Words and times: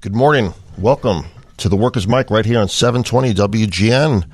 Good 0.00 0.14
morning. 0.14 0.54
Welcome 0.78 1.24
to 1.58 1.68
the 1.68 1.76
Workers' 1.76 2.08
Mic 2.08 2.30
right 2.30 2.46
here 2.46 2.58
on 2.58 2.68
720 2.68 3.34
WGN, 3.34 4.24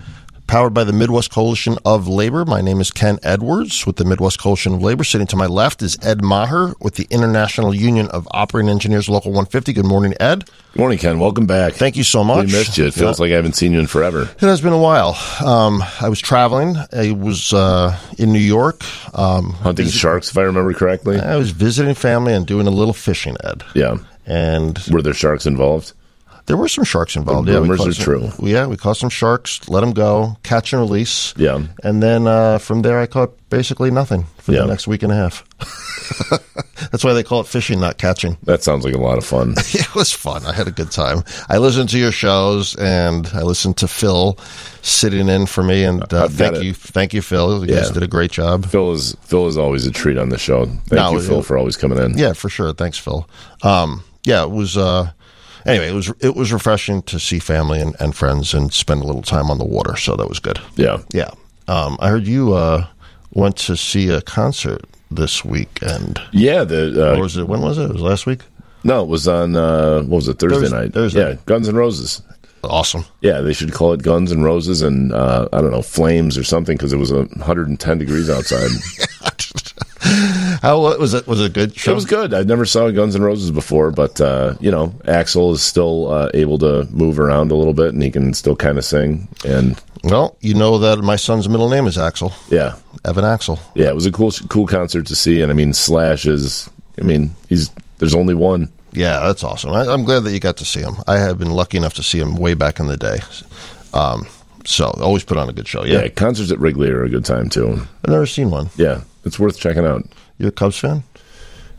powered 0.47 0.73
by 0.73 0.85
the 0.85 0.93
Midwest 0.93 1.33
Coalition 1.33 1.77
of 1.85 2.07
Labor. 2.07 2.45
My 2.45 2.61
name 2.61 2.81
is 2.81 2.93
Ken 2.93 3.19
Edwards 3.25 3.85
with 3.85 3.97
the 3.97 4.05
Midwest 4.05 4.41
Coalition 4.41 4.75
of 4.75 4.83
Labor. 4.83 5.03
Sitting 5.03 5.27
to 5.27 5.37
my 5.37 5.47
left 5.47 5.83
is 5.83 5.99
Ed 6.03 6.23
Maher 6.23 6.75
with 6.81 6.95
the 6.95 7.09
International 7.11 7.75
Union 7.75 8.07
of 8.09 8.29
Operating 8.31 8.71
Engineers, 8.71 9.09
Local 9.09 9.33
150. 9.33 9.73
Good 9.73 9.85
morning, 9.87 10.15
Ed. 10.21 10.49
Good 10.73 10.79
morning, 10.79 10.99
Ken. 10.99 11.19
Welcome 11.19 11.47
back. 11.47 11.73
Thank 11.73 11.97
you 11.97 12.05
so 12.05 12.23
much. 12.23 12.47
We 12.47 12.53
missed 12.53 12.79
you. 12.79 12.87
It 12.87 12.95
feels 12.95 13.19
Yeah. 13.19 13.25
like 13.25 13.33
I 13.33 13.37
haven't 13.37 13.55
seen 13.57 13.73
you 13.73 13.81
in 13.81 13.89
forever. 13.89 14.23
It 14.23 14.41
has 14.43 14.61
been 14.61 14.73
a 14.73 14.79
while. 14.79 15.19
Um, 15.45 15.83
I 16.01 16.09
was 16.09 16.21
traveling. 16.21 16.77
I 16.93 17.11
was 17.11 17.53
uh, 17.53 17.99
in 18.19 18.33
New 18.33 18.39
York. 18.39 18.83
Um, 19.19 19.51
Hunting 19.51 19.89
sharks, 19.89 20.31
if 20.31 20.39
I 20.39 20.43
remember 20.43 20.73
correctly. 20.75 21.19
I 21.19 21.35
was 21.35 21.51
visiting 21.51 21.97
family 21.97 22.35
and 22.35 22.47
doing 22.47 22.69
a 22.69 22.71
little 22.71 22.95
fishing, 22.95 23.37
Ed. 23.43 23.65
Yeah. 23.75 23.97
And 24.27 24.79
Were 24.91 25.03
there 25.03 25.15
sharks 25.15 25.47
involved? 25.47 25.93
There 26.47 26.57
were 26.57 26.69
some 26.69 26.85
sharks 26.85 27.17
involved. 27.17 27.49
The 27.49 27.53
yeah, 27.55 27.59
rumors 27.59 27.85
are 27.87 27.93
some- 27.93 28.05
true. 28.05 28.31
Yeah, 28.41 28.67
we 28.67 28.77
caught 28.77 28.97
some 28.97 29.11
sharks, 29.11 29.69
let 29.69 29.81
them 29.81 29.93
go, 29.93 30.37
catch 30.45 30.73
and 30.73 30.81
release. 30.81 31.35
Yeah. 31.37 31.61
And 31.83 32.01
then 32.01 32.29
uh, 32.29 32.59
from 32.59 32.83
there, 32.83 33.01
I 33.01 33.07
caught 33.07 33.33
basically 33.51 33.91
nothing 33.91 34.27
for 34.39 34.53
Yeah. 34.53 34.61
the 34.61 34.67
next 34.69 34.87
week 34.87 35.03
and 35.03 35.11
a 35.11 35.17
half. 35.17 35.45
That's 36.93 37.03
why 37.03 37.15
they 37.15 37.25
call 37.25 37.41
it 37.41 37.49
fishing, 37.49 37.81
not 37.81 37.99
catching. 37.99 38.37
That 38.45 38.63
sounds 38.63 38.85
like 38.85 38.95
a 38.95 38.99
lot 38.99 39.19
of 39.19 39.25
fun. 39.25 39.55
It 39.75 39.95
was 39.97 40.13
fun. 40.13 40.47
I 40.47 40.53
had 40.53 40.69
a 40.69 40.71
good 40.71 40.91
time. 40.93 41.25
I 41.49 41.59
listened 41.59 41.89
to 41.91 41.99
your 41.99 42.13
shows, 42.13 42.77
and 42.77 43.27
I 43.35 43.43
listened 43.43 43.79
to 43.79 43.89
Phil 43.89 44.39
sitting 44.83 45.29
in 45.29 45.47
for 45.47 45.65
me. 45.65 45.83
And 45.85 46.03
uh, 46.13 46.29
thank 46.29 46.57
it. 46.57 46.63
you, 46.65 46.75
thank 46.75 47.13
you, 47.13 47.23
Phil. 47.23 47.67
You 47.67 47.75
guys 47.75 47.91
did 47.91 48.03
a 48.05 48.07
great 48.09 48.31
job. 48.31 48.67
Phil 48.67 48.93
is 48.93 49.17
Phil 49.23 49.49
is 49.49 49.59
always 49.59 49.85
a 49.87 49.91
treat 49.91 50.17
on 50.19 50.29
the 50.29 50.39
show. 50.39 50.67
Thank 50.67 50.93
No, 50.93 51.13
you, 51.13 51.19
it- 51.19 51.23
Phil, 51.25 51.43
for 51.43 51.59
always 51.59 51.77
coming 51.77 51.99
in. 51.99 52.17
Yeah, 52.17 52.35
for 52.35 52.49
sure. 52.49 52.73
Thanks, 52.73 52.99
Phil. 52.99 53.29
Um, 53.63 54.05
yeah, 54.27 54.43
it 54.43 54.51
was. 54.51 54.77
Uh, 54.77 55.11
anyway, 55.65 55.89
it 55.89 55.95
was 55.95 56.13
it 56.21 56.37
was 56.37 56.53
refreshing 56.53 57.01
to 57.03 57.19
see 57.19 57.39
family 57.39 57.81
and, 57.81 57.97
and 58.01 58.15
friends 58.15 58.53
and 58.53 58.73
spend 58.73 59.01
a 59.03 59.07
little 59.07 59.23
time 59.23 59.51
on 59.51 59.59
the 59.59 59.65
water. 59.65 59.97
So 59.97 60.17
that 60.17 60.29
was 60.29 60.39
good. 60.41 60.59
Yeah. 60.77 60.99
Yeah. 61.15 61.31
Um, 61.69 61.97
I 62.01 62.11
heard 62.11 62.27
you 62.27 62.53
uh, 62.55 62.87
went 63.33 63.57
to 63.59 63.77
see 63.77 64.11
a 64.11 64.21
concert 64.21 64.85
this 65.11 65.45
weekend. 65.45 66.21
Yeah, 66.33 66.65
the 66.65 67.15
uh, 67.15 67.19
was 67.19 67.37
it? 67.37 67.49
When 67.49 67.61
was 67.63 67.79
it? 67.79 67.85
It 67.85 67.93
was 67.93 68.03
last 68.03 68.27
week. 68.27 68.43
no, 68.85 69.03
it 69.03 69.09
was 69.09 69.27
on 69.27 69.57
uh, 69.57 70.01
what 70.03 70.17
was 70.17 70.29
it 70.29 70.39
Thursday 70.39 70.61
Thurs- 70.61 70.73
night? 70.73 70.93
Thursday. 70.93 71.31
Yeah, 71.31 71.37
Guns 71.47 71.69
and 71.69 71.77
Roses. 71.79 72.23
Awesome. 72.65 73.05
Yeah, 73.21 73.43
they 73.43 73.53
should 73.53 73.73
call 73.73 73.93
it 73.93 74.03
Guns 74.03 74.33
and 74.33 74.43
Roses 74.43 74.83
and 74.83 75.13
uh, 75.13 75.49
I 75.53 75.61
don't 75.61 75.71
know 75.71 75.83
Flames 75.83 76.37
or 76.37 76.43
something 76.43 76.77
because 76.77 76.93
it 76.93 76.97
was 76.97 77.13
a 77.13 77.19
110 77.25 77.99
degrees 77.99 78.29
outside. 78.29 78.71
How 80.63 80.81
was 80.99 81.15
it? 81.15 81.27
Was 81.27 81.41
it 81.41 81.47
a 81.47 81.49
good 81.53 81.77
show? 81.77 81.93
It 81.93 81.95
was 81.95 82.05
good. 82.05 82.33
I 82.35 82.43
never 82.43 82.65
saw 82.65 82.91
Guns 82.91 83.15
N' 83.17 83.23
Roses 83.23 83.51
before, 83.51 83.91
but 83.91 84.21
uh, 84.21 84.55
you 84.61 84.71
know, 84.71 84.89
Axl 85.05 85.53
is 85.53 85.63
still 85.63 86.13
uh, 86.13 86.31
able 86.35 86.59
to 86.59 86.85
move 86.91 87.19
around 87.19 87.51
a 87.51 87.55
little 87.57 87.75
bit, 87.75 87.93
and 87.95 88.03
he 88.03 88.11
can 88.11 88.35
still 88.35 88.57
kind 88.57 88.79
of 88.79 88.85
sing. 88.85 89.29
And 89.45 89.81
Well, 90.05 90.37
you 90.41 90.55
know 90.55 90.79
that 90.79 90.99
my 91.03 91.17
son's 91.17 91.49
middle 91.49 91.69
name 91.69 91.87
is 91.87 91.99
Axel, 91.99 92.33
yeah, 92.49 92.77
Evan 93.05 93.25
Axel. 93.25 93.59
yeah, 93.75 93.89
it 93.89 93.95
was 93.95 94.07
a 94.07 94.13
cool, 94.13 94.31
cool 94.49 94.67
concert 94.67 95.07
to 95.07 95.17
see. 95.17 95.41
And 95.43 95.51
I 95.51 95.55
mean, 95.55 95.73
Slash 95.73 96.27
is, 96.27 96.69
I 96.99 97.03
mean, 97.03 97.31
he's 97.49 97.71
there's 97.99 98.15
only 98.15 98.35
one. 98.35 98.71
Yeah, 98.93 99.21
that's 99.21 99.45
awesome. 99.45 99.73
I, 99.73 99.87
I'm 99.93 100.05
glad 100.05 100.21
that 100.25 100.33
you 100.33 100.41
got 100.41 100.57
to 100.59 100.65
see 100.65 100.81
him. 100.81 100.95
I 101.07 101.19
have 101.19 101.39
been 101.39 101.51
lucky 101.51 101.77
enough 101.77 101.95
to 101.95 102.03
see 102.03 102.19
him 102.19 102.35
way 102.37 102.55
back 102.55 102.81
in 102.81 102.87
the 102.87 102.97
day. 102.97 103.19
Um, 103.93 104.27
so 104.65 104.87
always 105.01 105.23
put 105.23 105.37
on 105.37 105.49
a 105.49 105.53
good 105.53 105.69
show. 105.69 105.85
Yeah, 105.85 106.03
Yeah, 106.03 106.09
concerts 106.09 106.51
at 106.51 106.59
Wrigley 106.59 106.91
are 106.91 107.05
a 107.05 107.09
good 107.11 107.25
time 107.25 107.49
too. 107.49 107.73
I've 108.05 108.11
never 108.11 108.27
seen 108.27 108.51
one. 108.51 108.71
Yeah, 108.77 109.03
it's 109.25 109.39
worth 109.39 109.59
checking 109.59 109.85
out. 109.87 110.05
You're 110.39 110.51
a 110.51 110.53
Cubs 110.53 110.79
fan? 110.79 111.03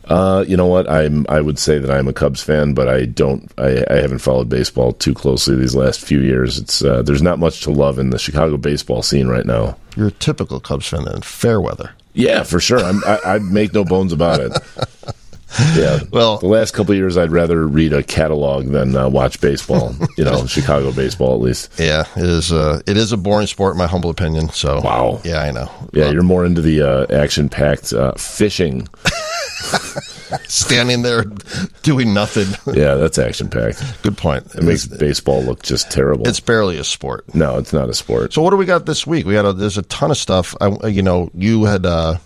Uh, 0.04 0.42
you 0.48 0.56
know 0.56 0.66
what? 0.66 0.88
I'm 0.90 1.26
I 1.28 1.40
would 1.40 1.58
say 1.58 1.78
that 1.78 1.90
I'm 1.90 2.08
a 2.08 2.12
Cubs 2.14 2.42
fan, 2.42 2.72
but 2.72 2.88
I 2.88 3.04
don't. 3.04 3.52
I, 3.58 3.84
I 3.90 3.96
haven't 3.96 4.20
followed 4.20 4.48
baseball 4.48 4.92
too 4.92 5.12
closely 5.12 5.54
these 5.54 5.74
last 5.74 6.00
few 6.00 6.20
years. 6.20 6.58
It's 6.58 6.82
uh, 6.82 7.02
there's 7.02 7.20
not 7.20 7.38
much 7.38 7.60
to 7.62 7.70
love 7.70 7.98
in 7.98 8.10
the 8.10 8.18
Chicago 8.18 8.56
baseball 8.56 9.02
scene 9.02 9.28
right 9.28 9.44
now. 9.44 9.76
You're 9.96 10.08
a 10.08 10.12
typical 10.12 10.60
Cubs 10.60 10.88
fan 10.88 11.04
then. 11.04 11.20
Fair 11.20 11.60
weather. 11.60 11.90
Yeah, 12.14 12.42
for 12.42 12.58
sure. 12.58 12.80
I'm, 12.80 13.02
I, 13.04 13.18
I 13.24 13.38
make 13.38 13.74
no 13.74 13.84
bones 13.84 14.12
about 14.12 14.40
it. 14.40 14.52
Yeah. 15.76 16.00
Well- 16.10 16.38
the 16.38 16.46
last 16.46 16.72
couple 16.74 16.92
of 16.92 16.98
years, 16.98 17.16
I'd 17.16 17.30
rather 17.32 17.66
read 17.66 17.92
a 17.92 18.02
catalog 18.02 18.66
than 18.66 18.96
uh, 18.96 19.08
watch 19.08 19.40
baseball. 19.40 19.94
You 20.18 20.24
know, 20.24 20.46
Chicago 20.46 20.90
baseball 20.92 21.34
at 21.36 21.40
least. 21.40 21.70
Yeah, 21.78 22.04
it 22.16 22.24
is. 22.24 22.50
Uh, 22.52 22.80
it 22.86 22.96
is 22.96 23.12
a 23.12 23.16
boring 23.16 23.46
sport, 23.46 23.74
in 23.74 23.78
my 23.78 23.86
humble 23.86 24.10
opinion. 24.10 24.48
So 24.48 24.80
Wow. 24.80 25.20
Yeah, 25.24 25.42
I 25.42 25.52
know. 25.52 25.70
Yeah, 25.92 26.10
you're 26.10 26.24
more 26.24 26.44
into 26.44 26.60
the 26.60 26.82
uh, 26.82 27.06
action-packed 27.14 27.92
uh, 27.92 28.12
fishing. 28.14 28.88
standing 30.48 31.02
there 31.02 31.24
doing 31.82 32.12
nothing. 32.12 32.48
Yeah, 32.74 32.94
that's 32.96 33.18
action-packed. 33.18 34.02
Good 34.02 34.16
point. 34.16 34.54
It 34.54 34.62
makes 34.62 34.86
baseball 34.86 35.42
look 35.42 35.62
just 35.62 35.90
terrible. 35.90 36.26
it's 36.28 36.40
barely 36.40 36.78
a 36.78 36.84
sport. 36.84 37.32
no, 37.34 37.58
it's 37.58 37.72
not 37.72 37.88
a 37.88 37.94
sport. 37.94 38.32
So 38.32 38.42
what 38.42 38.50
do 38.50 38.56
we 38.56 38.66
got 38.66 38.86
this 38.86 39.06
week? 39.06 39.24
We 39.26 39.34
got 39.34 39.46
a, 39.46 39.52
there's 39.52 39.78
a 39.78 39.82
ton 39.82 40.10
of 40.10 40.16
stuff. 40.16 40.54
I, 40.60 40.88
you 40.88 41.02
know, 41.02 41.30
you 41.34 41.64
had 41.64 41.86
uh, 41.86 42.16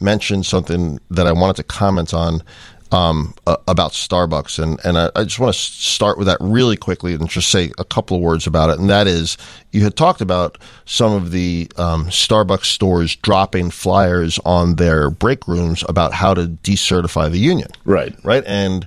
mentioned 0.00 0.46
something 0.46 1.00
that 1.10 1.26
I 1.26 1.32
wanted 1.32 1.56
to 1.56 1.62
comment 1.62 2.12
on 2.14 2.42
um, 2.90 3.34
uh, 3.46 3.56
about 3.66 3.92
Starbucks, 3.92 4.62
and 4.62 4.80
and 4.82 4.96
I, 4.96 5.10
I 5.14 5.24
just 5.24 5.38
want 5.38 5.52
to 5.54 5.60
start 5.60 6.16
with 6.16 6.26
that 6.26 6.38
really 6.40 6.76
quickly 6.76 7.12
and 7.12 7.28
just 7.28 7.50
say 7.50 7.70
a 7.76 7.84
couple 7.84 8.16
of 8.16 8.22
words 8.22 8.46
about 8.46 8.70
it. 8.70 8.78
And 8.78 8.88
that 8.88 9.06
is, 9.06 9.36
you 9.72 9.82
had 9.84 9.94
talked 9.94 10.22
about 10.22 10.56
some 10.86 11.12
of 11.12 11.30
the 11.30 11.70
um, 11.76 12.06
Starbucks 12.06 12.64
stores 12.64 13.14
dropping 13.16 13.70
flyers 13.70 14.38
on 14.44 14.76
their 14.76 15.10
break 15.10 15.46
rooms 15.46 15.84
about 15.86 16.14
how 16.14 16.32
to 16.32 16.46
decertify 16.46 17.30
the 17.30 17.38
union 17.38 17.68
Right. 17.84 18.14
right? 18.24 18.44
And 18.46 18.86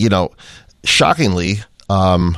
you 0.00 0.08
know, 0.08 0.32
shockingly, 0.82 1.58
um, 1.88 2.36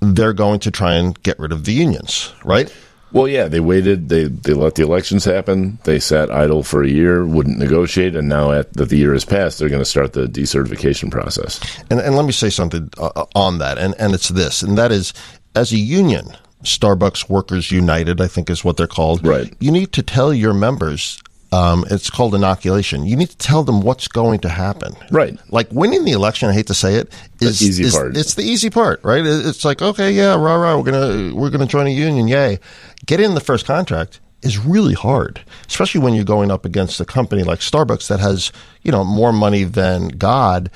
they're 0.00 0.34
going 0.34 0.60
to 0.60 0.70
try 0.70 0.94
and 0.96 1.20
get 1.22 1.38
rid 1.38 1.52
of 1.52 1.64
the 1.64 1.72
unions, 1.72 2.34
right? 2.44 2.70
Well, 3.14 3.28
yeah, 3.28 3.46
they 3.46 3.60
waited. 3.60 4.08
They 4.08 4.24
they 4.24 4.54
let 4.54 4.74
the 4.74 4.82
elections 4.82 5.24
happen. 5.24 5.78
They 5.84 6.00
sat 6.00 6.32
idle 6.32 6.64
for 6.64 6.82
a 6.82 6.88
year, 6.88 7.24
wouldn't 7.24 7.58
negotiate, 7.58 8.16
and 8.16 8.28
now 8.28 8.50
at, 8.50 8.72
that 8.72 8.88
the 8.88 8.96
year 8.96 9.12
has 9.12 9.24
passed, 9.24 9.60
they're 9.60 9.68
going 9.68 9.80
to 9.80 9.84
start 9.84 10.14
the 10.14 10.26
decertification 10.26 11.12
process. 11.12 11.60
And, 11.90 12.00
and 12.00 12.16
let 12.16 12.26
me 12.26 12.32
say 12.32 12.50
something 12.50 12.90
uh, 12.98 13.24
on 13.36 13.58
that, 13.58 13.78
and 13.78 13.94
and 14.00 14.14
it's 14.14 14.30
this, 14.30 14.62
and 14.62 14.76
that 14.76 14.90
is, 14.90 15.14
as 15.54 15.72
a 15.72 15.76
union, 15.76 16.26
Starbucks 16.64 17.28
Workers 17.30 17.70
United, 17.70 18.20
I 18.20 18.26
think 18.26 18.50
is 18.50 18.64
what 18.64 18.76
they're 18.76 18.88
called. 18.88 19.24
Right. 19.24 19.54
You 19.60 19.70
need 19.70 19.92
to 19.92 20.02
tell 20.02 20.34
your 20.34 20.52
members. 20.52 21.22
Um, 21.54 21.84
it's 21.90 22.10
called 22.10 22.34
inoculation. 22.34 23.04
You 23.06 23.16
need 23.16 23.30
to 23.30 23.36
tell 23.38 23.62
them 23.62 23.80
what's 23.82 24.08
going 24.08 24.40
to 24.40 24.48
happen. 24.48 24.94
Right. 25.10 25.38
Like 25.50 25.68
winning 25.70 26.04
the 26.04 26.12
election. 26.12 26.48
I 26.48 26.52
hate 26.52 26.66
to 26.68 26.74
say 26.74 26.94
it. 26.96 27.12
Is 27.40 27.60
The 27.60 27.66
easy 27.66 27.84
is- 27.84 27.94
part. 27.94 28.16
It's 28.16 28.34
the 28.34 28.42
easy 28.42 28.70
part, 28.70 29.00
right? 29.04 29.24
It's 29.24 29.64
like 29.64 29.80
okay, 29.82 30.10
yeah, 30.10 30.34
rah 30.34 30.56
rah. 30.56 30.76
We're 30.76 30.90
gonna 30.90 31.34
we're 31.34 31.50
gonna 31.50 31.66
join 31.66 31.86
a 31.86 31.90
union. 31.90 32.26
Yay! 32.28 32.58
Getting 33.06 33.26
in 33.26 33.34
the 33.34 33.40
first 33.40 33.66
contract 33.66 34.20
is 34.42 34.58
really 34.58 34.94
hard, 34.94 35.40
especially 35.68 36.00
when 36.00 36.14
you're 36.14 36.24
going 36.24 36.50
up 36.50 36.64
against 36.64 37.00
a 37.00 37.04
company 37.04 37.42
like 37.42 37.60
Starbucks 37.60 38.08
that 38.08 38.20
has 38.20 38.50
you 38.82 38.90
know 38.92 39.04
more 39.04 39.32
money 39.32 39.64
than 39.64 40.08
God. 40.08 40.70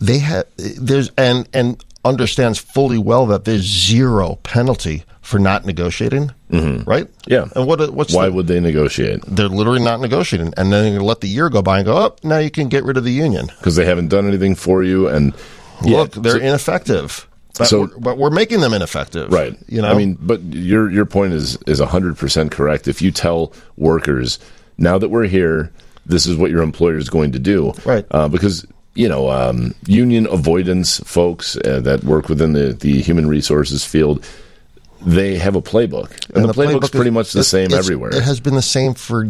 They 0.00 0.18
have 0.18 0.44
there's 0.56 1.10
and 1.16 1.48
and 1.52 1.82
understands 2.04 2.58
fully 2.58 2.98
well 2.98 3.26
that 3.26 3.44
there's 3.44 3.62
zero 3.64 4.36
penalty 4.44 5.04
for 5.22 5.38
not 5.40 5.64
negotiating, 5.64 6.30
mm-hmm. 6.50 6.88
right? 6.88 7.08
Yeah. 7.26 7.48
And 7.54 7.66
what 7.66 7.90
what's 7.92 8.14
Why 8.14 8.26
the, 8.26 8.32
would 8.32 8.46
they 8.46 8.60
negotiate? 8.60 9.22
they're 9.26 9.48
literally 9.48 9.82
not 9.82 10.00
negotiating, 10.00 10.54
and 10.56 10.72
then 10.72 10.94
to 10.98 11.04
let 11.04 11.20
the 11.20 11.28
year 11.28 11.48
go 11.50 11.62
by 11.62 11.78
and 11.78 11.86
go 11.86 11.96
up. 11.96 12.22
now 12.24 12.38
you 12.38 12.50
can 12.50 12.68
get 12.68 12.84
rid 12.84 12.96
of 12.96 13.04
the 13.04 13.12
union. 13.12 13.46
Because 13.46 13.76
they 13.76 13.84
haven't 13.84 14.08
done 14.08 14.26
anything 14.26 14.54
for 14.54 14.82
you, 14.82 15.08
and 15.08 15.34
yeah, 15.84 15.98
Look, 15.98 16.12
they're 16.12 16.38
so- 16.38 16.44
ineffective. 16.44 17.28
But, 17.58 17.68
So- 17.68 17.80
we're, 17.80 17.98
but 17.98 18.18
we're 18.18 18.30
making 18.30 18.60
them 18.60 18.74
ineffective, 18.74 19.32
Right. 19.32 19.56
You 19.66 19.80
know, 19.80 19.88
I 19.90 19.94
mean, 19.94 20.18
but 20.20 20.42
your 20.42 20.90
your 20.90 21.06
point 21.06 21.32
is 21.32 21.56
is 21.66 21.80
hundred 21.80 22.18
percent 22.18 22.50
correct. 22.52 22.86
If 22.86 23.00
you 23.00 23.10
tell 23.10 23.52
workers 23.76 24.38
now 24.76 24.98
that 24.98 25.08
we're 25.08 25.26
here, 25.26 25.72
this 26.04 26.26
is 26.26 26.36
what 26.36 26.50
your 26.50 26.62
employer 26.62 26.98
is 26.98 27.08
going 27.08 27.32
to 27.32 27.38
do, 27.38 27.72
Right. 27.86 28.04
Uh, 28.10 28.28
because 28.28 28.66
you 28.94 29.08
know, 29.08 29.30
um, 29.30 29.74
union 29.86 30.26
avoidance 30.30 31.00
folks 31.00 31.56
uh, 31.58 31.80
that 31.80 32.04
work 32.04 32.28
within 32.28 32.52
the 32.52 32.72
the 32.72 33.00
human 33.02 33.26
resources 33.26 33.84
field, 33.84 34.26
they 35.06 35.36
have 35.38 35.56
a 35.56 35.62
playbook, 35.62 36.10
and, 36.34 36.44
the, 36.48 36.52
playbook's 36.52 36.56
playbook 36.74 36.84
is- 36.84 36.90
pretty 36.90 37.10
much 37.10 37.32
the 37.32 37.38
it's- 37.40 37.48
same 37.48 37.72
everywhere. 37.72 38.10
It 38.14 38.22
has 38.24 38.40
been 38.40 38.54
the 38.54 38.60
same 38.62 38.92
for 38.94 39.28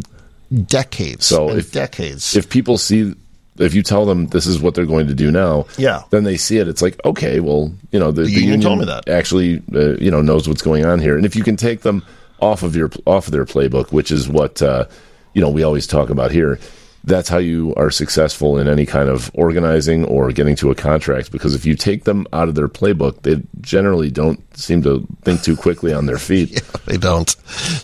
decades. 0.50 1.26
So 1.26 1.50
and 1.50 1.58
if- 1.58 1.72
decades, 1.72 2.34
if 2.36 2.48
people 2.48 2.78
see 2.78 3.14
if 3.58 3.74
you 3.74 3.82
tell 3.82 4.04
them 4.04 4.26
this 4.28 4.46
is 4.46 4.60
what 4.60 4.74
they're 4.74 4.84
going 4.84 5.06
to 5.06 5.14
do 5.14 5.30
now 5.30 5.64
Yeah. 5.78 6.02
then 6.10 6.24
they 6.24 6.36
see 6.36 6.58
it 6.58 6.68
it's 6.68 6.82
like 6.82 7.00
okay 7.06 7.40
well 7.40 7.72
you 7.90 7.98
know 7.98 8.12
the, 8.12 8.24
the 8.24 8.28
union 8.30 8.44
union 8.50 8.60
told 8.60 8.78
me 8.80 8.84
that. 8.84 9.08
actually 9.08 9.62
uh, 9.74 9.96
you 9.96 10.10
know 10.10 10.20
knows 10.20 10.46
what's 10.46 10.60
going 10.60 10.84
on 10.84 10.98
here 11.00 11.16
and 11.16 11.24
if 11.24 11.34
you 11.34 11.42
can 11.42 11.56
take 11.56 11.80
them 11.80 12.04
off 12.40 12.62
of 12.62 12.76
your 12.76 12.90
off 13.06 13.28
of 13.28 13.32
their 13.32 13.46
playbook 13.46 13.90
which 13.92 14.10
is 14.10 14.28
what 14.28 14.60
uh, 14.60 14.84
you 15.32 15.40
know 15.40 15.48
we 15.48 15.62
always 15.62 15.86
talk 15.86 16.10
about 16.10 16.30
here 16.30 16.58
that's 17.06 17.28
how 17.28 17.38
you 17.38 17.72
are 17.76 17.90
successful 17.90 18.58
in 18.58 18.66
any 18.66 18.84
kind 18.84 19.08
of 19.08 19.30
organizing 19.32 20.04
or 20.04 20.32
getting 20.32 20.56
to 20.56 20.72
a 20.72 20.74
contract. 20.74 21.30
Because 21.30 21.54
if 21.54 21.64
you 21.64 21.76
take 21.76 22.02
them 22.02 22.26
out 22.32 22.48
of 22.48 22.56
their 22.56 22.68
playbook, 22.68 23.22
they 23.22 23.40
generally 23.60 24.10
don't 24.10 24.40
seem 24.58 24.82
to 24.82 25.06
think 25.22 25.42
too 25.42 25.56
quickly 25.56 25.92
on 25.94 26.06
their 26.06 26.18
feet. 26.18 26.36
Yeah, 26.56 26.80
they 26.86 26.96
don't. 26.96 27.28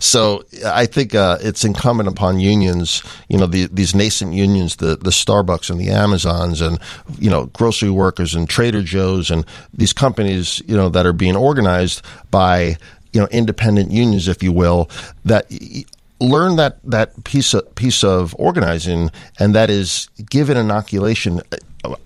So 0.01 0.45
I 0.65 0.87
think 0.87 1.15
uh, 1.15 1.37
it's 1.41 1.65
incumbent 1.65 2.09
upon 2.09 2.41
unions, 2.41 3.03
you 3.29 3.37
know, 3.37 3.47
the, 3.47 3.67
these 3.67 3.95
nascent 3.95 4.33
unions, 4.33 4.77
the 4.77 4.97
the 4.97 5.11
Starbucks 5.11 5.69
and 5.69 5.79
the 5.79 5.91
Amazons, 5.91 6.61
and 6.61 6.79
you 7.19 7.29
know, 7.29 7.47
grocery 7.47 7.91
workers 7.91 8.35
and 8.35 8.49
Trader 8.49 8.83
Joe's, 8.83 9.31
and 9.31 9.45
these 9.75 9.93
companies, 9.93 10.63
you 10.67 10.77
know, 10.77 10.89
that 10.89 11.05
are 11.05 11.13
being 11.13 11.37
organized 11.37 12.03
by 12.31 12.77
you 13.13 13.21
know 13.21 13.29
independent 13.31 13.91
unions, 13.91 14.27
if 14.27 14.43
you 14.43 14.53
will, 14.53 14.89
that 15.25 15.47
learn 16.23 16.57
that 16.57 16.79
that 16.85 17.25
piece 17.25 17.55
of 17.55 17.75
piece 17.75 18.05
of 18.05 18.35
organizing, 18.39 19.11
and 19.39 19.55
that 19.55 19.71
is 19.71 20.09
give 20.31 20.49
an 20.51 20.57
inoculation. 20.57 21.41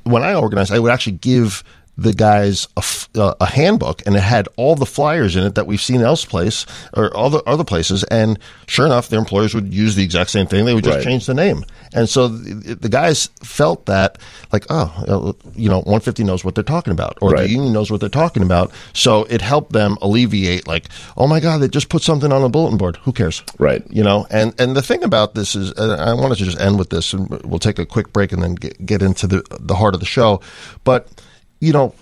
When 0.05 0.23
I 0.23 0.35
organize, 0.35 0.71
I 0.71 0.79
would 0.79 0.91
actually 0.91 1.19
give 1.19 1.63
the 1.99 2.13
guys 2.13 2.69
a, 2.77 2.83
uh, 3.19 3.35
a, 3.41 3.47
handbook 3.47 4.07
and 4.07 4.17
it 4.17 4.23
had 4.23 4.49
all 4.57 4.75
the 4.75 4.85
flyers 4.85 5.35
in 5.35 5.45
it 5.45 5.55
that 5.55 5.67
we've 5.67 5.81
seen 5.81 6.03
elsewhere 6.03 6.51
or 6.95 7.15
all 7.17 7.31
the 7.31 7.43
other 7.45 7.65
places. 7.65 8.05
And 8.05 8.39
sure 8.67 8.85
enough, 8.85 9.09
their 9.09 9.19
employers 9.19 9.55
would 9.55 9.73
use 9.73 9.95
the 9.95 10.05
exact 10.05 10.31
same 10.31 10.47
thing. 10.47 10.67
They 10.67 10.75
would 10.75 10.85
just 10.85 10.97
right. 10.97 11.05
change 11.05 11.25
the 11.27 11.33
name. 11.33 11.65
And 11.95 12.09
so 12.09 12.29
the, 12.29 12.75
the, 12.75 12.89
guys 12.91 13.31
felt 13.43 13.87
that 13.87 14.19
like, 14.53 14.67
oh, 14.69 15.35
you 15.55 15.71
know, 15.71 15.79
150 15.79 16.25
knows 16.25 16.45
what 16.45 16.55
they're 16.55 16.65
talking 16.65 16.93
about 16.93 17.17
or 17.23 17.31
right. 17.31 17.43
the 17.45 17.51
union 17.51 17.73
knows 17.73 17.91
what 17.91 18.01
they're 18.01 18.09
talking 18.11 18.43
about. 18.43 18.71
So 18.93 19.25
it 19.25 19.41
helped 19.41 19.73
them 19.73 19.97
alleviate 20.03 20.67
like, 20.69 20.89
oh 21.17 21.27
my 21.27 21.41
God, 21.41 21.59
they 21.59 21.69
just 21.69 21.89
put 21.89 22.03
something 22.03 22.31
on 22.31 22.43
a 22.43 22.51
bulletin 22.51 22.77
board. 22.77 22.97
Who 22.99 23.13
cares? 23.13 23.43
Right. 23.59 23.83
You 23.89 24.03
know, 24.03 24.27
and, 24.31 24.55
and 24.61 24.77
the 24.77 24.83
thing 24.83 25.03
about 25.03 25.35
this 25.35 25.55
is, 25.55 25.73
I 25.79 26.13
wanted 26.13 26.37
to 26.39 26.45
just 26.45 26.61
end 26.61 26.79
with 26.79 26.91
this 26.91 27.15
and 27.15 27.31
we'll 27.45 27.59
take 27.59 27.79
a 27.79 27.87
quick 27.87 28.13
break 28.13 28.33
and 28.33 28.43
then 28.43 28.55
get, 28.57 28.85
get 28.85 29.01
into 29.01 29.27
the, 29.27 29.43
the 29.59 29.75
heart 29.77 29.95
of 29.95 30.01
the 30.01 30.07
show. 30.07 30.43
But 30.85 31.09
you 31.61 31.73
know, 31.73 31.94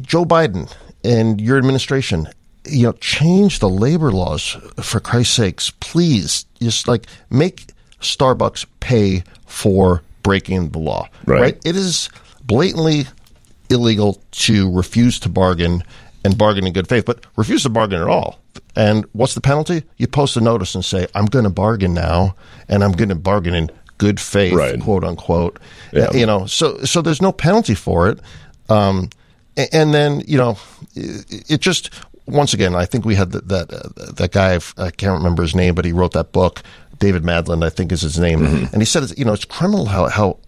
Joe 0.00 0.24
Biden 0.24 0.72
and 1.04 1.40
your 1.40 1.58
administration, 1.58 2.28
you 2.64 2.84
know, 2.84 2.92
change 2.92 3.58
the 3.58 3.68
labor 3.68 4.12
laws 4.12 4.56
for 4.82 5.00
Christ's 5.00 5.34
sakes, 5.34 5.70
please. 5.80 6.44
Just 6.60 6.88
like 6.88 7.06
make 7.30 7.72
Starbucks 8.00 8.66
pay 8.80 9.24
for 9.46 10.02
breaking 10.22 10.70
the 10.70 10.78
law. 10.78 11.08
Right. 11.26 11.40
right? 11.40 11.58
It 11.64 11.76
is 11.76 12.08
blatantly 12.44 13.06
illegal 13.70 14.20
to 14.32 14.70
refuse 14.72 15.18
to 15.20 15.28
bargain 15.28 15.82
and 16.24 16.36
bargain 16.36 16.66
in 16.66 16.72
good 16.72 16.88
faith, 16.88 17.04
but 17.06 17.24
refuse 17.36 17.62
to 17.62 17.70
bargain 17.70 18.00
at 18.00 18.08
all. 18.08 18.38
And 18.76 19.06
what's 19.12 19.34
the 19.34 19.40
penalty? 19.40 19.82
You 19.96 20.06
post 20.06 20.36
a 20.36 20.40
notice 20.40 20.74
and 20.74 20.84
say, 20.84 21.06
I'm 21.14 21.26
going 21.26 21.44
to 21.44 21.50
bargain 21.50 21.94
now, 21.94 22.34
and 22.68 22.84
I'm 22.84 22.92
going 22.92 23.08
to 23.08 23.14
bargain 23.14 23.54
in 23.54 23.70
good 23.98 24.20
faith, 24.20 24.54
right. 24.54 24.80
quote 24.80 25.04
unquote. 25.04 25.58
Yeah. 25.92 26.12
You 26.12 26.26
know, 26.26 26.46
so 26.46 26.78
so 26.84 27.02
there's 27.02 27.22
no 27.22 27.32
penalty 27.32 27.74
for 27.74 28.08
it. 28.08 28.18
Um, 28.70 29.10
and 29.72 29.92
then 29.92 30.22
you 30.26 30.38
know, 30.38 30.58
it 30.94 31.60
just 31.60 31.90
once 32.26 32.54
again, 32.54 32.74
I 32.74 32.86
think 32.86 33.04
we 33.04 33.14
had 33.14 33.32
that 33.32 33.48
that, 33.48 33.72
uh, 33.72 34.12
that 34.12 34.32
guy. 34.32 34.58
I 34.78 34.90
can't 34.90 35.18
remember 35.18 35.42
his 35.42 35.54
name, 35.54 35.74
but 35.74 35.84
he 35.84 35.92
wrote 35.92 36.12
that 36.12 36.32
book. 36.32 36.62
David 36.98 37.22
Madland, 37.22 37.64
I 37.64 37.70
think, 37.70 37.92
is 37.92 38.02
his 38.02 38.18
name, 38.18 38.40
mm-hmm. 38.40 38.72
and 38.72 38.82
he 38.82 38.84
said, 38.84 39.10
you 39.16 39.24
know, 39.24 39.32
it's 39.32 39.44
criminal 39.44 39.86
how 39.86 40.08
how 40.08 40.38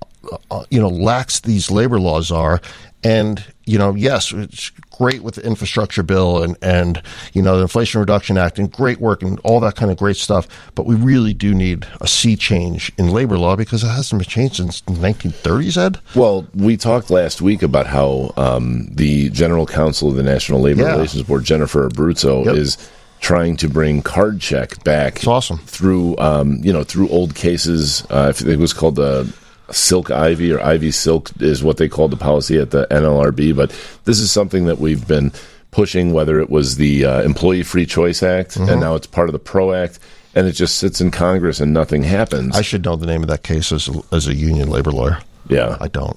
uh, 0.50 0.64
you 0.70 0.80
know 0.80 0.88
lax 0.88 1.40
these 1.40 1.70
labor 1.70 1.98
laws 1.98 2.30
are, 2.30 2.60
and 3.04 3.44
you 3.64 3.78
know, 3.78 3.94
yes, 3.94 4.32
it's 4.32 4.70
great 4.90 5.22
with 5.22 5.36
the 5.36 5.46
infrastructure 5.46 6.02
bill 6.02 6.42
and 6.42 6.56
and 6.62 7.02
you 7.32 7.42
know 7.42 7.56
the 7.56 7.62
Inflation 7.62 8.00
Reduction 8.00 8.36
Act 8.36 8.58
and 8.58 8.70
great 8.70 9.00
work 9.00 9.22
and 9.22 9.38
all 9.44 9.60
that 9.60 9.76
kind 9.76 9.90
of 9.90 9.96
great 9.96 10.16
stuff. 10.16 10.48
But 10.74 10.86
we 10.86 10.94
really 10.94 11.32
do 11.34 11.54
need 11.54 11.86
a 12.00 12.06
sea 12.06 12.36
change 12.36 12.92
in 12.98 13.08
labor 13.08 13.38
law 13.38 13.56
because 13.56 13.84
it 13.84 13.88
hasn't 13.88 14.20
been 14.20 14.28
changed 14.28 14.56
since 14.56 14.80
the 14.82 14.92
1930s. 14.92 15.76
Ed. 15.76 16.00
Well, 16.14 16.46
we 16.54 16.76
talked 16.76 17.10
last 17.10 17.40
week 17.40 17.62
about 17.62 17.86
how 17.86 18.32
um, 18.36 18.88
the 18.92 19.30
General 19.30 19.66
Counsel 19.66 20.10
of 20.10 20.16
the 20.16 20.22
National 20.22 20.60
Labor 20.60 20.82
yeah. 20.82 20.92
Relations 20.92 21.22
Board, 21.22 21.44
Jennifer 21.44 21.88
Abruzzo, 21.88 22.44
yep. 22.44 22.56
is 22.56 22.90
trying 23.20 23.56
to 23.56 23.68
bring 23.68 24.02
card 24.02 24.40
check 24.40 24.82
back. 24.82 25.16
It's 25.16 25.26
awesome 25.26 25.58
through 25.58 26.16
um, 26.18 26.58
you 26.62 26.72
know 26.72 26.84
through 26.84 27.08
old 27.08 27.34
cases. 27.34 28.04
Uh, 28.10 28.32
it 28.44 28.58
was 28.58 28.72
called 28.72 28.96
the 28.96 29.32
Silk 29.72 30.10
Ivy 30.10 30.52
or 30.52 30.60
Ivy 30.60 30.90
Silk 30.90 31.30
is 31.40 31.62
what 31.62 31.76
they 31.76 31.88
called 31.88 32.10
the 32.10 32.16
policy 32.16 32.58
at 32.58 32.70
the 32.70 32.86
NLRB. 32.90 33.56
But 33.56 33.70
this 34.04 34.18
is 34.18 34.30
something 34.30 34.66
that 34.66 34.78
we've 34.78 35.06
been 35.06 35.32
pushing, 35.70 36.12
whether 36.12 36.38
it 36.40 36.50
was 36.50 36.76
the 36.76 37.04
uh, 37.04 37.22
Employee 37.22 37.62
Free 37.62 37.86
Choice 37.86 38.22
Act 38.22 38.52
mm-hmm. 38.52 38.68
and 38.68 38.80
now 38.80 38.94
it's 38.94 39.06
part 39.06 39.28
of 39.28 39.32
the 39.32 39.38
PRO 39.38 39.72
Act. 39.72 39.98
And 40.34 40.46
it 40.46 40.52
just 40.52 40.78
sits 40.78 41.00
in 41.00 41.10
Congress 41.10 41.60
and 41.60 41.74
nothing 41.74 42.04
happens. 42.04 42.56
I 42.56 42.62
should 42.62 42.84
know 42.84 42.96
the 42.96 43.06
name 43.06 43.22
of 43.22 43.28
that 43.28 43.42
case 43.42 43.70
as, 43.70 43.90
as 44.12 44.26
a 44.26 44.34
union 44.34 44.70
labor 44.70 44.90
lawyer. 44.90 45.18
Yeah. 45.48 45.76
I 45.78 45.88
don't. 45.88 46.16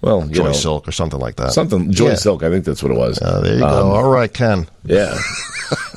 Well, 0.00 0.26
Joy 0.26 0.46
know, 0.46 0.52
Silk 0.52 0.88
or 0.88 0.92
something 0.92 1.20
like 1.20 1.36
that. 1.36 1.52
Something 1.52 1.92
Joy 1.92 2.08
yeah. 2.08 2.14
Silk, 2.14 2.42
I 2.42 2.50
think 2.50 2.64
that's 2.64 2.82
what 2.82 2.90
it 2.90 2.98
was. 2.98 3.20
Uh, 3.22 3.40
there 3.40 3.58
you 3.58 3.64
um, 3.64 3.70
go. 3.70 3.92
All 3.92 4.10
right, 4.10 4.32
Ken. 4.32 4.68
Yeah. 4.84 5.16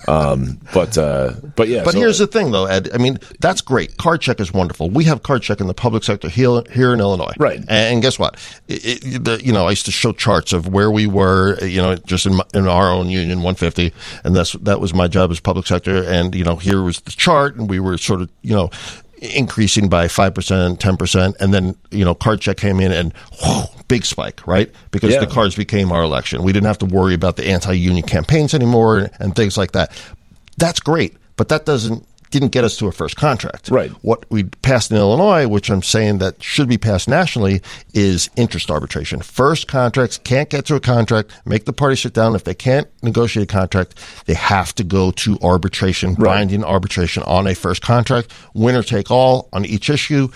um, 0.07 0.59
but 0.73 0.97
uh, 0.97 1.33
but 1.55 1.67
yeah. 1.67 1.83
But 1.83 1.93
so, 1.93 1.99
here's 1.99 2.19
the 2.19 2.27
thing, 2.27 2.51
though, 2.51 2.65
Ed. 2.65 2.89
I 2.93 2.97
mean, 2.97 3.17
that's 3.39 3.61
great. 3.61 3.97
Card 3.97 4.21
check 4.21 4.39
is 4.39 4.53
wonderful. 4.53 4.89
We 4.89 5.05
have 5.05 5.23
card 5.23 5.41
check 5.41 5.59
in 5.59 5.67
the 5.67 5.73
public 5.73 6.03
sector 6.03 6.29
here, 6.29 6.61
here 6.71 6.93
in 6.93 6.99
Illinois. 6.99 7.33
Right. 7.37 7.63
And, 7.67 8.01
guess 8.01 8.19
what? 8.19 8.37
It, 8.67 9.05
it, 9.05 9.23
the, 9.23 9.43
you 9.43 9.51
know, 9.51 9.65
I 9.65 9.71
used 9.71 9.85
to 9.85 9.91
show 9.91 10.11
charts 10.11 10.53
of 10.53 10.67
where 10.67 10.91
we 10.91 11.07
were. 11.07 11.57
You 11.65 11.81
know, 11.81 11.95
just 11.95 12.25
in, 12.25 12.35
my, 12.35 12.43
in 12.53 12.67
our 12.67 12.91
own 12.91 13.09
union, 13.09 13.39
150, 13.39 13.93
and 14.23 14.35
that's 14.35 14.53
that 14.53 14.79
was 14.79 14.93
my 14.93 15.07
job 15.07 15.31
as 15.31 15.39
public 15.39 15.67
sector. 15.67 16.03
And 16.03 16.35
you 16.35 16.43
know, 16.43 16.55
here 16.55 16.81
was 16.81 17.01
the 17.01 17.11
chart, 17.11 17.55
and 17.55 17.69
we 17.69 17.79
were 17.79 17.97
sort 17.97 18.21
of 18.21 18.29
you 18.41 18.55
know 18.55 18.69
increasing 19.33 19.89
by 19.89 20.07
5%, 20.07 20.77
10%, 20.77 21.35
and 21.39 21.53
then, 21.53 21.75
you 21.91 22.05
know, 22.05 22.15
card 22.15 22.41
check 22.41 22.57
came 22.57 22.79
in 22.79 22.91
and 22.91 23.13
whoo, 23.43 23.63
big 23.87 24.05
spike, 24.05 24.45
right? 24.47 24.71
Because 24.91 25.13
yeah. 25.13 25.19
the 25.19 25.27
cards 25.27 25.55
became 25.55 25.91
our 25.91 26.03
election. 26.03 26.43
We 26.43 26.53
didn't 26.53 26.67
have 26.67 26.77
to 26.79 26.85
worry 26.85 27.13
about 27.13 27.35
the 27.35 27.47
anti-union 27.47 28.05
campaigns 28.05 28.53
anymore 28.53 29.09
and 29.19 29.35
things 29.35 29.57
like 29.57 29.71
that. 29.73 29.91
That's 30.57 30.79
great, 30.79 31.17
but 31.35 31.49
that 31.49 31.65
doesn't 31.65 32.07
didn't 32.31 32.49
get 32.49 32.63
us 32.63 32.77
to 32.77 32.87
a 32.87 32.91
first 32.91 33.15
contract. 33.15 33.69
Right. 33.69 33.91
What 34.01 34.25
we 34.29 34.43
passed 34.43 34.91
in 34.91 34.97
Illinois, 34.97 35.47
which 35.47 35.69
I'm 35.69 35.83
saying 35.83 36.17
that 36.19 36.41
should 36.41 36.67
be 36.67 36.77
passed 36.77 37.07
nationally, 37.07 37.61
is 37.93 38.29
interest 38.35 38.69
arbitration. 38.69 39.21
First 39.21 39.67
contracts 39.67 40.17
can't 40.17 40.49
get 40.49 40.65
to 40.65 40.75
a 40.75 40.79
contract, 40.79 41.31
make 41.45 41.65
the 41.65 41.73
parties 41.73 42.01
sit 42.01 42.13
down. 42.13 42.35
If 42.35 42.43
they 42.43 42.53
can't 42.53 42.87
negotiate 43.03 43.49
a 43.49 43.53
contract, 43.53 43.99
they 44.25 44.33
have 44.33 44.73
to 44.75 44.83
go 44.83 45.11
to 45.11 45.37
arbitration, 45.41 46.15
right. 46.15 46.25
binding 46.25 46.63
arbitration 46.63 47.23
on 47.23 47.47
a 47.47 47.55
first 47.55 47.81
contract, 47.81 48.33
winner 48.53 48.83
take 48.83 49.11
all 49.11 49.49
on 49.53 49.65
each 49.65 49.89
issue. 49.89 50.29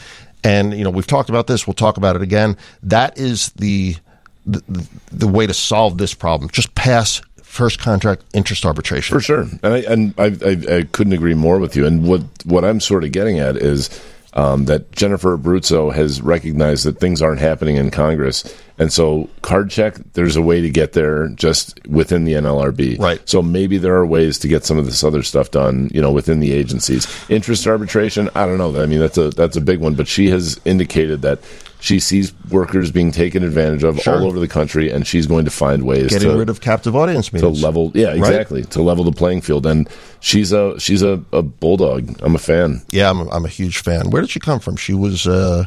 And, 0.44 0.74
you 0.74 0.84
know, 0.84 0.90
we've 0.90 1.08
talked 1.08 1.30
about 1.30 1.48
this. 1.48 1.68
We'll 1.68 1.74
talk 1.74 1.98
about 1.98 2.16
it 2.16 2.22
again. 2.22 2.56
That 2.82 3.18
is 3.18 3.50
the, 3.58 3.98
the, 4.46 4.88
the 5.12 5.28
way 5.28 5.46
to 5.48 5.54
solve 5.54 5.98
this 5.98 6.14
problem. 6.14 6.50
Just 6.50 6.74
pass 6.76 7.22
first 7.50 7.80
contract 7.80 8.24
interest 8.34 8.64
arbitration. 8.66 9.14
For 9.14 9.20
sure, 9.20 9.42
and 9.64 9.74
I, 9.74 9.78
and 9.80 10.14
I, 10.18 10.26
I, 10.26 10.78
I 10.78 10.84
couldn't 10.84 11.14
agree 11.14 11.34
more 11.34 11.60
with 11.60 11.76
you. 11.76 11.86
And 11.86 12.08
what 12.08 12.22
what 12.46 12.64
I'm 12.64 12.80
sort 12.80 13.04
of 13.04 13.12
getting 13.12 13.40
at 13.40 13.58
is 13.58 13.90
um, 14.34 14.66
that 14.66 14.92
Jennifer 14.92 15.36
Abruzzo 15.36 15.92
has 15.92 16.22
recognized 16.22 16.86
that 16.86 17.00
things 17.00 17.22
aren't 17.22 17.40
happening 17.42 17.76
in 17.76 17.90
Congress, 17.90 18.56
and 18.78 18.94
so 18.94 19.28
card 19.42 19.72
check. 19.72 19.96
There's 20.14 20.36
a 20.36 20.42
way 20.42 20.62
to 20.62 20.70
get 20.70 20.94
there 20.94 21.28
just 21.30 21.86
within 21.88 22.24
the 22.24 22.34
NLRB. 22.34 23.00
Right. 23.00 23.28
So 23.28 23.42
maybe 23.42 23.80
there 23.80 23.96
are 23.96 24.06
ways 24.06 24.38
to 24.40 24.48
get 24.48 24.64
some 24.64 24.78
of 24.78 24.86
this 24.86 25.04
other 25.04 25.24
stuff 25.24 25.50
done. 25.50 25.90
You 25.92 26.02
know, 26.02 26.12
within 26.12 26.40
the 26.40 26.54
agencies. 26.54 27.08
Interest 27.30 27.66
arbitration. 27.66 28.30
I 28.36 28.46
don't 28.46 28.60
know. 28.60 28.80
I 28.82 28.86
mean, 28.86 29.00
that's 29.00 29.18
a 29.18 29.32
that's 29.32 29.58
a 29.58 29.62
big 29.62 29.80
one. 29.80 29.96
But 29.96 30.08
she 30.08 30.30
has 30.30 30.62
indicated 30.66 31.24
that 31.24 31.40
she 31.80 32.00
sees 32.00 32.34
workers 32.50 32.92
being 32.92 33.12
taken 33.12 33.44
advantage 33.44 33.84
of 33.84 34.00
sure. 34.00 34.16
all 34.16 34.26
over 34.26 34.40
the 34.40 34.48
country, 34.48 34.92
and 34.92 35.08
she's 35.08 35.26
going 35.28 35.46
to 35.46 35.52
find 35.52 35.84
ways 35.84 36.10
getting 36.10 36.30
to, 36.30 36.38
rid 36.38 36.50
of 36.50 36.62
captive 36.62 36.96
audience 36.96 37.32
meetings 37.32 37.60
to 37.60 37.66
level. 37.66 37.92
Yeah, 37.96 38.14
exactly 38.14 38.62
right? 38.62 38.72
to 38.72 38.82
level 38.82 39.06
the 39.06 39.14
playing 39.14 39.42
field. 39.42 39.66
And 39.66 39.90
she's 40.20 40.52
a 40.52 40.78
she's 40.80 41.02
a, 41.02 41.24
a 41.32 41.42
bulldog. 41.42 42.20
I'm 42.22 42.36
a 42.36 42.40
fan. 42.40 42.82
Yeah, 42.92 43.10
I'm 43.10 43.22
a, 43.22 43.30
I'm 43.30 43.46
a 43.46 43.50
huge 43.50 43.80
fan. 43.80 44.10
Where 44.10 44.22
did 44.22 44.30
she 44.30 44.40
come 44.40 44.60
from? 44.60 44.76
She 44.76 44.94
was. 44.94 45.28
Uh, 45.28 45.66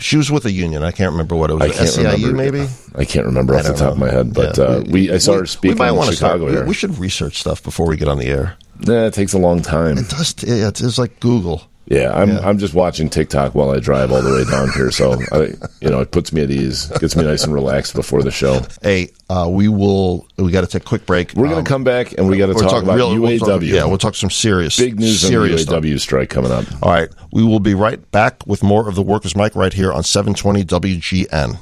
she 0.00 0.16
was 0.16 0.30
with 0.30 0.44
a 0.44 0.52
union. 0.52 0.84
I 0.84 0.92
can't 0.92 1.10
remember 1.10 1.34
what 1.34 1.50
it 1.50 1.54
was. 1.54 1.62
I 1.62 1.68
can't 1.70 1.88
SEIU, 1.88 2.26
remember. 2.26 2.36
maybe. 2.36 2.66
I 2.94 3.04
can't 3.04 3.26
remember 3.26 3.56
off 3.56 3.64
the 3.64 3.72
top 3.72 3.80
know. 3.80 3.90
of 3.90 3.98
my 3.98 4.10
head. 4.10 4.32
But 4.32 4.56
yeah. 4.56 4.64
uh, 4.64 4.84
we, 4.86 5.10
I 5.10 5.18
saw 5.18 5.32
we, 5.32 5.38
her 5.38 5.46
speak 5.46 5.70
in 5.72 5.76
Chicago. 5.76 6.12
Start, 6.12 6.40
we, 6.40 6.62
we, 6.62 6.74
should 6.74 6.96
research 6.98 7.40
stuff 7.40 7.64
before 7.64 7.88
we 7.88 7.96
get 7.96 8.06
on 8.06 8.18
the 8.18 8.26
air. 8.26 8.56
Yeah, 8.78 9.06
it 9.06 9.14
takes 9.14 9.32
a 9.32 9.38
long 9.38 9.60
time. 9.60 9.98
It 9.98 10.08
does. 10.08 10.36
It's 10.40 10.98
like 10.98 11.18
Google. 11.18 11.68
Yeah, 11.90 12.12
I'm 12.12 12.28
yeah. 12.28 12.40
I'm 12.40 12.58
just 12.58 12.74
watching 12.74 13.08
TikTok 13.08 13.54
while 13.54 13.70
I 13.70 13.80
drive 13.80 14.12
all 14.12 14.20
the 14.20 14.30
way 14.30 14.44
down 14.44 14.70
here, 14.72 14.90
so 14.90 15.18
I, 15.32 15.54
you 15.80 15.90
know 15.90 16.00
it 16.00 16.10
puts 16.10 16.34
me 16.34 16.42
at 16.42 16.50
ease, 16.50 16.86
gets 16.98 17.16
me 17.16 17.24
nice 17.24 17.44
and 17.44 17.54
relaxed 17.54 17.94
before 17.94 18.22
the 18.22 18.30
show. 18.30 18.60
Hey, 18.82 19.08
uh, 19.30 19.48
we 19.50 19.68
will. 19.68 20.26
We 20.36 20.52
got 20.52 20.60
to 20.62 20.66
take 20.66 20.82
a 20.82 20.84
quick 20.84 21.06
break. 21.06 21.32
We're 21.34 21.44
going 21.44 21.54
to 21.54 21.58
um, 21.60 21.64
come 21.64 21.84
back 21.84 22.12
and 22.12 22.28
we 22.28 22.36
got 22.36 22.48
to 22.48 22.54
talk, 22.54 22.70
talk, 22.70 22.82
about 22.82 22.96
real, 22.96 23.12
UAW. 23.12 23.20
We'll 23.20 23.38
talk, 23.38 23.62
yeah, 23.62 23.84
we'll 23.86 23.96
talk 23.96 24.14
some 24.16 24.28
serious 24.28 24.76
big 24.76 25.00
news 25.00 25.20
serious 25.20 25.66
on 25.66 25.80
the 25.80 25.88
UAW 25.88 25.92
stuff. 25.92 26.02
strike 26.02 26.30
coming 26.30 26.52
up. 26.52 26.66
All 26.82 26.92
right, 26.92 27.08
we 27.32 27.42
will 27.42 27.60
be 27.60 27.72
right 27.72 28.10
back 28.10 28.46
with 28.46 28.62
more 28.62 28.86
of 28.86 28.94
the 28.94 29.02
Workers' 29.02 29.34
Mic 29.34 29.54
right 29.56 29.72
here 29.72 29.90
on 29.90 30.02
720 30.02 30.64
WGN. 30.64 31.58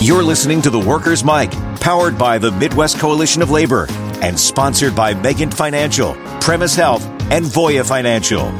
You're 0.00 0.22
listening 0.22 0.62
to 0.62 0.70
the 0.70 0.80
Workers' 0.80 1.24
Mic, 1.24 1.50
powered 1.80 2.16
by 2.16 2.38
the 2.38 2.52
Midwest 2.52 3.00
Coalition 3.00 3.42
of 3.42 3.50
Labor, 3.50 3.86
and 4.20 4.38
sponsored 4.38 4.94
by 4.94 5.14
Megan 5.14 5.50
Financial, 5.50 6.14
Premise 6.40 6.76
Health, 6.76 7.04
and 7.32 7.44
Voya 7.44 7.84
Financial. 7.84 8.52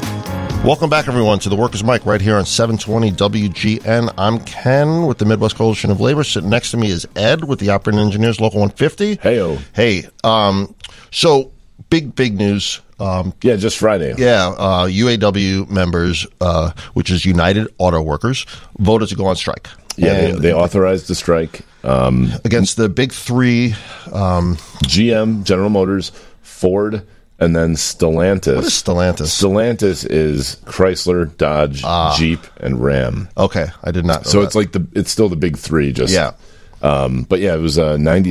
Welcome 0.63 0.89
back, 0.89 1.09
everyone, 1.09 1.39
to 1.39 1.49
the 1.49 1.57
Workers' 1.57 1.83
Mic 1.83 2.05
right 2.05 2.21
here 2.21 2.37
on 2.37 2.45
720 2.45 3.11
WGN. 3.11 4.13
I'm 4.17 4.39
Ken 4.39 5.05
with 5.05 5.17
the 5.17 5.25
Midwest 5.25 5.57
Coalition 5.57 5.91
of 5.91 5.99
Labor. 5.99 6.23
Sitting 6.23 6.49
next 6.49 6.71
to 6.71 6.77
me 6.77 6.89
is 6.89 7.05
Ed 7.17 7.43
with 7.43 7.59
the 7.59 7.69
Operating 7.69 7.99
Engineers 7.99 8.39
Local 8.39 8.61
150. 8.61 9.17
Heyo. 9.17 9.61
Hey, 9.75 10.07
um, 10.23 10.73
so 11.11 11.51
big, 11.89 12.15
big 12.15 12.37
news. 12.37 12.79
Um, 12.97 13.33
Yeah, 13.41 13.57
just 13.57 13.77
Friday. 13.77 14.15
yeah, 14.17 14.53
uh, 14.57 14.87
UAW 14.87 15.69
members, 15.69 16.25
uh, 16.39 16.71
which 16.93 17.11
is 17.11 17.25
United 17.25 17.67
Auto 17.77 18.01
Workers, 18.01 18.45
voted 18.79 19.09
to 19.09 19.15
go 19.15 19.25
on 19.25 19.35
strike. 19.35 19.67
Yeah, 19.97 20.13
they, 20.13 20.31
they 20.31 20.53
authorized 20.53 21.07
the 21.09 21.15
strike. 21.15 21.59
Um, 21.83 22.31
against 22.45 22.77
the 22.77 22.87
big 22.87 23.11
three. 23.11 23.75
Um, 24.13 24.55
GM, 24.85 25.43
General 25.43 25.69
Motors, 25.69 26.13
Ford, 26.41 27.05
and 27.43 27.55
then 27.55 27.73
Stellantis. 27.75 28.55
what 28.55 28.65
is 28.65 28.71
Stellantis? 28.71 29.41
Stellantis 29.43 30.05
is 30.09 30.57
Chrysler, 30.65 31.35
Dodge, 31.37 31.83
Jeep, 32.17 32.39
and 32.57 32.83
Ram. 32.83 33.29
Okay, 33.37 33.67
I 33.83 33.91
did 33.91 34.05
not 34.05 34.25
know 34.25 34.29
So 34.31 34.39
that. 34.39 34.45
it's 34.47 34.55
like 34.55 34.71
the 34.71 34.85
it's 34.93 35.11
still 35.11 35.29
the 35.29 35.35
big 35.35 35.57
three. 35.57 35.91
Just 35.91 36.13
Yeah. 36.13 36.33
Um, 36.81 37.23
but 37.23 37.39
yeah, 37.39 37.53
it 37.55 37.59
was 37.59 37.77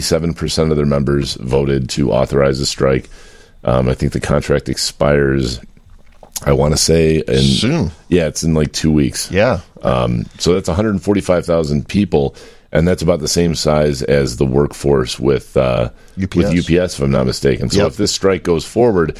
seven 0.00 0.34
percent 0.34 0.70
of 0.70 0.76
their 0.76 0.86
members 0.86 1.34
voted 1.34 1.88
to 1.90 2.12
authorize 2.12 2.58
the 2.58 2.66
strike. 2.66 3.08
Um, 3.64 3.88
I 3.88 3.94
think 3.94 4.12
the 4.12 4.20
contract 4.20 4.68
expires. 4.68 5.60
I 6.44 6.52
want 6.52 6.72
to 6.72 6.76
say 6.76 7.18
in 7.28 7.38
Soon. 7.42 7.90
Yeah, 8.08 8.26
it's 8.26 8.42
in 8.42 8.52
like 8.52 8.72
two 8.72 8.90
weeks. 8.90 9.30
Yeah. 9.30 9.60
Um, 9.82 10.26
so 10.38 10.54
that's 10.54 10.68
145,000 10.68 11.86
people, 11.88 12.34
and 12.72 12.88
that's 12.88 13.02
about 13.02 13.20
the 13.20 13.28
same 13.28 13.54
size 13.54 14.02
as 14.02 14.36
the 14.36 14.46
workforce 14.46 15.20
with 15.20 15.56
uh, 15.56 15.90
UPS. 16.20 16.36
with 16.36 16.46
UPS, 16.70 16.94
if 16.94 17.00
I'm 17.00 17.10
not 17.10 17.26
mistaken. 17.26 17.68
So 17.70 17.78
Yep. 17.82 17.86
if 17.88 17.96
this 17.98 18.12
strike 18.12 18.42
goes 18.42 18.64
forward, 18.64 19.18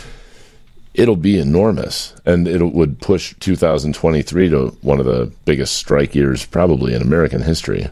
it'll 0.94 1.16
be 1.16 1.38
enormous, 1.38 2.14
and 2.24 2.46
it 2.48 2.62
would 2.62 3.00
push 3.00 3.34
2023 3.40 4.48
to 4.50 4.68
one 4.82 5.00
of 5.00 5.06
the 5.06 5.30
biggest 5.44 5.76
strike 5.76 6.14
years 6.14 6.44
probably 6.46 6.94
in 6.94 7.02
American 7.02 7.42
history. 7.42 7.88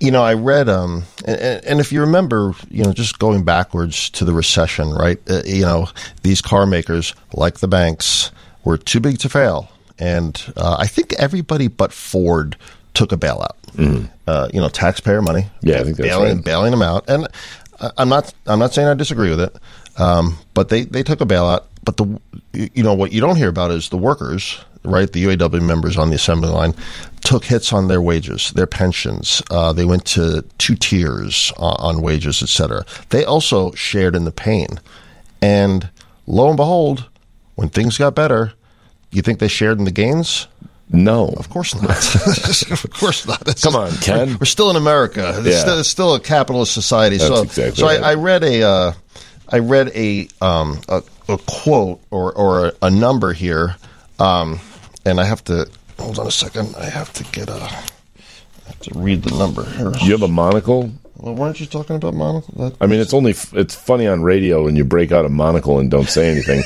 You 0.00 0.10
know, 0.10 0.22
I 0.22 0.34
read, 0.34 0.68
um, 0.68 1.04
and, 1.24 1.64
and 1.64 1.80
if 1.80 1.92
you 1.92 2.00
remember, 2.00 2.54
you 2.68 2.82
know, 2.84 2.92
just 2.92 3.18
going 3.18 3.44
backwards 3.44 4.10
to 4.10 4.24
the 4.24 4.32
recession, 4.34 4.90
right? 4.90 5.18
Uh, 5.30 5.42
you 5.46 5.62
know, 5.62 5.88
these 6.22 6.42
car 6.42 6.66
makers, 6.66 7.14
like 7.32 7.58
the 7.60 7.68
banks, 7.68 8.30
were 8.64 8.76
too 8.76 9.00
big 9.00 9.18
to 9.20 9.28
fail, 9.28 9.70
and 9.98 10.52
uh, 10.56 10.76
I 10.78 10.86
think 10.88 11.12
everybody 11.14 11.68
but 11.68 11.92
Ford 11.92 12.56
took 12.94 13.12
a 13.12 13.16
bailout. 13.16 13.56
Uh, 14.26 14.48
you 14.54 14.60
know, 14.60 14.68
taxpayer 14.68 15.20
money. 15.20 15.42
Mm-hmm. 15.42 15.68
Yeah, 15.68 15.80
I 15.80 15.82
think 15.84 15.96
that's 15.96 16.08
bailing, 16.08 16.36
right. 16.36 16.44
bailing 16.44 16.70
them 16.70 16.82
out, 16.82 17.04
and 17.08 17.28
I'm 17.98 18.08
not, 18.08 18.32
I'm 18.46 18.58
not 18.58 18.72
saying 18.72 18.88
I 18.88 18.94
disagree 18.94 19.30
with 19.30 19.40
it, 19.40 19.56
um, 19.98 20.38
but 20.54 20.68
they 20.68 20.84
they 20.84 21.02
took 21.02 21.20
a 21.20 21.26
bailout. 21.26 21.64
But 21.84 21.96
the, 21.98 22.20
you 22.52 22.82
know, 22.82 22.94
what 22.94 23.12
you 23.12 23.20
don't 23.20 23.36
hear 23.36 23.48
about 23.48 23.70
is 23.70 23.90
the 23.90 23.98
workers, 23.98 24.58
right? 24.84 25.12
The 25.12 25.24
UAW 25.24 25.60
members 25.60 25.98
on 25.98 26.08
the 26.08 26.14
assembly 26.14 26.48
line 26.48 26.74
took 27.20 27.44
hits 27.44 27.72
on 27.72 27.88
their 27.88 28.00
wages, 28.00 28.52
their 28.52 28.66
pensions. 28.66 29.42
Uh, 29.50 29.72
they 29.72 29.84
went 29.84 30.06
to 30.06 30.42
two 30.58 30.76
tiers 30.76 31.52
on, 31.58 31.76
on 31.80 32.02
wages, 32.02 32.42
et 32.42 32.48
cetera. 32.48 32.86
They 33.10 33.24
also 33.24 33.72
shared 33.72 34.14
in 34.14 34.24
the 34.24 34.32
pain, 34.32 34.80
and 35.42 35.90
lo 36.26 36.48
and 36.48 36.56
behold, 36.56 37.10
when 37.56 37.68
things 37.68 37.98
got 37.98 38.14
better, 38.14 38.52
you 39.10 39.20
think 39.20 39.40
they 39.40 39.48
shared 39.48 39.78
in 39.78 39.84
the 39.84 39.90
gains? 39.90 40.46
No, 40.90 41.28
Of 41.28 41.48
course 41.50 41.74
not. 41.74 41.90
of 42.70 42.90
course 42.92 43.26
not. 43.26 43.40
It's- 43.42 43.62
Come 43.62 43.74
on, 43.74 43.90
Ken. 43.96 44.36
We're 44.38 44.44
still 44.46 44.70
in 44.70 44.76
America. 44.76 45.34
It's, 45.38 45.46
Yeah. 45.48 45.58
still, 45.60 45.78
it's 45.80 45.88
still 45.88 46.14
a 46.14 46.20
capitalist 46.20 46.72
society. 46.72 47.16
That's 47.16 47.28
so, 47.34 47.42
exactly 47.42 47.76
so 47.80 47.86
right. 47.86 48.00
I, 48.02 48.12
I 48.12 48.14
read 48.14 48.44
a, 48.44 48.62
uh, 48.62 48.92
I 49.48 49.58
read 49.58 49.88
a, 49.94 50.28
um, 50.40 50.80
a, 50.88 51.02
a 51.28 51.38
quote 51.46 52.00
or, 52.10 52.32
or 52.32 52.66
a, 52.66 52.72
a 52.82 52.90
number 52.90 53.32
here, 53.32 53.76
um, 54.18 54.60
and 55.04 55.18
I 55.20 55.24
have 55.24 55.42
to 55.44 55.68
hold 55.98 56.18
on 56.18 56.26
a 56.26 56.30
second. 56.30 56.74
I 56.76 56.84
have 56.86 57.12
to 57.14 57.24
get 57.24 57.48
a, 57.48 57.54
I 57.54 58.66
have 58.66 58.78
to 58.80 58.98
read 58.98 59.22
the 59.22 59.36
number 59.36 59.64
here. 59.64 59.92
you 60.02 60.12
have 60.12 60.22
a 60.22 60.28
monocle. 60.28 60.90
Well, 61.24 61.36
weren't 61.36 61.58
you 61.58 61.64
talking 61.64 61.96
about 61.96 62.12
monocle? 62.12 62.52
That, 62.58 62.76
I 62.82 62.86
mean, 62.86 63.00
it's 63.00 63.14
only 63.14 63.30
f- 63.30 63.54
it's 63.54 63.74
funny 63.74 64.06
on 64.06 64.22
radio 64.22 64.64
when 64.64 64.76
you 64.76 64.84
break 64.84 65.10
out 65.10 65.24
a 65.24 65.30
monocle 65.30 65.78
and 65.78 65.90
don't 65.90 66.10
say 66.10 66.30
anything. 66.30 66.62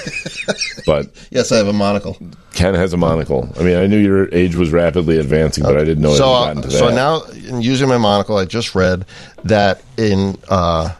but 0.86 1.14
yes, 1.30 1.52
I 1.52 1.58
have 1.58 1.68
a 1.68 1.72
monocle. 1.72 2.16
Ken 2.54 2.74
has 2.74 2.92
a 2.92 2.96
monocle. 2.96 3.48
I 3.56 3.62
mean, 3.62 3.76
I 3.76 3.86
knew 3.86 3.98
your 3.98 4.28
age 4.34 4.56
was 4.56 4.72
rapidly 4.72 5.16
advancing, 5.16 5.62
but 5.62 5.76
I 5.76 5.84
didn't 5.84 6.02
know 6.02 6.10
it 6.10 6.16
so, 6.16 6.26
had 6.26 6.32
uh, 6.32 6.54
gotten 6.54 6.62
to 6.62 6.70
so 6.72 6.88
now, 6.90 7.22
using 7.60 7.88
my 7.88 7.98
monocle, 7.98 8.36
I 8.36 8.46
just 8.46 8.74
read 8.74 9.06
that 9.44 9.80
in 9.96 10.36
uh, 10.48 10.92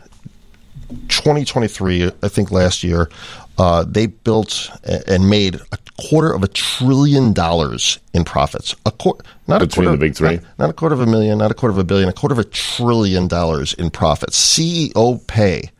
2023, 1.09 2.13
I 2.23 2.29
think 2.29 2.53
last 2.53 2.85
year, 2.85 3.11
uh, 3.59 3.85
they 3.87 4.07
built 4.07 4.71
and 5.07 5.29
made 5.29 5.57
a 5.73 5.79
quarter 6.01 6.33
of 6.33 6.45
a 6.45 6.49
trillion 6.49 7.33
dollars 7.33 7.99
in 8.15 8.25
profits. 8.25 8.75
A 8.87 8.91
quarter, 8.93 9.25
not 9.49 9.61
Between 9.61 9.87
a 9.87 9.89
quarter, 9.89 9.97
the 9.99 10.07
big 10.07 10.15
three? 10.15 10.37
not, 10.37 10.59
not 10.59 10.71
a 10.71 10.73
quarter 10.73 10.95
of 10.95 11.01
a 11.01 11.07
million, 11.07 11.39
not 11.39 11.51
a 11.51 11.55
quarter 11.55 11.73
of 11.73 11.79
a 11.79 11.85
billion, 11.85 12.09
a 12.09 12.13
quarter 12.13 12.33
of 12.35 12.39
a 12.39 12.45
trillion 12.45 13.27
dollars 13.27 13.75
in 13.75 13.91
profits. 13.91 14.39
CEO 14.39 15.27
pay, 15.27 15.71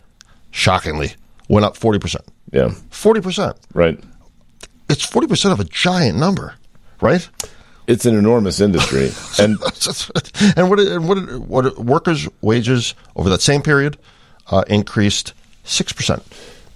shockingly, 0.51 1.15
went 1.49 1.65
up 1.65 1.79
40%. 1.79 2.17
yeah, 2.53 2.69
40%. 2.91 3.57
right. 3.75 3.99
It's 4.91 5.07
40% 5.07 5.53
of 5.53 5.61
a 5.61 5.65
giant 5.65 6.19
number, 6.19 6.55
right? 7.01 7.29
It's 7.87 8.07
an 8.07 8.17
enormous 8.17 8.59
industry, 8.61 9.11
and 9.39 9.59
and 10.57 10.69
what 10.71 10.79
and 10.81 11.09
what 11.09 11.19
what 11.41 11.79
workers' 11.79 12.29
wages 12.43 12.95
over 13.17 13.31
that 13.31 13.41
same 13.41 13.63
period 13.63 13.99
uh, 14.51 14.65
increased 14.67 15.33
six 15.65 15.93
percent 15.93 16.23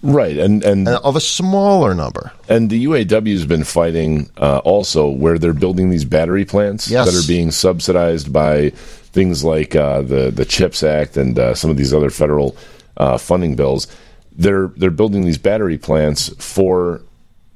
right, 0.03 0.37
and 0.37 0.63
and 0.65 0.89
of 0.89 1.17
a 1.17 1.21
smaller 1.21 1.95
number. 1.95 2.33
and 2.49 2.71
the 2.71 2.85
UAW 2.87 3.33
has 3.33 3.47
been 3.47 3.65
fighting 3.65 4.29
uh, 4.37 4.59
also 4.59 5.09
where 5.09 5.39
they're 5.39 5.53
building 5.53 5.91
these 5.91 6.05
battery 6.05 6.45
plants 6.45 6.89
Yes. 6.91 7.07
that 7.11 7.15
are 7.19 7.27
being 7.27 7.51
subsidized 7.51 8.33
by 8.33 8.71
things 8.71 9.45
like 9.45 9.75
uh, 9.77 10.03
the 10.03 10.31
the 10.31 10.45
Chips 10.45 10.83
Act 10.83 11.17
and 11.17 11.39
uh, 11.39 11.55
some 11.55 11.71
of 11.71 11.77
these 11.77 11.93
other 11.95 12.11
federal 12.11 12.57
uh, 12.97 13.19
funding 13.19 13.55
bills. 13.57 13.87
They're 14.37 14.69
they're 14.77 14.91
building 14.91 15.25
these 15.25 15.39
battery 15.39 15.79
plants 15.79 16.31
for 16.39 17.03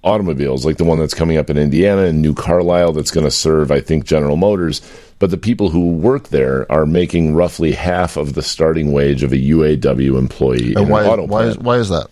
automobiles, 0.05 0.65
like 0.65 0.77
the 0.77 0.85
one 0.85 0.99
that's 0.99 1.15
coming 1.15 1.37
up 1.37 1.51
in 1.51 1.57
Indiana 1.59 2.03
and 2.03 2.23
New 2.23 2.33
Carlisle, 2.35 2.93
that's 2.93 3.11
going 3.11 3.25
to 3.25 3.31
serve, 3.31 3.73
I 3.73 3.81
think, 3.81 4.05
General 4.05 4.37
Motors. 4.37 4.81
But 5.19 5.31
the 5.31 5.37
people 5.39 5.71
who 5.71 5.91
work 5.91 6.29
there 6.29 6.71
are 6.71 6.87
making 6.87 7.35
roughly 7.35 7.73
half 7.73 8.17
of 8.17 8.35
the 8.35 8.43
starting 8.43 8.93
wage 8.93 9.23
of 9.25 9.33
a 9.33 9.37
UAW 9.37 10.17
employee 10.19 10.73
in 10.73 10.79
And 10.79 10.91
why 10.91 11.03
an 11.05 11.11
auto 11.11 11.27
why 11.27 11.45
is, 11.47 11.55
plant. 11.57 11.63
why 11.67 11.77
is 11.79 11.89
that? 11.89 12.07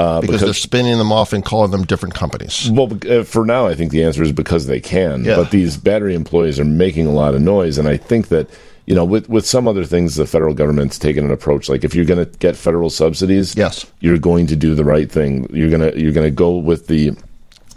Because, 0.00 0.20
because- 0.20 0.40
they're 0.42 0.54
spinning 0.54 0.98
them 0.98 1.12
off 1.12 1.32
and 1.32 1.44
calling 1.44 1.70
them 1.70 1.84
different 1.84 2.14
companies. 2.14 2.70
Well, 2.70 2.90
uh, 3.08 3.22
for 3.24 3.44
now, 3.44 3.66
I 3.66 3.74
think 3.74 3.90
the 3.92 4.04
answer 4.04 4.22
is 4.22 4.32
because 4.32 4.66
they 4.66 4.80
can. 4.80 5.24
Yeah. 5.24 5.36
But 5.36 5.50
these 5.50 5.76
battery 5.76 6.14
employees 6.14 6.58
are 6.60 6.64
making 6.64 7.06
a 7.06 7.12
lot 7.12 7.34
of 7.34 7.40
noise, 7.42 7.78
and 7.78 7.86
I 7.88 7.96
think 7.96 8.28
that 8.28 8.48
you 8.86 8.94
know, 8.96 9.04
with 9.04 9.28
with 9.28 9.46
some 9.46 9.68
other 9.68 9.84
things, 9.84 10.16
the 10.16 10.26
federal 10.26 10.52
government's 10.54 10.98
taken 10.98 11.24
an 11.24 11.30
approach 11.30 11.68
like 11.68 11.84
if 11.84 11.94
you're 11.94 12.04
going 12.06 12.24
to 12.24 12.38
get 12.38 12.56
federal 12.56 12.90
subsidies, 12.90 13.54
Yes. 13.56 13.86
you're 14.00 14.18
going 14.18 14.48
to 14.48 14.56
do 14.56 14.74
the 14.74 14.84
right 14.84 15.10
thing. 15.10 15.46
You're 15.52 15.70
gonna 15.70 15.92
you're 15.94 16.12
gonna 16.12 16.30
go 16.30 16.56
with 16.56 16.88
the 16.88 17.12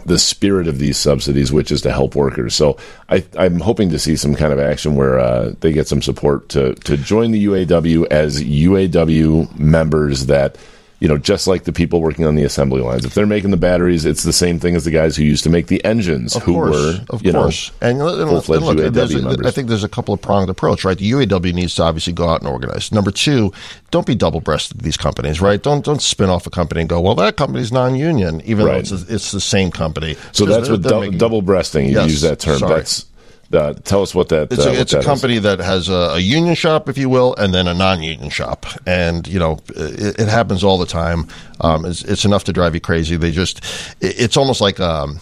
the 0.06 0.18
spirit 0.18 0.66
of 0.66 0.78
these 0.78 0.96
subsidies, 0.98 1.52
which 1.52 1.70
is 1.70 1.80
to 1.82 1.92
help 1.92 2.14
workers. 2.14 2.54
So 2.54 2.76
I, 3.08 3.24
I'm 3.38 3.60
hoping 3.60 3.88
to 3.90 3.98
see 3.98 4.16
some 4.16 4.34
kind 4.34 4.52
of 4.52 4.58
action 4.58 4.96
where 4.96 5.18
uh, 5.18 5.52
they 5.60 5.72
get 5.72 5.86
some 5.88 6.02
support 6.02 6.48
to 6.50 6.74
to 6.74 6.96
join 6.96 7.30
the 7.30 7.46
UAW 7.46 8.06
as 8.10 8.42
UAW 8.42 9.58
members 9.58 10.26
that. 10.26 10.56
You 11.04 11.08
know, 11.08 11.18
just 11.18 11.46
like 11.46 11.64
the 11.64 11.72
people 11.72 12.00
working 12.00 12.24
on 12.24 12.34
the 12.34 12.44
assembly 12.44 12.80
lines, 12.80 13.04
if 13.04 13.12
they're 13.12 13.26
making 13.26 13.50
the 13.50 13.58
batteries, 13.58 14.06
it's 14.06 14.22
the 14.22 14.32
same 14.32 14.58
thing 14.58 14.74
as 14.74 14.86
the 14.86 14.90
guys 14.90 15.16
who 15.16 15.22
used 15.22 15.44
to 15.44 15.50
make 15.50 15.66
the 15.66 15.84
engines, 15.84 16.34
Of 16.34 16.44
who 16.44 16.54
course, 16.54 16.70
were, 16.74 16.94
of 17.10 17.22
you 17.22 17.30
course, 17.32 17.72
know, 17.82 17.88
and, 17.90 18.00
and 18.00 18.28
full-fledged 18.30 18.62
look, 18.64 18.78
there's 18.94 19.12
UAW 19.12 19.22
members. 19.24 19.46
I 19.46 19.50
think 19.50 19.68
there's 19.68 19.84
a 19.84 19.88
couple 19.90 20.14
of 20.14 20.22
pronged 20.22 20.48
approach, 20.48 20.82
right? 20.82 20.96
The 20.96 21.10
UAW 21.10 21.52
needs 21.52 21.74
to 21.74 21.82
obviously 21.82 22.14
go 22.14 22.30
out 22.30 22.40
and 22.40 22.48
organize. 22.48 22.90
Number 22.90 23.10
two, 23.10 23.52
don't 23.90 24.06
be 24.06 24.14
double 24.14 24.40
breasted. 24.40 24.80
These 24.80 24.96
companies, 24.96 25.42
right? 25.42 25.62
Don't 25.62 25.84
don't 25.84 26.00
spin 26.00 26.30
off 26.30 26.46
a 26.46 26.50
company 26.50 26.80
and 26.80 26.88
go, 26.88 27.02
well, 27.02 27.14
that 27.16 27.36
company's 27.36 27.70
non-union, 27.70 28.40
even 28.46 28.64
Right. 28.64 28.82
though 28.82 28.94
it's 28.96 29.10
it's 29.10 29.30
the 29.30 29.40
same 29.42 29.70
company. 29.70 30.16
So 30.32 30.46
that's 30.46 30.70
what 30.70 30.80
making- 30.84 31.18
double 31.18 31.42
breasting. 31.42 31.84
You 31.90 31.96
Yes, 31.96 32.10
use 32.12 32.20
that 32.22 32.38
term. 32.40 32.60
sorry. 32.60 32.76
That's 32.76 33.04
uh, 33.52 33.74
tell 33.74 34.02
us 34.02 34.14
what 34.14 34.28
that. 34.30 34.52
It's 34.52 34.64
uh, 34.64 34.68
a, 34.68 34.72
what 34.72 34.80
it's 34.80 34.92
a 34.92 34.96
that 34.96 35.00
is. 35.00 35.06
company 35.06 35.38
that 35.38 35.58
has 35.60 35.88
a, 35.88 36.14
a 36.14 36.18
union 36.18 36.54
shop, 36.54 36.88
if 36.88 36.98
you 36.98 37.08
will, 37.08 37.34
and 37.36 37.52
then 37.52 37.66
a 37.66 37.74
non-union 37.74 38.30
shop, 38.30 38.66
and 38.86 39.26
you 39.26 39.38
know 39.38 39.58
it, 39.68 40.20
it 40.20 40.28
happens 40.28 40.64
all 40.64 40.78
the 40.78 40.86
time. 40.86 41.26
Um, 41.60 41.84
it's, 41.84 42.02
it's 42.02 42.24
enough 42.24 42.44
to 42.44 42.52
drive 42.52 42.74
you 42.74 42.80
crazy. 42.80 43.16
They 43.16 43.30
just, 43.30 43.64
it, 44.00 44.20
it's 44.20 44.36
almost 44.36 44.60
like 44.60 44.80
um, 44.80 45.20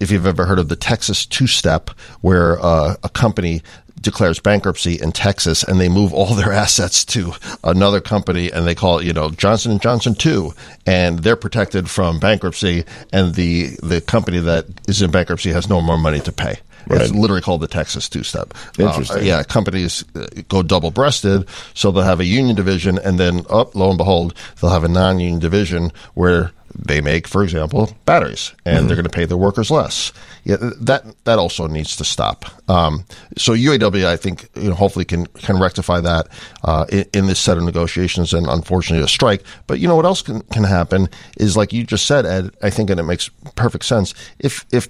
if 0.00 0.10
you've 0.10 0.26
ever 0.26 0.44
heard 0.44 0.58
of 0.58 0.68
the 0.68 0.76
Texas 0.76 1.26
two-step, 1.26 1.90
where 2.20 2.58
uh, 2.60 2.96
a 3.02 3.08
company 3.08 3.62
declares 4.00 4.38
bankruptcy 4.38 4.94
in 4.94 5.12
Texas 5.12 5.62
and 5.62 5.80
they 5.80 5.88
move 5.88 6.12
all 6.12 6.34
their 6.34 6.52
assets 6.64 7.04
to 7.04 7.32
another 7.64 8.00
company 8.00 8.50
and 8.50 8.66
they 8.66 8.74
call 8.74 8.98
it, 8.98 9.06
you 9.06 9.12
know, 9.12 9.30
Johnson 9.30 9.72
and 9.72 9.82
Johnson 9.82 10.14
2 10.14 10.52
and 10.86 11.20
they're 11.20 11.36
protected 11.36 11.90
from 11.90 12.20
bankruptcy 12.20 12.84
and 13.12 13.34
the 13.34 13.76
the 13.82 14.00
company 14.00 14.38
that 14.38 14.66
is 14.88 15.02
in 15.02 15.10
bankruptcy 15.10 15.50
has 15.52 15.68
no 15.68 15.80
more 15.80 15.98
money 15.98 16.20
to 16.20 16.32
pay. 16.32 16.58
It's 16.90 17.12
literally 17.12 17.42
called 17.42 17.60
the 17.60 17.68
Texas 17.68 18.08
two 18.08 18.22
step. 18.22 18.54
Interesting. 18.78 19.24
yeah, 19.24 19.42
companies 19.42 20.04
uh, 20.14 20.26
go 20.48 20.62
double 20.62 20.90
breasted, 20.90 21.46
so 21.74 21.90
they'll 21.90 22.02
have 22.02 22.20
a 22.20 22.24
union 22.24 22.56
division, 22.56 22.98
and 22.98 23.18
then, 23.18 23.44
up, 23.50 23.74
lo 23.74 23.88
and 23.88 23.98
behold, 23.98 24.34
they'll 24.60 24.70
have 24.70 24.84
a 24.84 24.88
non 24.88 25.20
union 25.20 25.40
division 25.40 25.92
where 26.14 26.52
they 26.74 27.00
make, 27.00 27.26
for 27.26 27.42
example, 27.42 27.90
batteries, 28.04 28.54
and 28.64 28.88
they're 28.88 28.96
going 28.96 29.04
to 29.04 29.10
pay 29.10 29.24
their 29.24 29.36
workers 29.36 29.70
less. 29.70 30.12
Yeah, 30.44 30.56
that 30.60 31.04
that 31.24 31.38
also 31.38 31.66
needs 31.66 31.96
to 31.96 32.04
stop. 32.04 32.44
Um, 32.70 33.04
so 33.36 33.52
UAW, 33.52 34.06
I 34.06 34.16
think, 34.16 34.48
you 34.54 34.68
know, 34.68 34.74
hopefully 34.74 35.04
can 35.04 35.26
can 35.26 35.58
rectify 35.58 36.00
that 36.00 36.28
uh, 36.64 36.86
in, 36.90 37.04
in 37.12 37.26
this 37.26 37.40
set 37.40 37.56
of 37.58 37.64
negotiations, 37.64 38.32
and 38.32 38.46
unfortunately 38.46 39.04
a 39.04 39.08
strike. 39.08 39.42
But 39.66 39.80
you 39.80 39.88
know 39.88 39.96
what 39.96 40.04
else 40.04 40.22
can 40.22 40.42
can 40.42 40.64
happen 40.64 41.08
is 41.36 41.56
like 41.56 41.72
you 41.72 41.84
just 41.84 42.06
said, 42.06 42.26
Ed. 42.26 42.50
I 42.62 42.70
think, 42.70 42.90
and 42.90 43.00
it 43.00 43.04
makes 43.04 43.28
perfect 43.56 43.84
sense. 43.84 44.14
If 44.38 44.64
if 44.70 44.88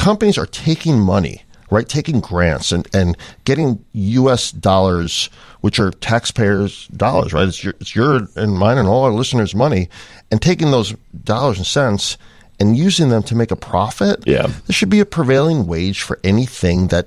companies 0.00 0.38
are 0.38 0.46
taking 0.46 0.98
money 0.98 1.42
right? 1.70 1.88
Taking 1.88 2.18
grants 2.18 2.72
and, 2.72 2.88
and 2.92 3.16
getting 3.44 3.84
U.S. 3.92 4.50
dollars, 4.50 5.30
which 5.60 5.78
are 5.78 5.92
taxpayers' 5.92 6.88
dollars, 6.88 7.32
right? 7.32 7.46
It's 7.46 7.62
your, 7.62 7.74
it's 7.78 7.94
your 7.94 8.28
and 8.34 8.58
mine 8.58 8.76
and 8.76 8.88
all 8.88 9.04
our 9.04 9.12
listeners' 9.12 9.54
money, 9.54 9.88
and 10.32 10.42
taking 10.42 10.72
those 10.72 10.96
dollars 11.22 11.58
and 11.58 11.66
cents 11.66 12.18
and 12.60 12.76
using 12.76 13.08
them 13.08 13.22
to 13.24 13.34
make 13.34 13.50
a 13.50 13.56
profit. 13.56 14.22
Yeah. 14.26 14.46
there 14.46 14.74
should 14.74 14.90
be 14.90 15.00
a 15.00 15.06
prevailing 15.06 15.66
wage 15.66 16.02
for 16.02 16.18
anything 16.22 16.88
that 16.88 17.06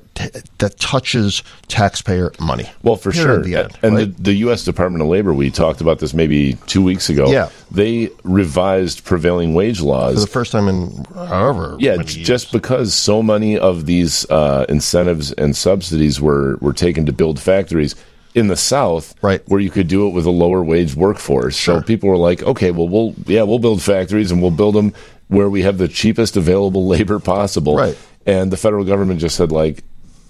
that 0.57 0.79
touches 0.79 1.43
taxpayer 1.67 2.31
money. 2.39 2.69
Well, 2.81 2.95
for 2.95 3.11
sure. 3.11 3.41
the 3.43 3.55
end, 3.55 3.77
and 3.83 3.95
right? 3.95 4.15
the, 4.17 4.23
the 4.23 4.33
U.S. 4.45 4.63
Department 4.65 5.01
of 5.03 5.07
Labor, 5.09 5.33
we 5.33 5.51
talked 5.51 5.79
about 5.81 5.99
this 5.99 6.13
maybe 6.13 6.53
two 6.65 6.81
weeks 6.83 7.09
ago. 7.09 7.31
Yeah. 7.31 7.49
They 7.71 8.09
revised 8.23 9.03
prevailing 9.05 9.53
wage 9.53 9.79
laws 9.81 10.15
for 10.15 10.19
the 10.21 10.27
first 10.27 10.51
time 10.51 10.67
in 10.67 11.05
however 11.13 11.77
Yeah, 11.79 11.97
many 11.97 12.05
j- 12.05 12.17
years. 12.19 12.27
just 12.27 12.51
because 12.51 12.93
so 12.93 13.21
many 13.23 13.57
of 13.57 13.85
these 13.85 14.29
uh, 14.29 14.65
incentives 14.69 15.31
and 15.33 15.55
subsidies 15.55 16.19
were, 16.19 16.57
were 16.61 16.73
taken 16.73 17.05
to 17.05 17.11
build 17.13 17.39
factories 17.39 17.95
in 18.35 18.47
the 18.47 18.55
South, 18.55 19.13
Right. 19.21 19.41
where 19.47 19.59
you 19.59 19.69
could 19.69 19.87
do 19.87 20.07
it 20.07 20.09
with 20.11 20.25
a 20.25 20.31
lower 20.31 20.63
wage 20.63 20.95
workforce. 20.95 21.55
Sure. 21.55 21.79
So 21.81 21.85
people 21.85 22.09
were 22.09 22.17
like, 22.17 22.41
okay, 22.41 22.71
well, 22.71 22.87
we'll 22.87 23.13
yeah, 23.27 23.43
we'll 23.43 23.59
build 23.59 23.79
factories 23.81 24.31
and 24.31 24.41
we'll 24.41 24.49
build 24.51 24.73
them 24.73 24.91
where 25.33 25.49
we 25.49 25.61
have 25.63 25.77
the 25.77 25.87
cheapest 25.87 26.37
available 26.37 26.87
labor 26.95 27.19
possible. 27.19 27.75
Right. 27.75 27.97
And 28.25 28.51
the 28.51 28.57
federal 28.57 28.85
government 28.85 29.19
just 29.19 29.35
said 29.35 29.51
like, 29.51 29.83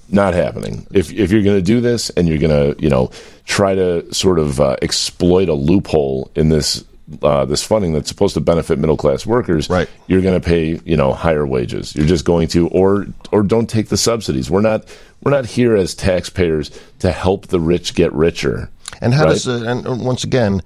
not 0.09 0.33
happening. 0.33 0.85
If 0.91 1.11
if 1.11 1.31
you're 1.31 1.43
going 1.43 1.57
to 1.57 1.61
do 1.61 1.79
this 1.81 2.09
and 2.11 2.27
you're 2.27 2.37
going 2.37 2.75
to 2.75 2.81
you 2.83 2.89
know 2.89 3.09
try 3.45 3.73
to 3.75 4.13
sort 4.13 4.37
of 4.39 4.59
uh, 4.59 4.75
exploit 4.81 5.49
a 5.49 5.53
loophole 5.53 6.31
in 6.35 6.49
this. 6.49 6.83
Uh, 7.21 7.43
this 7.43 7.61
funding 7.61 7.91
that's 7.93 8.07
supposed 8.07 8.33
to 8.33 8.39
benefit 8.39 8.79
middle 8.79 8.95
class 8.95 9.25
workers, 9.25 9.69
Right. 9.69 9.89
you're 10.07 10.21
going 10.21 10.39
to 10.39 10.45
pay 10.45 10.79
you 10.85 10.95
know 10.95 11.11
higher 11.13 11.45
wages. 11.45 11.93
You're 11.93 12.07
just 12.07 12.23
going 12.23 12.47
to, 12.49 12.69
or 12.69 13.05
or 13.31 13.43
don't 13.43 13.69
take 13.69 13.89
the 13.89 13.97
subsidies. 13.97 14.49
We're 14.49 14.61
not 14.61 14.85
we're 15.21 15.31
not 15.31 15.45
here 15.45 15.75
as 15.75 15.93
taxpayers 15.95 16.71
to 16.99 17.11
help 17.11 17.47
the 17.47 17.59
rich 17.59 17.93
get 17.93 18.13
richer. 18.13 18.69
And 19.01 19.13
how 19.13 19.25
right? 19.25 19.31
does 19.33 19.47
uh, 19.49 19.63
and 19.67 20.05
once 20.05 20.23
again 20.23 20.61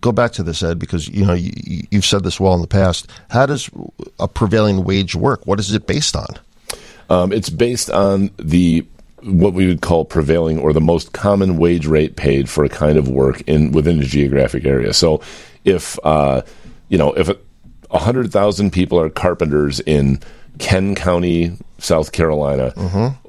go 0.00 0.12
back 0.12 0.32
to 0.32 0.42
this, 0.42 0.62
Ed, 0.62 0.78
because 0.78 1.08
you 1.08 1.24
know 1.24 1.34
you, 1.34 1.52
you've 1.90 2.04
said 2.04 2.24
this 2.24 2.40
well 2.40 2.54
in 2.54 2.60
the 2.60 2.68
past. 2.68 3.10
How 3.30 3.46
does 3.46 3.70
a 4.18 4.28
prevailing 4.28 4.84
wage 4.84 5.14
work? 5.14 5.46
What 5.46 5.60
is 5.60 5.72
it 5.72 5.86
based 5.86 6.16
on? 6.16 6.28
Um, 7.10 7.32
it's 7.32 7.50
based 7.50 7.90
on 7.90 8.30
the 8.38 8.86
what 9.22 9.52
we 9.54 9.66
would 9.68 9.82
call 9.82 10.04
prevailing 10.04 10.58
or 10.58 10.72
the 10.72 10.80
most 10.80 11.12
common 11.12 11.56
wage 11.56 11.86
rate 11.86 12.16
paid 12.16 12.48
for 12.48 12.64
a 12.64 12.68
kind 12.68 12.98
of 12.98 13.08
work 13.08 13.40
in 13.42 13.72
within 13.72 14.00
a 14.00 14.04
geographic 14.04 14.64
area. 14.64 14.92
So, 14.92 15.20
if 15.64 15.98
uh, 16.04 16.42
you 16.88 16.98
know 16.98 17.12
if 17.12 17.30
a 17.90 17.98
hundred 17.98 18.32
thousand 18.32 18.72
people 18.72 18.98
are 18.98 19.10
carpenters 19.10 19.80
in 19.80 20.20
Ken 20.58 20.94
County, 20.94 21.56
South 21.78 22.12
Carolina, 22.12 22.70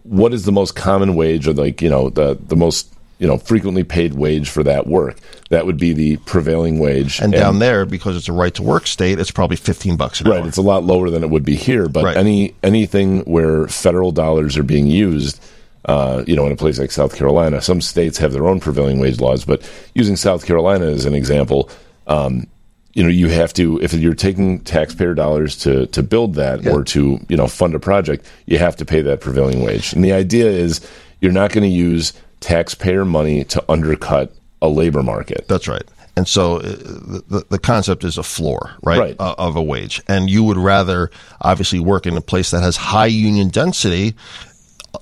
what 0.04 0.34
is 0.34 0.46
the 0.46 0.52
most 0.52 0.76
common 0.76 1.16
wage 1.16 1.48
or 1.48 1.54
like 1.54 1.82
you 1.82 1.90
know 1.90 2.10
the 2.10 2.38
the 2.48 2.56
most 2.56 2.93
you 3.24 3.30
know 3.30 3.38
frequently 3.38 3.86
paid 3.86 4.16
wage 4.16 4.50
for 4.50 4.64
that 4.64 4.86
work? 4.86 5.18
That 5.50 5.66
would 5.66 5.78
be 5.78 5.94
the 5.94 6.18
prevailing 6.18 6.78
wage. 6.80 7.22
And, 7.22 7.32
down 7.32 7.60
there, 7.60 7.86
because 7.86 8.18
it's 8.18 8.28
a 8.28 8.34
right 8.34 8.54
to 8.56 8.64
work 8.64 8.86
state, 8.86 9.18
it's 9.18 9.32
probably 9.32 9.56
fifteen 9.56 9.96
bucks 9.96 10.20
an 10.20 10.30
Right, 10.30 10.42
hour. 10.42 10.48
it's 10.48 10.58
a 10.58 10.62
lot 10.62 10.84
lower 10.84 11.10
than 11.10 11.24
it 11.24 11.30
would 11.30 11.46
be 11.46 11.56
here. 11.56 11.88
But 11.88 12.04
Right. 12.04 12.18
any 12.18 12.54
anything 12.64 13.22
where 13.22 13.68
federal 13.70 14.12
dollars 14.12 14.58
are 14.58 14.64
being 14.64 14.88
used, 14.88 15.40
uh, 15.86 16.24
you 16.28 16.36
know, 16.36 16.46
in 16.46 16.52
a 16.52 16.58
place 16.58 16.78
like 16.80 16.92
South 16.92 17.16
Carolina, 17.16 17.62
some 17.62 17.80
states 17.80 18.18
have 18.18 18.34
their 18.34 18.46
own 18.46 18.60
prevailing 18.60 19.00
wage 19.00 19.22
laws. 19.22 19.46
But 19.46 19.62
using 19.96 20.18
South 20.18 20.46
Carolina 20.46 20.88
as 20.88 21.06
an 21.06 21.14
example, 21.16 21.70
um, 22.08 22.46
you 22.94 23.04
know, 23.04 23.10
you 23.10 23.28
have 23.30 23.54
to 23.54 23.80
if 23.82 23.94
you're 23.94 24.14
taking 24.16 24.60
taxpayer 24.60 25.14
dollars 25.14 25.58
to 25.60 25.88
to 25.88 26.04
build 26.04 26.36
that 26.36 26.68
or 26.68 26.84
to 26.86 27.20
you 27.30 27.38
know 27.38 27.48
fund 27.48 27.74
a 27.74 27.80
project, 27.80 28.26
you 28.48 28.58
have 28.58 28.76
to 28.78 28.86
pay 28.86 29.02
that 29.02 29.22
prevailing 29.22 29.64
wage. 29.64 29.94
And 29.94 30.04
the 30.04 30.12
idea 30.14 30.48
is 30.48 30.82
you're 31.22 31.32
not 31.32 31.52
going 31.54 31.64
to 31.64 31.70
use 31.90 32.12
taxpayer 32.44 33.06
money 33.06 33.44
to 33.46 33.64
undercut 33.72 34.32
a 34.62 34.68
labor 34.70 35.02
market. 35.04 35.46
That's 35.48 35.68
right. 35.68 35.84
And 36.16 36.28
so 36.28 36.58
uh, 36.58 36.62
the, 36.62 37.24
the- 37.28 37.46
the 37.50 37.60
concept 37.60 38.04
is 38.04 38.18
a 38.20 38.24
floor, 38.24 38.72
right, 38.84 39.00
Right. 39.00 39.16
Uh, 39.20 39.34
of 39.38 39.56
a 39.56 39.64
wage. 39.64 40.02
And 40.08 40.30
you 40.30 40.44
would 40.44 40.58
rather 40.58 41.10
obviously 41.42 41.80
work 41.80 42.06
in 42.06 42.16
a 42.18 42.22
place 42.22 42.52
that 42.52 42.62
has 42.62 42.76
high 42.78 43.08
union 43.08 43.50
density, 43.50 44.14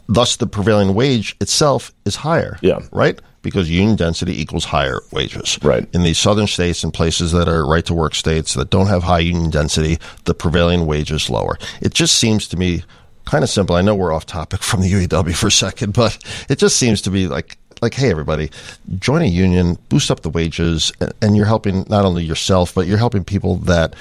thus 0.07 0.37
the 0.37 0.47
prevailing 0.47 0.93
wage 0.93 1.35
itself 1.41 1.91
is 2.05 2.15
higher. 2.15 2.57
Yeah. 2.61 2.79
Right? 2.93 3.19
Because 3.41 3.69
union 3.69 3.95
density 3.97 4.39
equals 4.39 4.65
higher 4.65 4.99
wages. 5.11 5.57
Right. 5.63 5.85
In 5.93 6.03
these 6.03 6.19
southern 6.19 6.47
states 6.47 6.83
and 6.83 6.93
places 6.93 7.31
that 7.33 7.49
are 7.49 7.65
right 7.67 7.85
to 7.87 7.93
work 7.93 8.15
states 8.15 8.53
that 8.53 8.69
don't 8.69 8.87
have 8.87 9.03
high 9.03 9.19
union 9.19 9.49
density, 9.49 9.97
the 10.25 10.33
prevailing 10.33 10.85
wage 10.85 11.11
is 11.11 11.29
lower. 11.29 11.57
It 11.81 11.93
just 11.93 12.15
seems 12.17 12.47
to 12.49 12.57
me 12.57 12.83
kind 13.25 13.43
of 13.43 13.49
simple. 13.49 13.75
I 13.75 13.81
know 13.81 13.95
we're 13.95 14.13
off 14.13 14.25
topic 14.25 14.61
from 14.61 14.81
the 14.81 14.91
UAW 14.91 15.35
for 15.35 15.47
a 15.47 15.51
second, 15.51 15.93
but 15.93 16.17
it 16.49 16.57
just 16.57 16.77
seems 16.77 17.01
to 17.03 17.09
be 17.11 17.27
like 17.27 17.57
like, 17.81 17.95
hey, 17.95 18.11
everybody, 18.11 18.51
join 18.99 19.23
a 19.23 19.25
union, 19.25 19.75
boost 19.89 20.11
up 20.11 20.19
the 20.19 20.29
wages, 20.29 20.91
and- 21.19 21.35
you're 21.35 21.47
helping 21.47 21.83
not 21.89 22.05
only 22.05 22.23
yourself, 22.23 22.75
but 22.75 22.85
you're 22.85 22.99
helping 22.99 23.23
people 23.23 23.55
that 23.55 23.95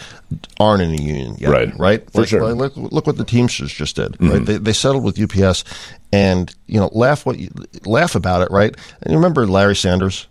aren't 0.59 0.83
in 0.83 0.91
a 0.91 1.03
union 1.03 1.35
yet. 1.39 1.49
Right. 1.49 1.79
Right. 1.79 2.11
For 2.13 2.21
Like- 2.21 2.29
sure. 2.29 2.41
Mm-hmm. 2.43 2.61
like, 2.61 2.77
look, 2.77 2.93
look 2.93 3.07
what 3.07 3.17
the 3.17 3.25
Teamsters 3.25 3.73
just 3.73 3.97
did. 3.97 4.19
Right. 4.21 4.45
They, 4.45 4.59
they 4.59 4.75
settled 4.75 5.03
with 5.03 5.19
UPS, 5.19 5.65
and 6.13 6.55
you 6.67 6.79
know, 6.79 6.91
laugh 6.93 7.25
what 7.25 7.39
you 7.39 7.49
laugh 7.87 8.15
about 8.15 8.43
it. 8.43 8.51
Right. 8.51 8.77
And 9.01 9.13
you 9.13 9.17
remember 9.17 9.47
Larry 9.47 9.77
Sanders. 9.77 10.27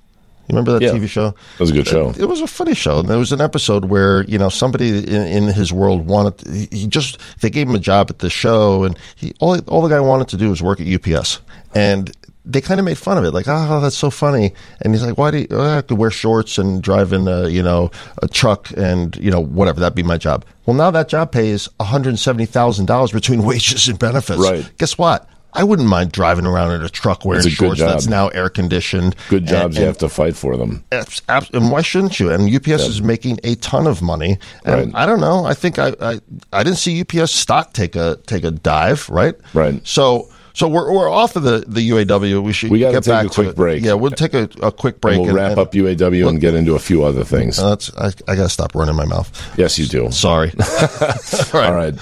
You 0.49 0.55
remember 0.55 0.73
that 0.73 0.81
Yeah. 0.81 0.91
TV 0.93 1.07
show? 1.07 1.29
That 1.29 1.59
was 1.59 1.69
a 1.69 1.73
good 1.73 1.87
show. 1.87 2.09
It 2.17 2.25
was 2.25 2.41
a 2.41 2.47
funny 2.47 2.73
show. 2.73 3.03
There 3.03 3.19
was 3.19 3.31
an 3.31 3.39
episode 3.39 3.85
where 3.85 4.23
you 4.23 4.39
know 4.39 4.49
somebody 4.49 4.97
in, 4.97 5.21
in 5.27 5.43
his 5.43 5.71
world 5.71 6.07
wanted. 6.07 6.41
He 6.47 6.67
he 6.71 6.87
just 6.87 7.19
they 7.41 7.49
gave 7.51 7.69
him 7.69 7.75
a 7.75 7.79
job 7.79 8.07
at 8.09 8.19
the 8.19 8.29
show, 8.31 8.83
and 8.83 8.97
he 9.15 9.33
all 9.39 9.59
all 9.67 9.81
the 9.83 9.89
guy 9.89 9.99
wanted 9.99 10.27
to 10.29 10.37
do 10.37 10.49
was 10.49 10.61
work 10.63 10.81
at 10.81 10.87
UPS, 10.87 11.39
and 11.75 12.11
they 12.45 12.61
kind 12.61 12.79
of 12.79 12.85
made 12.85 12.97
fun 12.97 13.15
of 13.19 13.23
it, 13.25 13.31
like, 13.31 13.45
"Oh, 13.47 13.79
that's 13.79 13.95
so 13.95 14.09
funny." 14.09 14.53
And 14.81 14.91
he's 14.95 15.03
like, 15.05 15.19
"Why 15.19 15.29
do 15.29 15.37
you, 15.37 15.47
oh, 15.51 15.77
I 15.77 15.81
could 15.83 15.99
wear 15.99 16.09
shorts 16.09 16.57
and 16.57 16.81
drive 16.81 17.13
in 17.13 17.27
a 17.27 17.47
you 17.47 17.61
know 17.61 17.91
a 18.23 18.27
truck 18.27 18.71
and 18.75 19.15
you 19.17 19.29
know 19.29 19.39
whatever? 19.41 19.79
That'd 19.79 19.93
be 19.95 20.01
my 20.01 20.17
job." 20.17 20.45
Well, 20.65 20.75
now 20.75 20.89
that 20.89 21.09
job 21.09 21.31
pays 21.31 21.69
one 21.77 21.87
hundred 21.89 22.17
seventy 22.17 22.45
thousand 22.47 22.87
dollars 22.87 23.11
between 23.11 23.43
wages 23.49 23.87
and 23.87 23.99
benefits. 23.99 24.39
Right. 24.39 24.67
Guess 24.79 24.97
what? 24.97 25.29
I 25.53 25.63
wouldn't 25.63 25.87
mind 25.87 26.11
driving 26.11 26.45
around 26.45 26.71
in 26.71 26.83
a 26.83 26.89
truck 26.89 27.25
wearing 27.25 27.45
a 27.45 27.49
shorts 27.49 27.79
that's 27.79 28.07
now 28.07 28.27
air 28.29 28.49
conditioned. 28.49 29.15
Good 29.29 29.47
jobs, 29.47 29.75
and, 29.75 29.81
you 29.81 29.87
have 29.87 29.97
to 29.99 30.09
fight 30.09 30.35
for 30.35 30.57
them. 30.57 30.83
And 30.91 31.71
why 31.71 31.81
shouldn't 31.81 32.19
you? 32.19 32.31
And 32.31 32.53
UPS 32.53 32.83
is 32.83 33.01
making 33.01 33.39
a 33.43 33.55
ton 33.55 33.87
of 33.87 34.01
money. 34.01 34.37
And 34.63 34.93
Right. 34.93 35.03
I 35.03 35.05
don't 35.05 35.19
know. 35.19 35.45
I 35.45 35.53
think 35.53 35.79
I, 35.79 35.93
I 35.99 36.19
I 36.53 36.63
didn't 36.63 36.77
see 36.77 37.01
UPS 37.01 37.31
stock 37.31 37.73
take 37.73 37.95
a 37.95 38.17
take 38.27 38.43
a 38.43 38.51
dive. 38.51 39.09
Right. 39.09 39.35
Right. 39.53 39.85
So 39.87 40.29
so 40.53 40.67
we're 40.67 40.91
we're 40.91 41.09
off 41.09 41.35
of 41.35 41.43
the, 41.43 41.63
the 41.67 41.89
UAW. 41.89 42.43
We 42.43 42.53
should 42.53 42.71
We 42.71 42.79
gotta 42.79 42.93
get 42.93 43.03
take 43.03 43.11
back 43.13 43.25
a 43.25 43.29
quick 43.29 43.55
break. 43.55 43.83
Yeah, 43.83 43.93
we'll 43.93 44.11
take 44.11 44.33
a, 44.33 44.49
a 44.61 44.71
quick 44.71 45.01
break. 45.01 45.17
We'll 45.19 45.27
and- 45.29 45.35
wrap 45.35 45.51
and- 45.51 45.59
up 45.59 45.71
UAW 45.73 46.27
and 46.29 46.39
get 46.41 46.53
into 46.53 46.75
a 46.75 46.79
few 46.79 47.03
other 47.03 47.23
things. 47.23 47.59
uh, 47.59 47.69
that's 47.69 47.95
I, 47.97 48.07
I 48.27 48.35
got 48.35 48.43
to 48.43 48.49
stop 48.49 48.75
running 48.75 48.95
my 48.95 49.05
mouth. 49.05 49.29
yes, 49.57 49.77
you 49.79 49.85
do. 49.85 50.11
Sorry. 50.11 50.51
All 51.53 51.73
right. 51.73 51.93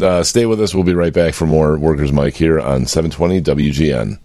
Uh, 0.00 0.22
stay 0.22 0.46
with 0.46 0.60
us. 0.60 0.74
We'll 0.74 0.84
be 0.84 0.94
right 0.94 1.12
back 1.12 1.34
for 1.34 1.46
more 1.46 1.78
Workers 1.78 2.12
Mic 2.12 2.36
here 2.36 2.60
on 2.60 2.86
720 2.86 3.40
WGN. 3.42 4.18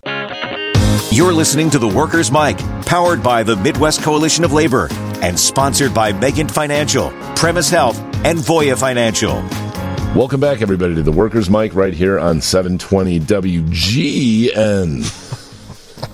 You're 1.11 1.33
listening 1.33 1.69
to 1.71 1.79
the 1.79 1.87
Workers' 1.87 2.31
Mic, 2.31 2.57
powered 2.85 3.23
by 3.23 3.41
the 3.43 3.55
Midwest 3.55 4.03
Coalition 4.03 4.43
of 4.43 4.53
Labor 4.53 4.89
and 5.21 5.39
sponsored 5.39 5.93
by 5.93 6.13
Megan 6.13 6.47
Financial, 6.47 7.09
Premise 7.35 7.69
Health, 7.69 7.97
and 8.25 8.37
Voya 8.37 8.77
Financial. 8.79 9.41
Welcome 10.15 10.39
back, 10.41 10.61
everybody, 10.61 10.95
to 10.95 11.03
the 11.03 11.11
Workers 11.13 11.49
Mic 11.49 11.73
right 11.73 11.93
here 11.93 12.19
on 12.19 12.41
720 12.41 13.19
WGN. 13.21 15.05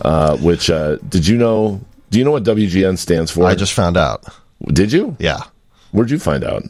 uh, 0.06 0.38
which, 0.38 0.70
uh, 0.70 0.98
did 1.10 1.26
you 1.26 1.38
know? 1.38 1.82
Do 2.12 2.20
you 2.20 2.26
know 2.26 2.32
what 2.32 2.44
WGN 2.44 2.98
stands 3.00 3.32
for? 3.32 3.46
I 3.46 3.56
just 3.56 3.74
found 3.74 3.98
out. 3.98 4.24
Did 4.68 4.92
you? 4.92 5.16
Yeah. 5.20 5.40
Where'd 5.92 6.12
you 6.12 6.20
find 6.20 6.44
out? 6.44 6.64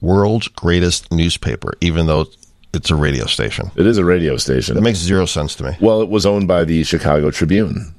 World's 0.00 0.46
greatest 0.48 1.10
newspaper, 1.10 1.72
even 1.80 2.06
though 2.06 2.26
it's 2.72 2.90
a 2.90 2.94
radio 2.96 3.26
station. 3.26 3.72
It 3.74 3.86
is 3.86 3.98
a 3.98 4.04
radio 4.04 4.36
station. 4.36 4.76
It 4.76 4.82
makes 4.82 4.98
zero 4.98 5.26
sense 5.26 5.56
to 5.56 5.64
me. 5.64 5.76
well, 5.80 6.02
it 6.02 6.08
was 6.08 6.24
owned 6.24 6.46
by 6.46 6.64
the 6.64 6.84
Chicago 6.84 7.30
Tribune. 7.32 7.94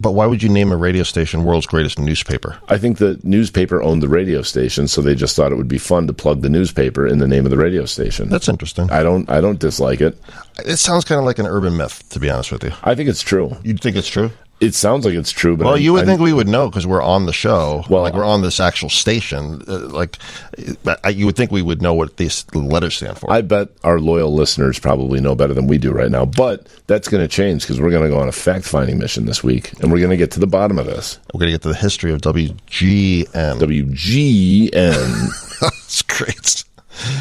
But 0.00 0.12
why 0.12 0.26
would 0.26 0.42
you 0.42 0.48
name 0.48 0.70
a 0.70 0.76
radio 0.76 1.02
station 1.02 1.44
world's 1.44 1.66
greatest 1.66 1.98
newspaper? 1.98 2.56
I 2.68 2.78
think 2.78 2.98
the 2.98 3.18
newspaper 3.24 3.82
owned 3.82 4.00
the 4.00 4.08
radio 4.08 4.42
station, 4.42 4.86
so 4.86 5.02
they 5.02 5.16
just 5.16 5.34
thought 5.34 5.50
it 5.50 5.56
would 5.56 5.66
be 5.68 5.78
fun 5.78 6.06
to 6.06 6.12
plug 6.12 6.42
the 6.42 6.48
newspaper 6.48 7.06
in 7.06 7.18
the 7.18 7.26
name 7.26 7.44
of 7.44 7.50
the 7.50 7.56
radio 7.56 7.84
station. 7.84 8.28
That's 8.28 8.48
interesting. 8.48 8.90
I 8.90 9.02
don't. 9.02 9.28
I 9.28 9.40
don't 9.40 9.58
dislike 9.58 10.00
it. 10.00 10.16
It 10.64 10.76
sounds 10.76 11.04
kind 11.04 11.18
of 11.18 11.24
like 11.24 11.38
an 11.40 11.46
urban 11.46 11.76
myth, 11.76 12.08
to 12.10 12.20
be 12.20 12.30
honest 12.30 12.52
with 12.52 12.62
you. 12.62 12.72
I 12.84 12.94
think 12.94 13.08
it's 13.08 13.22
true. 13.22 13.56
You 13.64 13.74
think 13.74 13.96
it's 13.96 14.08
true? 14.08 14.30
It 14.60 14.74
sounds 14.74 15.04
like 15.04 15.14
it's 15.14 15.30
true, 15.30 15.56
but 15.56 15.66
Well, 15.66 15.74
I- 15.74 15.78
you 15.78 15.92
would 15.92 16.02
I- 16.02 16.06
think 16.06 16.20
we 16.20 16.32
would 16.32 16.48
know 16.48 16.68
because 16.68 16.84
we're 16.86 17.02
on 17.02 17.26
the 17.26 17.32
show. 17.32 17.84
Well, 17.88 18.02
like 18.02 18.14
we're 18.14 18.24
on 18.24 18.42
this 18.42 18.58
actual 18.58 18.88
station. 18.90 19.62
Uh, 19.68 19.78
like 19.88 20.18
uh, 21.04 21.08
you 21.10 21.26
would 21.26 21.36
think 21.36 21.52
we 21.52 21.62
would 21.62 21.80
know 21.80 21.94
what 21.94 22.16
these 22.16 22.44
letters 22.52 22.96
stand 22.96 23.18
for. 23.18 23.30
I 23.32 23.42
bet 23.42 23.68
our 23.84 24.00
loyal 24.00 24.34
listeners 24.34 24.78
probably 24.80 25.20
know 25.20 25.36
better 25.36 25.54
than 25.54 25.68
we 25.68 25.78
do 25.78 25.92
right 25.92 26.10
now. 26.10 26.24
But 26.24 26.66
that's 26.88 27.06
going 27.08 27.22
to 27.22 27.28
change 27.28 27.62
because 27.62 27.80
we're 27.80 27.90
going 27.90 28.02
to 28.02 28.08
go 28.08 28.18
on 28.18 28.26
a 28.28 28.32
fact 28.32 28.64
finding 28.64 28.98
mission 28.98 29.26
this 29.26 29.44
week, 29.44 29.72
and 29.80 29.92
we're 29.92 29.98
going 29.98 30.10
to 30.10 30.16
get 30.16 30.32
to 30.32 30.40
the 30.40 30.46
bottom 30.48 30.78
of 30.78 30.86
this. 30.86 31.18
we're 31.32 31.38
going 31.38 31.52
to 31.52 31.54
get 31.54 31.62
to 31.62 31.68
the 31.68 31.74
history 31.76 32.12
of 32.12 32.20
WGN. 32.22 33.26
WGN. 33.60 35.28
That's 35.60 36.02
great. 36.02 36.64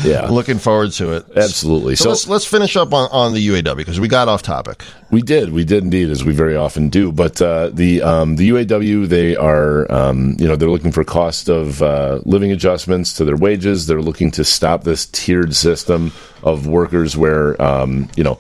Yeah, 0.04 0.28
Looking 0.30 0.58
forward 0.60 0.92
to 0.94 1.14
it. 1.14 1.26
absolutely. 1.36 1.96
So, 1.96 2.04
So, 2.04 2.10
let's 2.10 2.28
let's 2.28 2.46
finish 2.46 2.76
up 2.76 2.94
on, 2.94 3.10
on 3.12 3.34
the 3.34 3.48
UAW 3.48 3.76
because 3.76 4.00
we 4.00 4.08
got 4.08 4.28
off 4.28 4.42
topic. 4.42 4.84
we 5.12 5.22
did, 5.22 5.52
we 5.52 5.64
did 5.64 5.84
indeed, 5.84 6.10
as 6.10 6.24
we 6.26 6.34
very 6.34 6.56
often 6.56 6.90
do. 6.90 7.12
But 7.12 7.42
uh, 7.42 7.70
the 7.74 8.02
um, 8.02 8.36
the 8.36 8.50
UAW, 8.50 9.08
they 9.08 9.36
are, 9.36 9.92
um, 9.92 10.36
you 10.40 10.48
know, 10.48 10.56
they're 10.56 10.70
looking 10.70 10.92
for 10.92 11.04
cost 11.04 11.50
of 11.50 11.82
uh, 11.82 12.20
living 12.26 12.52
adjustments 12.52 13.14
to 13.14 13.26
their 13.26 13.38
wages. 13.38 13.88
They're 13.88 14.02
looking 14.02 14.32
to 14.32 14.44
stop 14.44 14.84
this 14.84 15.06
tiered 15.08 15.56
system 15.56 16.12
of 16.44 16.68
workers 16.68 17.16
where, 17.18 17.60
um, 17.62 18.10
you 18.16 18.24
know, 18.24 18.38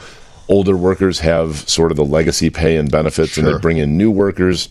older 0.49 0.77
workers 0.77 1.19
have 1.19 1.67
sort 1.69 1.91
of 1.91 1.97
the 1.97 2.05
legacy 2.05 2.49
pay 2.49 2.77
and 2.77 2.89
benefits, 2.91 3.37
and 3.37 3.45
they 3.47 3.57
bring 3.59 3.77
in 3.77 3.97
new 3.97 4.09
workers 4.11 4.69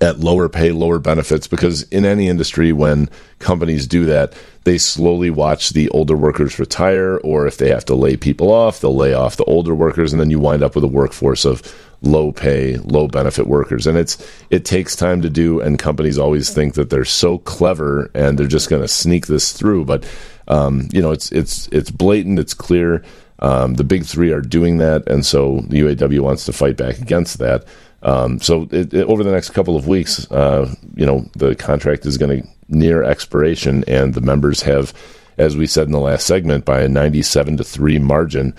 at 0.00 0.20
lower 0.20 0.48
pay, 0.48 0.72
lower 0.72 0.98
benefits, 0.98 1.46
because 1.46 1.82
in 1.84 2.04
any 2.04 2.28
industry, 2.28 2.72
when 2.72 3.08
companies 3.38 3.86
do 3.86 4.04
that, 4.06 4.34
they 4.64 4.78
slowly 4.78 5.30
watch 5.30 5.70
the 5.70 5.88
older 5.90 6.16
workers 6.16 6.58
retire, 6.58 7.18
or 7.18 7.46
if 7.46 7.56
they 7.58 7.70
have 7.70 7.84
to 7.86 7.94
lay 7.94 8.16
people 8.16 8.52
off, 8.52 8.80
they'll 8.80 8.96
lay 8.96 9.14
off 9.14 9.36
the 9.36 9.44
older 9.44 9.74
workers, 9.74 10.12
and 10.12 10.20
then 10.20 10.30
you 10.30 10.40
wind 10.40 10.62
up 10.62 10.74
with 10.74 10.84
a 10.84 10.88
workforce 10.88 11.44
of 11.44 11.62
low 12.02 12.32
pay, 12.32 12.76
low 12.78 13.08
benefit 13.08 13.46
workers. 13.46 13.86
And 13.86 13.96
it's 13.96 14.18
it 14.50 14.64
takes 14.64 14.96
time 14.96 15.22
to 15.22 15.30
do, 15.30 15.60
and 15.60 15.78
companies 15.78 16.18
always 16.18 16.52
think 16.52 16.74
that 16.74 16.90
they're 16.90 17.04
so 17.04 17.38
clever 17.38 18.10
and 18.14 18.38
they're 18.38 18.46
just 18.46 18.68
going 18.68 18.82
to 18.82 18.88
sneak 18.88 19.26
this 19.28 19.52
through, 19.52 19.84
but 19.84 20.04
um, 20.48 20.88
you 20.92 21.02
know, 21.02 21.10
it's 21.10 21.30
it's 21.32 21.68
it's 21.68 21.90
blatant, 21.90 22.38
it's 22.38 22.54
clear. 22.54 23.02
Um, 23.38 23.74
the 23.74 23.84
big 23.84 24.04
three 24.04 24.32
are 24.32 24.40
doing 24.40 24.78
that, 24.78 25.08
and 25.08 25.24
so 25.24 25.60
the 25.68 25.80
UAW 25.80 26.20
wants 26.20 26.46
to 26.46 26.52
fight 26.52 26.76
back 26.76 26.98
against 26.98 27.38
that. 27.38 27.64
Um, 28.02 28.40
so 28.40 28.68
it, 28.70 28.92
it, 28.92 29.06
over 29.06 29.24
the 29.24 29.32
next 29.32 29.50
couple 29.50 29.76
of 29.76 29.86
weeks, 29.86 30.30
uh, 30.30 30.72
you 30.94 31.06
know, 31.06 31.28
the 31.34 31.54
contract 31.54 32.06
is 32.06 32.18
going 32.18 32.42
to 32.42 32.48
near 32.68 33.02
expiration, 33.02 33.84
and 33.86 34.14
the 34.14 34.20
members 34.20 34.62
have, 34.62 34.92
as 35.38 35.56
we 35.56 35.66
said 35.66 35.86
in 35.86 35.92
the 35.92 36.00
last 36.00 36.26
segment, 36.26 36.64
by 36.64 36.80
a 36.82 36.88
97 36.88 37.56
to 37.56 37.64
three 37.64 37.98
margin 37.98 38.54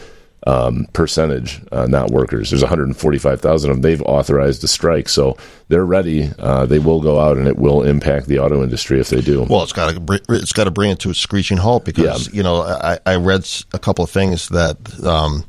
um, 0.46 0.86
percentage, 0.94 1.62
uh, 1.72 1.88
not 1.88 2.12
workers. 2.12 2.52
There's 2.52 2.62
145,000 2.62 3.70
of 3.70 3.76
them. 3.76 3.82
They've 3.82 4.02
authorized 4.04 4.64
a 4.64 4.68
strike, 4.68 5.10
so 5.10 5.36
they're 5.68 5.86
ready. 5.86 6.30
Uh, 6.40 6.66
they 6.66 6.80
will 6.80 7.02
go 7.02 7.20
out, 7.20 7.38
and 7.38 7.48
it 7.48 7.58
will 7.58 7.84
impact 7.84 8.28
the 8.28 8.40
auto 8.40 8.64
industry 8.64 9.00
if 9.00 9.10
they 9.10 9.22
do. 9.22 9.44
Well, 9.50 9.64
it's 9.64 9.74
got 9.74 9.94
to 10.08 10.22
it's 10.30 10.54
got 10.54 10.66
to 10.66 10.72
bring 10.72 10.92
it 10.92 11.00
to 11.00 11.10
a 11.10 11.14
screeching 11.14 11.58
halt 11.58 11.84
because 11.86 12.28
Yeah. 12.28 12.34
you 12.38 12.44
know 12.44 12.62
I, 12.62 13.00
I 13.06 13.16
read 13.16 13.48
a 13.74 13.80
couple 13.80 14.04
of 14.06 14.12
things 14.12 14.48
that 14.50 14.78
um, 15.04 15.44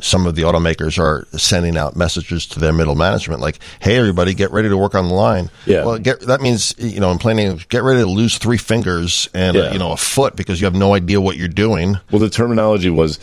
some 0.00 0.26
of 0.26 0.34
the 0.34 0.42
automakers 0.42 0.98
are 0.98 1.26
sending 1.38 1.76
out 1.76 1.94
messages 1.94 2.46
to 2.46 2.58
their 2.58 2.72
middle 2.72 2.94
management 2.96 3.40
like, 3.40 3.58
"Hey, 3.80 3.96
everybody, 3.98 4.34
get 4.34 4.50
ready 4.50 4.68
to 4.68 4.76
work 4.76 4.94
on 4.94 5.06
the 5.08 5.14
line." 5.14 5.50
Yeah. 5.66 5.84
Well, 5.84 5.98
get, 5.98 6.20
that 6.22 6.40
means 6.40 6.74
you 6.78 6.98
know 6.98 7.10
in 7.12 7.18
plain 7.18 7.38
English, 7.38 7.68
get 7.68 7.82
ready 7.82 8.00
to 8.00 8.06
lose 8.08 8.38
three 8.38 8.58
fingers 8.58 9.28
and 9.34 9.56
uh, 9.56 9.70
you 9.72 9.78
know 9.78 9.92
a 9.92 9.96
foot 9.96 10.34
because 10.34 10.60
you 10.60 10.64
have 10.64 10.74
no 10.74 10.94
idea 10.94 11.20
what 11.20 11.36
you're 11.36 11.46
doing. 11.46 11.98
Well, 12.10 12.20
the 12.20 12.30
terminology 12.30 12.90
was 12.90 13.18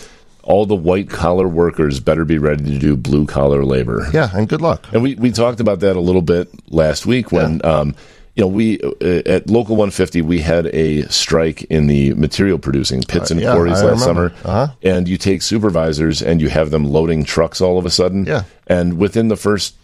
all 0.47 0.65
the 0.65 0.75
white 0.75 1.10
collar 1.10 1.47
workers 1.47 1.99
better 1.99 2.23
be 2.25 2.38
ready 2.38 2.63
to 2.63 2.79
do 2.79 2.95
blue 2.95 3.25
collar 3.25 3.63
labor. 3.65 4.07
Yeah, 4.13 4.29
and 4.33 4.47
good 4.47 4.62
luck. 4.62 4.88
And 4.93 5.03
we, 5.03 5.15
we 5.15 5.31
talked 5.31 5.60
about 5.60 5.81
that 5.81 5.95
a 5.95 5.99
little 5.99 6.21
bit 6.21 6.47
last 6.71 7.05
week 7.05 7.31
when, 7.33 7.63
um, 7.65 7.95
you 8.36 8.41
know, 8.43 8.47
we 8.47 8.79
uh, 8.81 9.21
at 9.25 9.49
Local 9.49 9.75
150 9.75 10.21
we 10.21 10.39
had 10.39 10.67
a 10.67 11.01
strike 11.10 11.63
in 11.63 11.88
the 11.88 12.13
material 12.13 12.60
producing 12.60 13.01
pits 13.03 13.29
and 13.31 13.39
Uh, 13.41 13.43
yeah, 13.43 13.53
quarries 13.55 13.81
I 13.81 13.86
last 13.91 14.01
remember. 14.07 14.29
summer. 14.41 14.49
Uh-huh. 14.65 14.73
And 14.83 15.07
you 15.07 15.17
take 15.17 15.41
supervisors 15.41 16.21
and 16.21 16.39
you 16.39 16.47
have 16.49 16.71
them 16.71 16.86
loading 16.86 17.25
trucks 17.25 17.60
all 17.62 17.77
of 17.77 17.86
a 17.86 17.89
sudden. 17.89 18.25
Yeah. 18.25 18.43
And 18.67 18.97
within 18.97 19.27
the 19.27 19.36
first, 19.38 19.75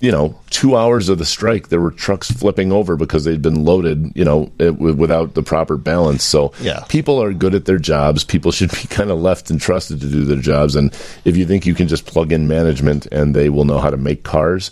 you 0.00 0.10
know, 0.10 0.34
two 0.48 0.76
hours 0.76 1.08
of 1.10 1.18
the 1.18 1.24
strike, 1.26 1.68
there 1.68 1.80
were 1.80 1.90
trucks 1.90 2.30
flipping 2.30 2.72
over 2.72 2.96
because 2.96 3.24
they'd 3.24 3.42
been 3.42 3.64
loaded, 3.64 4.10
you 4.14 4.24
know, 4.24 4.50
it, 4.58 4.78
without 4.78 5.34
the 5.34 5.42
proper 5.42 5.76
balance. 5.76 6.22
So 6.24 6.52
Yeah. 6.60 6.84
people 6.88 7.22
are 7.22 7.32
good 7.34 7.54
at 7.54 7.66
their 7.66 7.78
jobs. 7.78 8.24
People 8.24 8.50
should 8.58 8.70
be 8.70 8.86
kind 8.88 9.10
of 9.10 9.18
left 9.20 9.50
and 9.50 9.60
trusted 9.60 10.00
to 10.00 10.08
do 10.08 10.24
their 10.24 10.38
jobs. 10.40 10.74
And 10.74 10.92
if 11.24 11.36
you 11.36 11.44
think 11.44 11.66
you 11.66 11.74
can 11.74 11.86
just 11.86 12.06
plug 12.06 12.32
in 12.32 12.48
management 12.48 13.06
and 13.12 13.34
they 13.36 13.50
will 13.50 13.64
know 13.64 13.78
how 13.78 13.90
to 13.90 13.96
make 13.98 14.22
cars, 14.24 14.70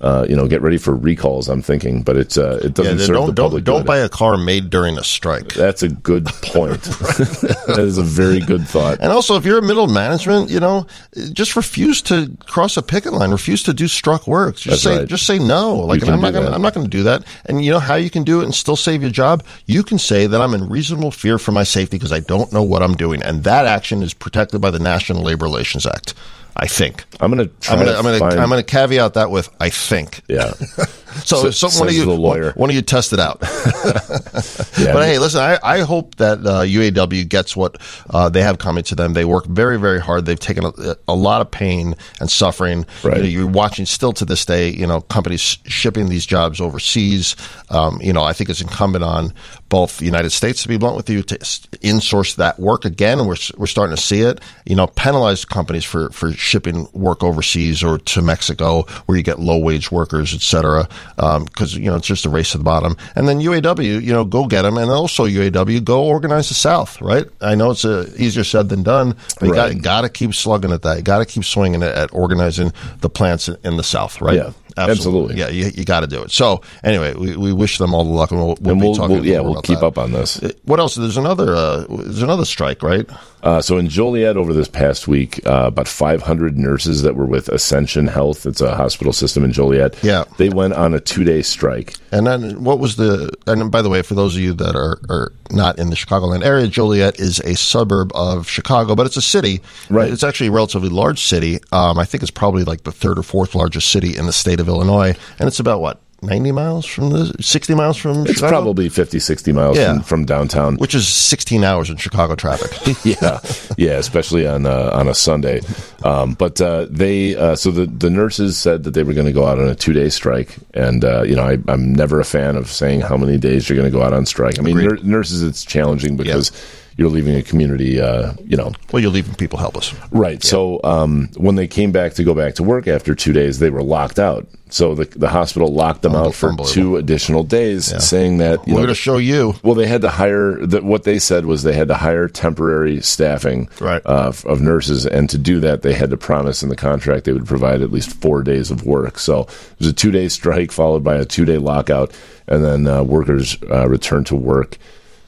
uh, 0.00 0.24
you 0.28 0.34
know, 0.34 0.46
get 0.46 0.62
ready 0.62 0.78
for 0.78 0.94
recalls. 0.94 1.48
I'm 1.48 1.60
thinking, 1.60 2.02
but 2.02 2.16
it's 2.16 2.38
uh, 2.38 2.58
it 2.62 2.74
doesn't 2.74 2.96
then 2.96 3.06
serve 3.06 3.16
don't 3.16 3.26
the 3.26 3.32
don't 3.32 3.44
public 3.46 3.64
don't 3.64 3.80
good. 3.80 3.86
buy 3.86 3.98
a 3.98 4.08
car 4.08 4.38
made 4.38 4.70
during 4.70 4.96
a 4.96 5.04
strike. 5.04 5.52
That's 5.52 5.82
a 5.82 5.88
good 5.88 6.24
point. 6.42 6.82
that 6.82 7.76
is 7.78 7.98
a 7.98 8.02
very 8.02 8.40
good 8.40 8.66
thought. 8.66 8.98
And 9.00 9.12
also, 9.12 9.36
if 9.36 9.44
you're 9.44 9.58
a 9.58 9.62
middle 9.62 9.88
management, 9.88 10.48
you 10.48 10.58
know, 10.58 10.86
just 11.32 11.54
refuse 11.54 12.00
to 12.02 12.34
cross 12.46 12.76
a 12.78 12.82
picket 12.82 13.12
line. 13.12 13.30
Refuse 13.30 13.62
to 13.64 13.74
do 13.74 13.88
struck 13.88 14.26
work. 14.26 14.56
Just 14.56 14.68
That's 14.68 14.82
say, 14.82 14.98
right. 15.00 15.08
just 15.08 15.26
say 15.26 15.38
no. 15.38 15.76
Like 15.76 16.06
I'm 16.06 16.20
not 16.20 16.32
gonna. 16.32 16.50
I'm 16.50 16.62
not 16.62 16.72
going 16.74 16.86
to 16.86 16.90
do 16.90 17.02
that. 17.02 17.24
And 17.46 17.62
you 17.64 17.70
know 17.70 17.78
how 17.78 17.96
you 17.96 18.08
can 18.10 18.24
do 18.24 18.40
it 18.40 18.44
and 18.44 18.54
still 18.54 18.76
save 18.76 19.02
your 19.02 19.10
job? 19.10 19.44
You 19.66 19.82
can 19.82 19.98
say 19.98 20.26
that 20.26 20.40
I'm 20.40 20.54
in 20.54 20.68
reasonable 20.68 21.10
fear 21.10 21.38
for 21.38 21.52
my 21.52 21.62
safety 21.64 21.98
because 21.98 22.12
I 22.12 22.20
don't 22.20 22.52
know 22.52 22.62
what 22.62 22.82
I'm 22.82 22.94
doing, 22.94 23.22
and 23.22 23.44
that 23.44 23.66
action 23.66 24.02
is 24.02 24.14
protected 24.14 24.60
by 24.60 24.70
the 24.70 24.78
National 24.78 25.22
Labor 25.22 25.44
Relations 25.44 25.86
Act. 25.86 26.14
I 26.56 26.66
think. 26.66 27.04
I'm 27.20 27.32
going 27.32 27.48
to 27.48 27.54
try. 27.60 27.74
I'm 27.76 27.84
gonna, 27.84 27.96
I'm 27.98 28.02
gonna, 28.04 28.40
I'm 28.42 28.48
gonna 28.48 28.62
caveat 28.62 29.14
that 29.14 29.30
with 29.30 29.48
I 29.60 29.70
think. 29.70 30.22
Yeah. 30.28 30.52
So, 31.24 31.50
So- 31.50 31.68
so 31.68 31.78
one 31.80 31.88
of 31.88 31.94
you, 31.94 32.04
lawyer. 32.12 32.52
one 32.56 32.70
of 32.70 32.76
you 32.76 32.82
test 32.82 33.12
it 33.12 33.20
out. 33.20 33.40
Yeah. 34.80 34.94
But 34.94 35.04
hey, 35.04 35.18
listen, 35.18 35.40
I, 35.40 35.58
I 35.62 35.80
hope 35.80 36.14
that 36.16 36.38
uh, 36.38 36.62
UAW 36.62 37.28
gets 37.28 37.54
what 37.54 37.76
uh, 38.08 38.30
they 38.30 38.40
have 38.42 38.56
coming 38.58 38.82
to 38.84 38.94
them. 38.94 39.12
They 39.12 39.26
work 39.26 39.44
very, 39.46 39.78
very 39.78 40.00
hard. 40.00 40.24
They've 40.24 40.40
taken 40.40 40.64
a, 40.64 40.96
a 41.06 41.14
lot 41.14 41.42
of 41.42 41.50
pain 41.50 41.96
and 42.18 42.30
suffering. 42.30 42.86
Right. 43.04 43.18
You 43.18 43.22
know, 43.22 43.28
you're 43.28 43.46
watching 43.46 43.84
still 43.84 44.12
to 44.14 44.24
this 44.24 44.46
day, 44.46 44.70
you 44.70 44.86
know, 44.86 45.02
companies 45.02 45.58
shipping 45.66 46.08
these 46.08 46.24
jobs 46.24 46.60
overseas. 46.62 47.36
Um, 47.68 48.00
you 48.00 48.12
know, 48.14 48.22
I 48.22 48.32
think 48.32 48.48
it's 48.48 48.62
incumbent 48.62 49.04
on 49.04 49.34
both 49.68 49.98
the 49.98 50.06
United 50.06 50.30
States, 50.30 50.62
to 50.62 50.68
be 50.68 50.78
blunt 50.78 50.96
with 50.96 51.10
you, 51.10 51.22
to 51.24 51.36
insource 51.38 52.36
that 52.36 52.58
work 52.58 52.84
again. 52.86 53.18
And 53.18 53.28
we're, 53.28 53.36
we're 53.58 53.66
starting 53.66 53.94
to 53.94 54.02
see 54.02 54.22
it. 54.22 54.40
You 54.64 54.76
know, 54.76 54.86
penalize 54.86 55.44
companies 55.44 55.84
for, 55.84 56.08
for 56.10 56.32
shipping 56.32 56.88
work 56.92 57.22
overseas 57.22 57.82
or 57.82 57.98
to 57.98 58.22
Mexico 58.22 58.82
where 59.06 59.18
you 59.18 59.22
get 59.24 59.38
low 59.38 59.58
wage 59.58 59.92
workers, 59.92 60.32
et 60.34 60.40
cetera. 60.40 60.88
Because, 61.16 61.74
you 61.74 61.90
know, 61.90 61.96
it's 61.96 62.06
just 62.06 62.24
a 62.26 62.30
race 62.30 62.52
to 62.52 62.58
the 62.58 62.64
bottom. 62.64 62.96
And 63.14 63.28
then 63.28 63.40
UAW, 63.40 64.02
you 64.02 64.12
know, 64.12 64.24
go 64.24 64.46
get 64.46 64.62
them. 64.62 64.76
And 64.78 64.90
also 64.90 65.26
UAW, 65.26 65.84
go 65.84 66.04
organize 66.04 66.48
the 66.48 66.54
South, 66.54 67.00
right? 67.00 67.26
I 67.40 67.54
know 67.54 67.70
it's 67.72 67.84
uh, 67.84 68.10
easier 68.16 68.44
said 68.44 68.68
than 68.68 68.82
done, 68.82 69.14
but 69.38 69.46
you 69.48 69.52
Right. 69.54 69.74
got, 69.74 69.82
got 69.82 70.00
to 70.02 70.08
keep 70.08 70.34
slugging 70.34 70.72
at 70.72 70.82
that. 70.82 70.96
You 70.98 71.02
got 71.02 71.18
to 71.18 71.26
keep 71.26 71.44
swinging 71.44 71.82
at, 71.82 71.94
at 71.94 72.14
organizing 72.14 72.72
the 73.00 73.10
plants 73.10 73.48
in, 73.48 73.56
in 73.64 73.76
the 73.76 73.82
South, 73.82 74.20
right? 74.20 74.36
Yeah, 74.36 74.52
absolutely. 74.76 75.36
Yeah, 75.36 75.48
you, 75.48 75.70
you 75.74 75.84
got 75.84 76.00
to 76.00 76.06
do 76.06 76.22
it. 76.22 76.30
So 76.30 76.62
anyway, 76.82 77.14
we, 77.14 77.36
we 77.36 77.52
wish 77.52 77.78
them 77.78 77.94
all 77.94 78.04
the 78.04 78.10
luck, 78.10 78.30
and 78.30 78.40
we'll, 78.40 78.56
we'll 78.60 78.72
and 78.72 78.80
we'll, 78.80 78.94
talking. 78.94 79.16
we'll 79.16 79.26
yeah 79.26 79.40
we'll 79.40 79.62
keep 79.62 79.80
that. 79.80 79.86
up 79.86 79.98
on 79.98 80.12
this. 80.12 80.40
What 80.64 80.80
else? 80.80 80.94
There's 80.94 81.16
another. 81.16 81.54
Uh, 81.54 81.86
there's 81.88 82.22
another 82.22 82.44
strike, 82.44 82.82
right? 82.82 83.08
Uh, 83.42 83.62
so 83.62 83.78
in 83.78 83.88
Joliet 83.88 84.36
over 84.36 84.52
this 84.52 84.68
past 84.68 85.08
week, 85.08 85.40
uh, 85.46 85.64
about 85.68 85.88
500 85.88 86.58
nurses 86.58 87.02
that 87.02 87.16
were 87.16 87.26
with 87.26 87.48
Ascension 87.48 88.06
Health, 88.06 88.44
it's 88.44 88.60
a 88.60 88.76
hospital 88.76 89.12
system 89.12 89.44
in 89.44 89.52
Joliet. 89.52 90.02
Yeah. 90.02 90.24
they 90.36 90.50
went 90.50 90.74
on 90.74 90.92
a 90.92 91.00
two 91.00 91.24
day 91.24 91.42
strike. 91.42 91.94
And 92.12 92.26
then 92.26 92.64
what 92.64 92.78
was 92.78 92.96
the? 92.96 93.30
And 93.46 93.70
by 93.70 93.82
the 93.82 93.88
way, 93.88 94.02
for 94.02 94.14
those 94.14 94.34
of 94.36 94.42
you 94.42 94.52
that 94.54 94.76
are, 94.76 94.98
are 95.08 95.32
not 95.50 95.78
in 95.78 95.90
the 95.90 95.96
Chicagoland 95.96 96.44
area, 96.44 96.66
Joliet 96.66 97.18
is 97.18 97.38
a 97.40 97.54
suburb 97.56 98.10
of 98.14 98.48
Chicago, 98.48 98.94
but 98.94 99.06
it's 99.06 99.16
a 99.16 99.22
city. 99.22 99.60
Right. 99.88 100.12
It's 100.12 100.24
actually 100.24 100.48
a 100.48 100.52
relatively 100.52 100.88
large 100.88 101.22
city. 101.22 101.60
Um, 101.72 101.98
I 101.98 102.04
think 102.04 102.22
it's 102.22 102.30
probably 102.30 102.64
like 102.64 102.82
the 102.82 102.92
third 102.92 103.18
or 103.18 103.22
fourth 103.22 103.54
largest 103.54 103.90
city 103.90 104.16
in 104.16 104.26
the 104.26 104.32
state 104.32 104.59
of 104.60 104.68
Illinois, 104.68 105.14
and 105.38 105.48
it's 105.48 105.60
about 105.60 105.80
what 105.80 106.00
90 106.22 106.52
miles 106.52 106.84
from 106.84 107.08
the 107.08 107.34
60 107.40 107.74
miles 107.74 107.96
from 107.96 108.26
It's 108.26 108.34
Chicago? 108.34 108.50
probably 108.50 108.90
50, 108.90 109.18
60 109.18 109.52
miles 109.54 109.78
Yeah. 109.78 109.94
from, 109.94 110.02
from 110.02 110.24
downtown. 110.26 110.76
which 110.76 110.94
is 110.94 111.08
16 111.08 111.64
hours 111.64 111.88
in 111.88 111.96
Chicago 111.96 112.34
traffic. 112.34 112.70
yeah, 113.06 113.40
yeah, 113.78 113.92
especially 113.92 114.46
on 114.46 114.66
uh, 114.66 114.90
on 114.92 115.08
a 115.08 115.14
Sunday. 115.14 115.62
Um, 116.04 116.34
but 116.34 116.60
uh, 116.60 116.86
they 116.90 117.36
uh, 117.36 117.56
so 117.56 117.70
the 117.70 117.86
the 117.86 118.10
nurses 118.10 118.58
said 118.58 118.84
that 118.84 118.90
they 118.92 119.02
were 119.02 119.14
going 119.14 119.28
to 119.28 119.32
go 119.32 119.46
out 119.46 119.58
on 119.58 119.66
a 119.68 119.74
two 119.74 119.94
day 119.94 120.10
strike, 120.10 120.56
and 120.74 121.04
uh, 121.06 121.22
you 121.22 121.34
know 121.34 121.44
I, 121.44 121.56
I'm 121.68 121.94
never 121.94 122.20
a 122.20 122.24
fan 122.26 122.54
of 122.56 122.68
saying 122.70 123.00
how 123.00 123.16
many 123.16 123.38
days 123.38 123.68
you're 123.70 123.78
going 123.78 123.90
to 123.90 123.96
go 123.98 124.02
out 124.04 124.12
on 124.12 124.26
strike. 124.26 124.58
I 124.58 124.62
mean, 124.62 124.76
nur- 124.76 124.98
nurses 125.02 125.42
it's 125.42 125.64
challenging 125.64 126.16
because. 126.18 126.52
You're 127.00 127.08
leaving 127.08 127.34
a 127.34 127.42
community, 127.42 127.98
uh, 127.98 128.34
you 128.44 128.58
know, 128.58 128.72
Well, 128.92 129.00
you're 129.00 129.10
leaving 129.10 129.34
people 129.34 129.58
helpless. 129.58 129.94
Right. 130.10 130.42
So 130.44 130.80
um, 130.84 131.30
when 131.38 131.54
they 131.54 131.66
came 131.66 131.92
back 131.92 132.12
to 132.14 132.24
go 132.24 132.34
back 132.34 132.56
to 132.56 132.62
work 132.62 132.86
after 132.86 133.14
two 133.14 133.32
days, 133.32 133.58
they 133.58 133.70
were 133.70 133.82
locked 133.82 134.18
out. 134.18 134.46
So 134.68 134.94
the 134.94 135.04
the 135.18 135.28
hospital 135.28 135.72
locked 135.72 136.02
them 136.02 136.14
out 136.14 136.32
for 136.34 136.54
two 136.68 136.96
additional 136.96 137.42
days, 137.42 137.86
saying 138.04 138.38
that 138.38 138.68
you 138.68 138.74
We're 138.74 138.80
going 138.82 138.88
to 138.88 138.94
show 138.94 139.16
you. 139.16 139.54
well, 139.64 139.74
they 139.74 139.86
had 139.86 140.02
to 140.02 140.10
hire. 140.10 140.64
The, 140.64 140.80
what 140.82 141.02
they 141.04 141.18
said 141.18 141.44
was 141.46 141.64
they 141.64 141.72
had 141.72 141.88
to 141.88 141.94
hire 141.94 142.28
temporary 142.28 143.00
staffing 143.00 143.68
Right. 143.80 144.00
uh, 144.04 144.32
of 144.44 144.60
nurses, 144.60 145.06
and 145.06 145.28
to 145.30 145.38
do 145.38 145.58
that, 145.60 145.82
they 145.82 145.92
had 145.94 146.10
to 146.10 146.16
promise 146.16 146.62
in 146.62 146.68
the 146.68 146.76
contract 146.76 147.24
they 147.24 147.32
would 147.32 147.46
provide 147.46 147.80
at 147.82 147.90
least 147.90 148.12
four 148.20 148.44
days 148.44 148.70
of 148.70 148.86
work. 148.86 149.18
So 149.18 149.40
it 149.40 149.78
was 149.80 149.88
a 149.88 149.92
two 149.92 150.12
day 150.12 150.28
strike 150.28 150.70
followed 150.70 151.02
by 151.02 151.16
a 151.16 151.24
two 151.24 151.44
day 151.46 151.58
lockout, 151.58 152.12
and 152.46 152.62
then 152.62 152.86
uh, 152.86 153.02
workers 153.02 153.56
uh, 153.68 153.88
returned 153.88 154.26
to 154.26 154.36
work 154.36 154.76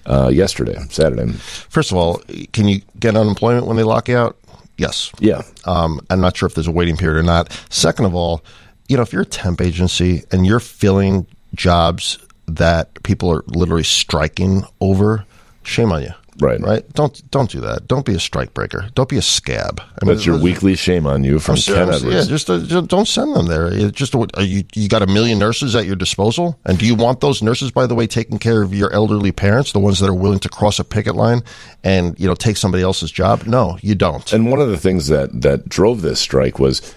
uh, 0.06 0.28
yesterday, 0.32 0.78
Saturday. 0.90 1.30
First 1.32 1.90
of 1.92 1.96
all, 1.98 2.20
can 2.52 2.68
you 2.68 2.80
get 2.98 3.16
unemployment 3.16 3.66
when 3.66 3.76
they 3.76 3.82
lock 3.82 4.08
you 4.08 4.16
out? 4.16 4.36
Yes. 4.78 5.12
Yeah, 5.20 5.42
Um, 5.64 6.00
I'm 6.10 6.20
not 6.20 6.36
sure 6.36 6.46
if 6.46 6.54
there's 6.54 6.66
a 6.66 6.72
waiting 6.72 6.96
period 6.96 7.18
or 7.18 7.22
not. 7.22 7.52
Second 7.70 8.06
of 8.06 8.14
all, 8.14 8.42
you 8.88 8.96
know, 8.96 9.02
if 9.02 9.12
you're 9.12 9.22
a 9.22 9.26
temp 9.26 9.60
agency 9.60 10.24
and 10.32 10.46
you're 10.46 10.60
filling 10.60 11.26
jobs 11.54 12.18
that 12.46 13.00
people 13.02 13.30
are 13.30 13.44
literally 13.46 13.84
striking 13.84 14.64
over, 14.80 15.24
shame 15.62 15.92
on 15.92 16.02
you. 16.02 16.12
Right. 16.42 16.60
Right. 16.60 16.92
Don't 16.94 17.30
don't 17.30 17.50
do 17.50 17.60
that. 17.60 17.86
Don't 17.86 18.04
be 18.04 18.14
a 18.14 18.20
strike 18.20 18.52
breaker. 18.52 18.88
Don't 18.94 19.08
be 19.08 19.16
a 19.16 19.22
scab. 19.22 19.80
I 19.80 20.04
mean, 20.04 20.14
that's 20.14 20.26
your 20.26 20.38
weekly 20.38 20.74
shame 20.74 21.06
on 21.06 21.24
you 21.24 21.38
from 21.38 21.54
I'm 21.54 21.62
Ken. 21.62 21.88
Edwards. 21.88 22.04
Yeah, 22.04 22.24
just, 22.24 22.50
uh, 22.50 22.58
just 22.60 22.88
don't 22.88 23.06
send 23.06 23.34
them 23.34 23.46
there. 23.46 23.68
It 23.68 23.92
just 23.92 24.14
you 24.14 24.64
you 24.74 24.88
got 24.88 25.02
a 25.02 25.06
million 25.06 25.38
nurses 25.38 25.76
at 25.76 25.86
your 25.86 25.96
disposal, 25.96 26.58
and 26.64 26.78
do 26.78 26.86
you 26.86 26.94
want 26.94 27.20
those 27.20 27.42
nurses, 27.42 27.70
by 27.70 27.86
the 27.86 27.94
way, 27.94 28.06
taking 28.06 28.38
care 28.38 28.62
of 28.62 28.74
your 28.74 28.92
elderly 28.92 29.32
parents, 29.32 29.72
the 29.72 29.78
ones 29.78 30.00
that 30.00 30.08
are 30.08 30.14
willing 30.14 30.40
to 30.40 30.48
cross 30.48 30.78
a 30.78 30.84
picket 30.84 31.14
line 31.14 31.42
and 31.84 32.18
you 32.18 32.26
know 32.26 32.34
take 32.34 32.56
somebody 32.56 32.82
else's 32.82 33.10
job? 33.10 33.44
No, 33.46 33.78
you 33.80 33.94
don't. 33.94 34.32
And 34.32 34.50
one 34.50 34.60
of 34.60 34.68
the 34.68 34.78
things 34.78 35.08
that 35.08 35.42
that 35.42 35.68
drove 35.68 36.02
this 36.02 36.20
strike 36.20 36.58
was 36.58 36.94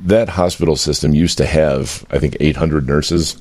that 0.00 0.28
hospital 0.30 0.76
system 0.76 1.14
used 1.14 1.38
to 1.38 1.46
have, 1.46 2.04
I 2.10 2.18
think, 2.18 2.36
800 2.40 2.86
nurses, 2.86 3.36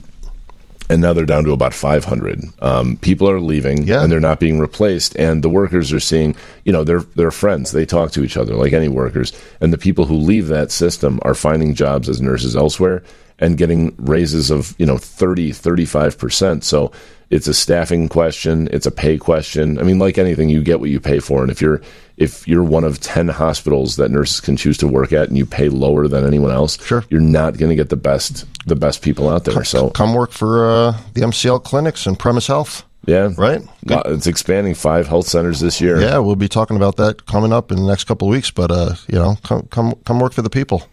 and 0.89 1.01
now 1.01 1.13
they're 1.13 1.25
down 1.25 1.43
to 1.45 1.51
about 1.51 1.73
500. 1.73 2.41
Um, 2.61 2.97
people 2.97 3.29
are 3.29 3.39
leaving, 3.39 3.85
Yeah. 3.87 4.01
and 4.03 4.11
they're 4.11 4.19
not 4.19 4.39
being 4.39 4.59
replaced. 4.59 5.15
And 5.17 5.43
the 5.43 5.49
workers 5.49 5.93
are 5.93 5.99
seeing, 5.99 6.35
you 6.65 6.71
know, 6.73 6.83
they're 6.83 7.03
they're 7.15 7.31
friends. 7.31 7.71
They 7.71 7.85
talk 7.85 8.11
to 8.11 8.23
each 8.23 8.37
other 8.37 8.55
like 8.55 8.73
any 8.73 8.87
workers. 8.89 9.31
And 9.61 9.71
the 9.71 9.77
people 9.77 10.05
who 10.05 10.15
leave 10.15 10.47
that 10.47 10.71
system 10.71 11.19
are 11.21 11.35
finding 11.35 11.75
jobs 11.75 12.09
as 12.09 12.21
nurses 12.21 12.55
elsewhere 12.55 13.03
and 13.39 13.57
getting 13.57 13.95
raises 13.97 14.51
of 14.51 14.75
you 14.77 14.85
know 14.85 14.97
30 14.97 15.51
35 15.51 16.17
percent. 16.17 16.63
So 16.63 16.91
it's 17.29 17.47
a 17.47 17.53
staffing 17.53 18.09
question. 18.09 18.67
It's 18.71 18.87
a 18.87 18.91
pay 18.91 19.17
question. 19.19 19.77
I 19.77 19.83
mean, 19.83 19.99
like 19.99 20.17
anything, 20.17 20.49
you 20.49 20.63
get 20.63 20.79
what 20.79 20.89
you 20.89 20.99
pay 20.99 21.19
for. 21.19 21.41
And 21.43 21.51
if 21.51 21.61
you're 21.61 21.81
if 22.17 22.47
you're 22.47 22.63
one 22.63 22.83
of 22.83 22.99
10 22.99 23.27
hospitals 23.29 23.95
that 23.95 24.09
nurses 24.11 24.41
can 24.41 24.57
choose 24.57 24.77
to 24.79 24.87
work 24.87 25.13
at 25.13 25.29
and 25.29 25.37
you 25.37 25.45
pay 25.45 25.69
lower 25.69 26.07
than 26.07 26.25
anyone 26.25 26.51
else, 26.51 26.83
Sure. 26.83 27.05
you're 27.09 27.21
not 27.21 27.57
going 27.57 27.69
to 27.69 27.75
get 27.75 27.89
the 27.89 27.95
best 27.95 28.45
the 28.67 28.75
best 28.75 29.01
people 29.01 29.29
out 29.29 29.45
there. 29.45 29.63
So 29.63 29.89
come 29.91 30.13
work 30.15 30.31
for 30.31 30.65
uh, 30.69 30.97
the 31.13 31.21
MCL 31.21 31.63
clinics 31.63 32.05
and 32.07 32.17
Premise 32.17 32.47
Health. 32.47 32.83
Yeah, 33.09 33.33
Right? 33.37 33.61
Uh, 33.89 34.01
It's 34.13 34.27
expanding 34.27 34.75
five 34.75 35.07
health 35.07 35.27
centers 35.27 35.59
this 35.59 35.81
year. 35.81 35.99
Yeah, 35.99 36.19
we'll 36.19 36.35
be 36.35 36.47
talking 36.47 36.77
about 36.77 36.95
that 36.97 37.25
coming 37.25 37.51
up 37.51 37.71
in 37.71 37.77
the 37.77 37.87
next 37.87 38.05
couple 38.05 38.27
of 38.27 38.31
weeks. 38.31 38.51
But 38.51 38.71
uh, 38.71 38.95
you 39.07 39.17
know, 39.17 39.35
come 39.43 39.63
come 39.71 39.95
come 40.05 40.19
work 40.19 40.33
for 40.33 40.41
the 40.41 40.49
people, 40.49 40.83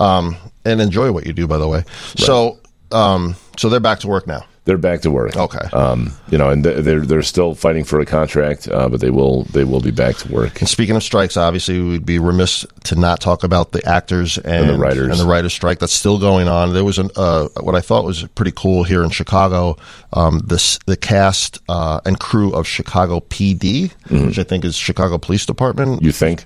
um, 0.00 0.36
and 0.64 0.80
enjoy 0.80 1.12
what 1.12 1.26
you 1.26 1.32
do. 1.32 1.46
By 1.46 1.58
the 1.58 1.68
way, 1.68 1.84
so 2.16 2.58
um, 2.92 3.36
so 3.58 3.68
they're 3.68 3.80
back 3.80 4.00
to 4.00 4.08
work 4.08 4.26
now. 4.26 4.44
They're 4.66 4.76
back 4.76 5.02
to 5.02 5.12
work. 5.12 5.36
Okay. 5.36 5.64
Um, 5.72 6.12
you 6.28 6.36
know, 6.36 6.50
and 6.50 6.64
they're 6.64 7.00
they're 7.00 7.22
still 7.22 7.54
fighting 7.54 7.84
for 7.84 8.00
a 8.00 8.04
contract, 8.04 8.68
uh, 8.68 8.88
but 8.88 9.00
they 9.00 9.10
will 9.10 9.44
they 9.44 9.62
will 9.62 9.80
be 9.80 9.92
back 9.92 10.16
to 10.16 10.32
work. 10.32 10.58
And 10.58 10.68
speaking 10.68 10.96
of 10.96 11.04
strikes, 11.04 11.36
obviously 11.36 11.80
we'd 11.80 12.04
be 12.04 12.18
remiss 12.18 12.66
to 12.84 12.96
not 12.96 13.20
talk 13.20 13.44
about 13.44 13.70
the 13.70 13.88
actors 13.88 14.38
and, 14.38 14.68
the 14.68 14.76
writers. 14.76 15.06
and 15.06 15.20
the 15.20 15.24
writers 15.24 15.54
strike 15.54 15.78
that's 15.78 15.92
still 15.92 16.18
going 16.18 16.48
on. 16.48 16.74
There 16.74 16.84
was 16.84 16.98
an 16.98 17.10
uh, 17.14 17.46
what 17.60 17.76
I 17.76 17.80
thought 17.80 18.04
was 18.04 18.24
pretty 18.34 18.52
cool 18.56 18.82
here 18.82 19.04
in 19.04 19.10
Chicago. 19.10 19.76
Um, 20.12 20.40
this 20.44 20.80
the 20.86 20.96
cast 20.96 21.60
uh, 21.68 22.00
and 22.04 22.18
crew 22.18 22.52
of 22.52 22.66
Chicago 22.66 23.20
PD, 23.20 23.92
which 24.10 24.38
I 24.40 24.42
think 24.42 24.64
is 24.64 24.74
Chicago 24.74 25.16
Police 25.16 25.46
Department. 25.46 25.92
Mm-hmm. 25.92 26.04
You 26.06 26.12
think? 26.12 26.44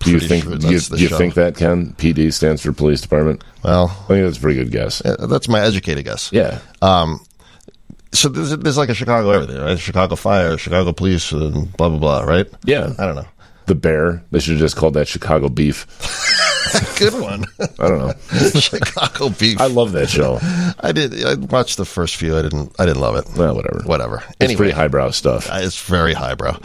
Do 0.00 0.12
you 0.12 0.20
think? 0.20 0.44
sure 0.44 0.56
do 0.56 0.68
you, 0.68 0.78
do 0.78 0.96
you 0.96 1.08
think 1.08 1.34
that 1.34 1.56
Ken 1.56 1.92
PD 1.94 2.32
stands 2.32 2.62
for 2.62 2.72
Police 2.72 3.00
Department? 3.00 3.42
Well, 3.64 3.86
I 4.04 4.06
think 4.06 4.24
that's 4.24 4.38
a 4.38 4.40
pretty 4.40 4.62
good 4.62 4.70
guess. 4.70 5.02
that's 5.04 5.48
my 5.48 5.60
educated 5.60 6.04
guess. 6.04 6.30
Yeah. 6.32 6.60
So 8.12 8.28
there's, 8.28 8.56
there's 8.58 8.76
like 8.78 8.88
a 8.88 8.94
Chicago 8.94 9.30
everything, 9.30 9.60
right? 9.60 9.78
Chicago 9.78 10.16
Fire, 10.16 10.56
Chicago 10.56 10.92
Police, 10.92 11.32
and 11.32 11.70
blah 11.76 11.88
blah 11.88 11.98
blah, 11.98 12.22
right? 12.22 12.46
Yeah. 12.64 12.92
I 12.98 13.04
don't 13.06 13.16
know. 13.16 13.26
The 13.66 13.74
Bear. 13.74 14.22
They 14.30 14.38
should 14.38 14.52
have 14.52 14.60
just 14.60 14.76
called 14.76 14.94
that 14.94 15.08
Chicago 15.08 15.48
Beef. 15.48 15.86
Good 16.98 17.14
one, 17.20 17.44
I 17.78 17.88
don't 17.88 17.98
know. 17.98 18.12
Chicago 18.60 19.28
Beef. 19.30 19.60
I 19.60 19.66
love 19.66 19.92
that 19.92 20.08
show. 20.08 20.38
I 20.80 20.92
did. 20.92 21.24
I 21.24 21.34
watched 21.34 21.76
the 21.76 21.84
first 21.84 22.16
few. 22.16 22.36
I 22.38 22.42
didn't. 22.42 22.74
I 22.78 22.86
didn't 22.86 23.00
love 23.00 23.16
it. 23.16 23.26
Well, 23.36 23.54
whatever. 23.54 23.82
Whatever. 23.84 24.16
It's 24.28 24.36
Anyway, 24.40 24.56
pretty 24.56 24.72
highbrow 24.72 25.10
stuff. 25.10 25.50
Uh, 25.50 25.58
It's 25.62 25.80
very 25.84 26.12
highbrow. 26.12 26.58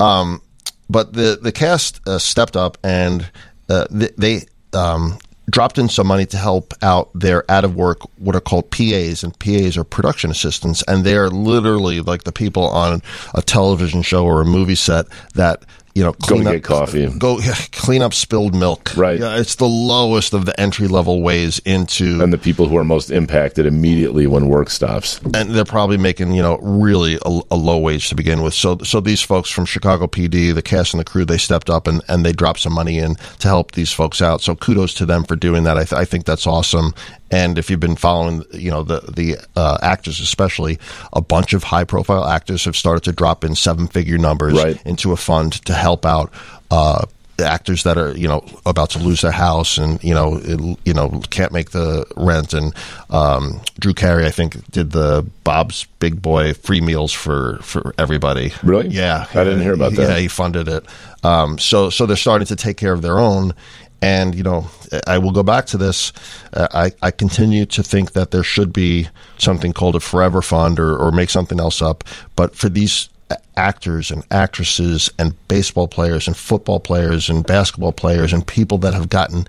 Um, 0.00 0.40
but 0.88 1.12
the 1.12 1.38
the 1.40 1.52
cast 1.52 2.00
uh, 2.08 2.18
stepped 2.18 2.56
up 2.56 2.78
and 2.82 3.28
uh, 3.68 3.86
they, 3.90 4.08
they 4.16 4.40
um, 4.72 5.18
dropped 5.50 5.78
in 5.78 5.88
some 5.88 6.06
money 6.06 6.26
to 6.26 6.36
help 6.36 6.74
out 6.82 7.10
their 7.14 7.48
out 7.50 7.64
of 7.64 7.76
work 7.76 8.00
what 8.18 8.34
are 8.34 8.40
called 8.40 8.70
PAs 8.70 9.22
and 9.22 9.38
PAs 9.38 9.76
are 9.76 9.84
production 9.84 10.30
assistants 10.30 10.82
and 10.88 11.04
they 11.04 11.16
are 11.16 11.30
literally 11.30 12.00
like 12.00 12.24
the 12.24 12.32
people 12.32 12.68
on 12.68 13.00
a 13.34 13.42
television 13.42 14.02
show 14.02 14.24
or 14.24 14.40
a 14.40 14.44
movie 14.44 14.74
set 14.74 15.06
that 15.34 15.64
you 15.96 16.02
know 16.04 16.12
Go 16.12 16.18
clean 16.28 16.42
to 16.44 16.48
up, 16.50 16.54
get 16.56 16.62
coffee. 16.64 17.06
go 17.18 17.38
yeah, 17.40 17.54
clean 17.72 18.02
up 18.02 18.12
spilled 18.12 18.54
milk 18.54 18.94
Right. 18.96 19.18
yeah, 19.18 19.38
it's 19.40 19.54
the 19.54 19.64
lowest 19.66 20.34
of 20.34 20.44
the 20.44 20.58
entry 20.60 20.88
level 20.88 21.22
ways 21.22 21.58
into 21.64 22.20
and 22.22 22.32
the 22.32 22.38
people 22.38 22.68
who 22.68 22.76
are 22.76 22.84
most 22.84 23.10
impacted 23.10 23.64
immediately 23.66 24.26
when 24.26 24.48
work 24.48 24.68
stops. 24.70 25.20
and 25.34 25.50
they're 25.54 25.64
probably 25.64 25.96
making 25.96 26.32
you 26.32 26.42
know 26.42 26.58
really 26.58 27.14
a, 27.24 27.40
a 27.50 27.56
low 27.56 27.78
wage 27.78 28.08
to 28.10 28.14
begin 28.14 28.42
with. 28.42 28.52
So 28.54 28.78
so 28.78 29.00
these 29.00 29.22
folks 29.22 29.48
from 29.50 29.64
Chicago 29.64 30.06
PD, 30.06 30.54
the 30.54 30.62
cast 30.62 30.92
and 30.92 31.00
the 31.00 31.04
crew, 31.04 31.24
they 31.24 31.38
stepped 31.38 31.70
up 31.70 31.86
and, 31.86 32.02
and 32.08 32.24
they 32.24 32.32
dropped 32.32 32.60
some 32.60 32.74
money 32.74 32.98
in 32.98 33.14
to 33.38 33.48
help 33.48 33.72
these 33.72 33.92
folks 33.92 34.20
out. 34.20 34.42
So 34.42 34.54
kudos 34.54 34.92
to 34.94 35.06
them 35.06 35.24
for 35.24 35.34
doing 35.36 35.64
that. 35.64 35.78
I, 35.78 35.84
th- 35.84 35.98
I 36.00 36.04
think 36.04 36.26
that's 36.26 36.46
awesome. 36.46 36.92
And 37.30 37.58
if 37.58 37.70
you've 37.70 37.80
been 37.80 37.96
following, 37.96 38.44
you 38.52 38.70
know 38.70 38.82
the 38.84 39.00
the 39.00 39.36
uh, 39.56 39.78
actors, 39.82 40.20
especially 40.20 40.78
a 41.12 41.20
bunch 41.20 41.52
of 41.54 41.64
high 41.64 41.84
profile 41.84 42.24
actors 42.24 42.64
have 42.66 42.76
started 42.76 43.02
to 43.04 43.12
drop 43.12 43.42
in 43.44 43.54
seven 43.56 43.88
figure 43.88 44.18
numbers 44.18 44.54
Right. 44.54 44.80
into 44.86 45.12
a 45.12 45.16
fund 45.16 45.52
to 45.66 45.74
help 45.74 46.06
out. 46.06 46.32
Uh, 46.70 47.06
actors 47.38 47.82
that 47.82 47.98
are 47.98 48.16
you 48.16 48.26
know 48.26 48.44
about 48.64 48.90
to 48.90 48.98
lose 48.98 49.20
their 49.20 49.32
house 49.32 49.78
and 49.78 50.02
you 50.02 50.14
know 50.14 50.40
it, 50.42 50.78
you 50.84 50.94
know 50.94 51.20
can't 51.30 51.52
make 51.52 51.70
the 51.70 52.06
rent 52.16 52.54
and 52.54 52.74
um, 53.10 53.60
Drew 53.78 53.92
Carey 53.94 54.26
I 54.26 54.30
think 54.30 54.70
did 54.70 54.92
the 54.92 55.26
Bob's 55.44 55.84
Big 55.98 56.22
Boy 56.22 56.54
free 56.54 56.80
meals 56.80 57.12
for 57.12 57.58
for 57.58 57.94
everybody. 57.98 58.52
Really? 58.62 58.88
Yeah, 58.88 59.26
I 59.34 59.44
didn't 59.44 59.60
hear 59.60 59.74
about 59.74 59.92
that. 59.92 60.08
Yeah, 60.08 60.18
he 60.18 60.28
funded 60.28 60.68
it. 60.68 60.84
Um, 61.22 61.58
so 61.58 61.90
so 61.90 62.06
they're 62.06 62.16
starting 62.16 62.46
to 62.46 62.56
take 62.56 62.76
care 62.76 62.92
of 62.92 63.02
their 63.02 63.18
own. 63.18 63.54
And 64.02 64.34
you 64.34 64.42
know, 64.42 64.66
I 65.06 65.18
will 65.18 65.32
go 65.32 65.42
back 65.42 65.66
to 65.66 65.78
this. 65.78 66.12
Uh, 66.52 66.68
I 66.72 66.92
I 67.02 67.10
continue 67.10 67.64
to 67.66 67.82
think 67.82 68.12
that 68.12 68.30
there 68.30 68.42
should 68.42 68.72
be 68.72 69.08
something 69.38 69.72
called 69.72 69.96
a 69.96 70.00
forever 70.00 70.42
fund 70.42 70.78
or 70.78 70.96
or 70.96 71.12
make 71.12 71.30
something 71.30 71.58
else 71.58 71.80
up. 71.80 72.04
But 72.36 72.54
for 72.54 72.68
these 72.68 73.08
actors 73.56 74.10
and 74.10 74.24
actresses 74.30 75.10
and 75.18 75.34
baseball 75.48 75.88
players 75.88 76.26
and 76.26 76.36
football 76.36 76.78
players 76.78 77.28
and 77.28 77.46
basketball 77.46 77.92
players 77.92 78.32
and 78.32 78.46
people 78.46 78.78
that 78.78 78.94
have 78.94 79.08
gotten 79.08 79.46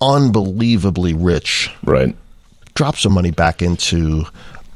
unbelievably 0.00 1.14
rich 1.14 1.70
Right. 1.84 2.14
drop 2.74 2.96
some 2.96 3.12
money 3.12 3.30
back 3.30 3.62
into 3.62 4.24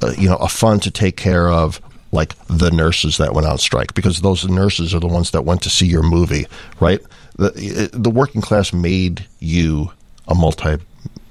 uh, 0.03 0.13
you 0.17 0.29
know 0.29 0.37
a 0.37 0.49
fund 0.49 0.83
to 0.85 0.91
take 0.91 1.17
care 1.17 1.49
of 1.51 1.81
like 2.13 2.35
the 2.47 2.71
nurses 2.71 3.19
that 3.19 3.35
went 3.35 3.47
on 3.47 3.59
strike 3.59 3.93
because 3.95 4.21
those 4.23 4.49
nurses 4.49 4.95
are 4.95 5.01
the 5.01 5.07
ones 5.07 5.31
that 5.33 5.43
went 5.45 5.63
to 5.63 5.71
see 5.71 5.87
your 5.87 6.03
movie 6.03 6.47
right 6.81 7.01
the 7.37 7.91
the 7.93 8.11
working 8.11 8.41
class 8.41 8.73
made 8.73 9.27
you 9.41 9.91
a 10.29 10.35
multi 10.35 10.77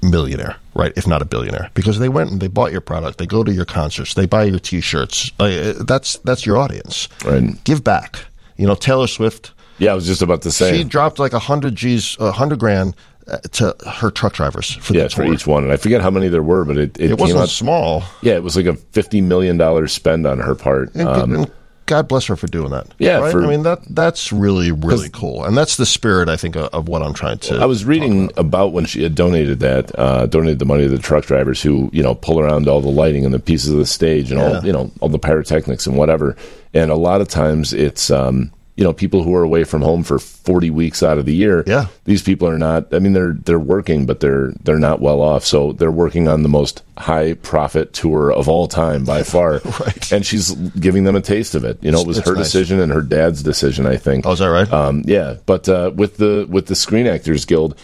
millionaire 0.02 0.56
right 0.76 0.94
if 0.96 1.06
not 1.06 1.22
a 1.22 1.26
billionaire 1.26 1.70
because 1.74 2.00
they 2.00 2.10
went 2.10 2.32
and 2.32 2.40
they 2.42 2.48
bought 2.48 2.72
your 2.72 2.82
product 2.82 3.18
they 3.18 3.26
go 3.28 3.44
to 3.44 3.52
your 3.52 3.66
concerts 3.66 4.14
they 4.14 4.26
buy 4.26 4.44
your 4.44 4.60
t-shirts 4.60 5.32
uh, 5.40 5.74
that's 5.86 6.18
that's 6.20 6.46
your 6.46 6.58
audience 6.58 7.08
Right. 7.26 7.62
give 7.66 7.84
back 7.84 8.20
you 8.58 8.66
know 8.68 8.76
Taylor 8.76 9.08
Swift 9.08 9.52
Yeah, 9.78 9.92
I 9.92 9.96
was 9.96 10.06
just 10.08 10.22
about 10.22 10.42
to 10.44 10.52
say. 10.52 10.78
she 10.78 10.84
dropped 10.84 11.20
like 11.20 11.34
a 11.34 11.40
hundred 11.40 11.76
G's, 11.76 12.16
a 12.20 12.32
hundred 12.32 12.60
grand 12.60 12.96
uh, 13.28 13.38
to 13.52 13.76
her 13.88 14.10
truck 14.12 14.34
drivers 14.34 14.74
for 14.76 14.94
yeah, 14.94 15.04
the 15.04 15.10
for 15.10 15.24
each 15.26 15.46
one, 15.46 15.64
and 15.64 15.72
I 15.72 15.78
forget 15.78 16.02
how 16.02 16.10
many 16.10 16.30
there 16.30 16.42
were, 16.42 16.66
but 16.66 16.78
it, 16.78 16.98
it, 17.00 17.12
It 17.12 17.20
wasn't 17.20 17.42
out. 17.42 17.50
small. 17.50 18.04
Yeah, 18.24 18.34
it 18.34 18.44
was 18.44 18.56
like 18.56 18.66
a 18.66 18.74
fifty 18.74 19.22
million 19.22 19.56
dollars 19.58 19.94
spend 19.94 20.26
on 20.26 20.40
her 20.40 20.56
part. 20.56 20.96
And, 20.96 21.08
Um, 21.08 21.36
and 21.36 21.52
God 21.90 22.08
bless 22.08 22.26
her 22.28 22.36
for 22.36 22.48
doing 22.48 22.70
that. 22.72 22.88
Yeah, 23.00 23.18
right? 23.18 23.32
for- 23.32 23.44
I 23.44 23.48
mean 23.48 23.64
that 23.64 23.80
that's 23.90 24.32
really 24.32 24.72
really 24.72 25.10
cool, 25.10 25.44
and 25.44 25.58
that's 25.58 25.76
the 25.78 25.86
spirit 25.86 26.30
I 26.30 26.38
think 26.38 26.56
of, 26.56 26.66
of 26.74 26.88
what 26.88 27.02
I'm 27.02 27.14
trying 27.14 27.40
to. 27.40 27.58
I 27.58 27.66
was 27.66 27.84
reading 27.84 28.32
about. 28.38 28.70
when 28.74 28.86
she 28.86 29.02
had 29.02 29.16
donated 29.16 29.60
that, 29.62 29.98
uh, 29.98 30.28
donated 30.28 30.60
the 30.60 30.66
money 30.66 30.84
to 30.84 30.90
the 30.90 31.00
truck 31.00 31.26
drivers 31.26 31.60
who, 31.62 31.90
you 31.92 32.04
know, 32.04 32.14
pull 32.14 32.40
around 32.40 32.68
all 32.68 32.82
the 32.82 32.88
lighting 32.90 33.26
and 33.26 33.34
the 33.34 33.40
pieces 33.40 33.72
of 33.72 33.78
the 33.80 33.86
stage 33.86 34.32
and 34.32 34.40
Yeah. 34.40 34.58
all, 34.60 34.66
you 34.66 34.72
know, 34.72 34.92
all 35.02 35.10
the 35.10 35.18
pyrotechnics 35.18 35.88
and 35.88 35.98
whatever. 35.98 36.36
And 36.74 36.92
a 36.92 36.96
lot 36.96 37.20
of 37.22 37.28
times 37.28 37.74
it's, 37.74 38.12
um, 38.12 38.52
you 38.80 38.86
know 38.86 38.94
people 38.94 39.24
who 39.24 39.36
are 39.36 39.44
away 39.44 39.66
from 39.66 39.82
home 39.82 40.04
for 40.04 40.18
40 40.20 40.70
weeks 40.70 41.04
out 41.04 41.18
of 41.18 41.26
the 41.26 41.36
year 41.36 41.66
Yeah. 41.68 41.88
these 42.06 42.24
people 42.24 42.48
are 42.48 42.58
not 42.58 42.94
i 42.94 43.00
mean 43.00 43.12
they're 43.12 43.34
they're 43.34 43.60
working 43.60 44.06
but 44.06 44.22
they're 44.22 44.54
they're 44.64 44.80
not 44.80 45.02
well 45.02 45.20
off 45.20 45.44
so 45.44 45.74
they're 45.74 45.92
working 45.92 46.30
on 46.30 46.44
the 46.44 46.50
most 46.50 46.82
high 46.98 47.34
profit 47.34 47.92
tour 47.92 48.32
of 48.32 48.48
all 48.48 48.68
time 48.70 49.04
by 49.04 49.24
far 49.34 49.60
Right. 49.82 50.12
and 50.14 50.26
she's 50.26 50.52
giving 50.80 51.04
them 51.04 51.18
a 51.18 51.22
taste 51.22 51.56
of 51.56 51.66
it 51.66 51.78
you 51.84 51.92
know 51.92 52.00
it 52.00 52.08
was 52.08 52.20
It's 52.20 52.28
her 52.30 52.36
nice. 52.36 52.46
decision 52.46 52.80
and 52.80 52.92
her 52.94 53.02
dad's 53.02 53.44
decision 53.44 53.86
i 53.86 53.98
think 53.98 54.26
Oh, 54.26 54.32
is 54.32 54.40
that 54.40 54.48
right? 54.50 54.72
um, 54.72 55.04
yeah, 55.06 55.36
but 55.46 55.68
uh, 55.68 55.92
with 55.94 56.16
the 56.16 56.46
with 56.50 56.68
the 56.68 56.76
Screen 56.76 57.06
Actors 57.08 57.44
Guild, 57.46 57.76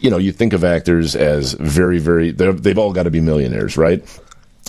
you 0.00 0.10
know, 0.10 0.18
you 0.18 0.32
think 0.32 0.52
of 0.54 0.64
actors 0.64 1.14
as 1.14 1.52
very, 1.52 1.98
very. 2.00 2.32
They've 2.32 2.78
all 2.78 2.92
got 2.92 3.04
to 3.04 3.10
be 3.10 3.20
millionaires, 3.20 3.76
right? 3.76 4.02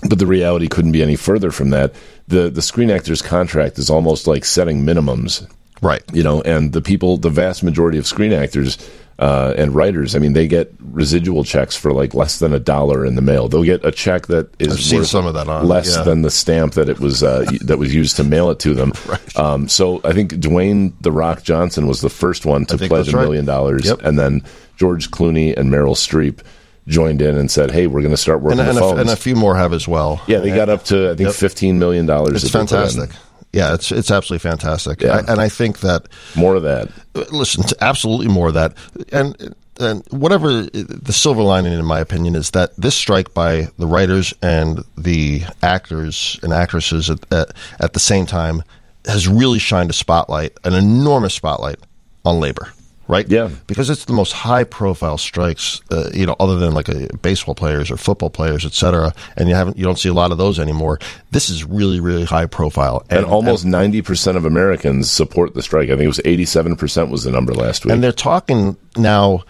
But 0.07 0.19
the 0.19 0.27
reality 0.27 0.67
couldn't 0.67 0.91
be 0.91 1.01
any 1.01 1.15
further 1.15 1.49
from 1.51 1.71
that. 1.71 1.93
the 2.27 2.49
The 2.49 2.61
Screen 2.61 2.91
Actors 2.91 3.21
contract 3.23 3.79
is 3.79 3.89
almost 3.89 4.27
like 4.27 4.45
setting 4.45 4.85
minimums, 4.85 5.47
right. 5.81 6.03
you 6.13 6.23
know. 6.23 6.41
And 6.41 6.73
the 6.73 6.81
people, 6.81 7.17
the 7.17 7.29
vast 7.29 7.63
majority 7.63 7.97
of 7.97 8.05
screen 8.07 8.33
actors 8.33 8.77
uh, 9.19 9.53
and 9.57 9.73
writers, 9.75 10.15
I 10.15 10.19
mean, 10.19 10.33
they 10.33 10.47
get 10.47 10.73
residual 10.79 11.43
checks 11.43 11.75
for 11.75 11.93
like 11.93 12.13
less 12.13 12.39
than 12.39 12.53
a 12.53 12.59
dollar 12.59 13.05
in 13.05 13.15
the 13.15 13.21
mail. 13.21 13.47
They'll 13.47 13.63
get 13.63 13.85
a 13.85 13.91
check 13.91 14.27
that 14.27 14.49
is 14.59 14.91
worth 14.93 15.07
some 15.07 15.25
of 15.25 15.33
that 15.35 15.47
on, 15.47 15.67
less 15.67 15.95
yeah. 15.95 16.03
than 16.03 16.21
the 16.23 16.31
stamp 16.31 16.73
that 16.73 16.89
it 16.89 16.99
was 16.99 17.23
uh, 17.23 17.45
that 17.61 17.77
was 17.77 17.93
used 17.93 18.15
to 18.17 18.23
mail 18.23 18.49
it 18.49 18.59
to 18.59 18.73
them. 18.73 18.91
Right. 19.07 19.37
Um, 19.37 19.67
so 19.67 20.01
I 20.03 20.13
think 20.13 20.33
Dwayne 20.33 20.93
the 21.01 21.11
Rock 21.11 21.43
Johnson 21.43 21.87
was 21.87 22.01
the 22.01 22.09
first 22.09 22.45
one 22.45 22.65
to 22.67 22.77
pledge 22.77 23.09
a 23.13 23.17
million 23.17 23.45
dollars, 23.45 23.85
Yep. 23.85 24.01
and 24.03 24.17
then 24.17 24.43
George 24.77 25.11
Clooney 25.11 25.55
and 25.55 25.69
Meryl 25.71 25.95
Streep 25.95 26.39
joined 26.87 27.21
in 27.21 27.37
and 27.37 27.49
said, 27.51 27.69
"Hey, 27.71 27.87
we're 27.87 28.01
going 28.01 28.11
to 28.11 28.17
start 28.17 28.41
working 28.41 28.59
And, 28.59 28.69
and, 28.69 28.77
a, 28.77 28.81
phones." 28.81 28.99
and 29.01 29.09
a 29.09 29.15
few 29.15 29.35
more 29.35 29.55
have 29.55 29.73
as 29.73 29.87
well. 29.87 30.21
yeah, 30.27 30.39
they 30.39 30.49
got 30.49 30.69
up 30.69 30.83
to 30.85 31.11
I 31.11 31.15
think 31.15 31.27
Yep. 31.27 31.35
fifteen 31.35 31.79
million 31.79 32.05
dollars. 32.05 32.43
It's 32.43 32.51
fantastic. 32.51 33.09
Yeah, 33.53 33.75
it's 33.75 33.91
it's 33.91 34.09
absolutely 34.11 34.49
fantastic. 34.49 35.01
Yeah. 35.01 35.17
I, 35.27 35.31
and 35.31 35.39
I 35.39 35.47
think 35.47 35.79
that 35.81 36.07
More 36.35 36.55
of 36.55 36.63
that. 36.63 36.89
listen, 37.31 37.63
to 37.63 37.77
absolutely 37.81 38.27
more 38.27 38.47
of 38.47 38.55
that, 38.55 38.73
and 39.11 39.55
and 39.79 40.03
whatever 40.09 40.63
the 40.63 41.13
silver 41.13 41.41
lining, 41.43 41.73
in 41.73 41.85
my 41.85 41.99
opinion, 41.99 42.35
is 42.35 42.51
that 42.51 42.75
this 42.77 42.95
strike 42.95 43.33
by 43.33 43.67
the 43.77 43.87
writers 43.87 44.33
and 44.41 44.83
the 44.97 45.43
actors 45.61 46.39
and 46.43 46.51
actresses 46.53 47.09
at, 47.09 47.31
at, 47.31 47.51
at 47.79 47.93
the 47.93 47.99
same 47.99 48.25
time 48.25 48.63
has 49.05 49.27
really 49.27 49.59
shined 49.59 49.89
a 49.89 49.93
spotlight, 49.93 50.57
an 50.63 50.73
enormous 50.73 51.33
spotlight, 51.33 51.77
on 52.25 52.39
labor. 52.39 52.71
Right? 53.05 53.29
Yeah. 53.29 53.49
because 53.67 53.89
it's 53.89 54.05
the 54.05 54.13
most 54.13 54.31
high-profile 54.31 55.17
strikes, 55.17 55.81
uh, 55.91 56.09
you 56.13 56.25
know, 56.25 56.37
other 56.39 56.57
than 56.57 56.73
like 56.73 56.87
uh 56.87 57.07
baseball 57.21 57.53
players 57.53 57.91
or 57.91 57.97
football 57.97 58.29
players, 58.29 58.65
et 58.65 58.73
cetera. 58.73 59.13
And 59.35 59.49
you 59.49 59.55
haven't, 59.55 59.77
you 59.77 59.83
don't 59.83 59.99
see 59.99 60.07
a 60.09 60.13
lot 60.13 60.31
of 60.31 60.37
those 60.37 60.57
anymore. 60.57 60.99
This 61.31 61.49
is 61.49 61.65
really, 61.65 61.99
really 61.99 62.23
high-profile, 62.23 63.05
And 63.09 63.25
almost 63.25 63.65
ninety 63.65 64.01
percent 64.01 64.37
of 64.37 64.45
Americans 64.45 65.11
support 65.11 65.53
the 65.53 65.61
strike. 65.61 65.89
I 65.89 65.93
think 65.93 66.03
it 66.03 66.07
was 66.07 66.21
eighty-seven 66.23 66.77
percent 66.77 67.09
was 67.09 67.23
the 67.23 67.31
number 67.31 67.53
last 67.53 67.83
week. 67.83 67.93
And 67.93 68.01
they're 68.01 68.13
talking 68.13 68.77
now 68.95 69.43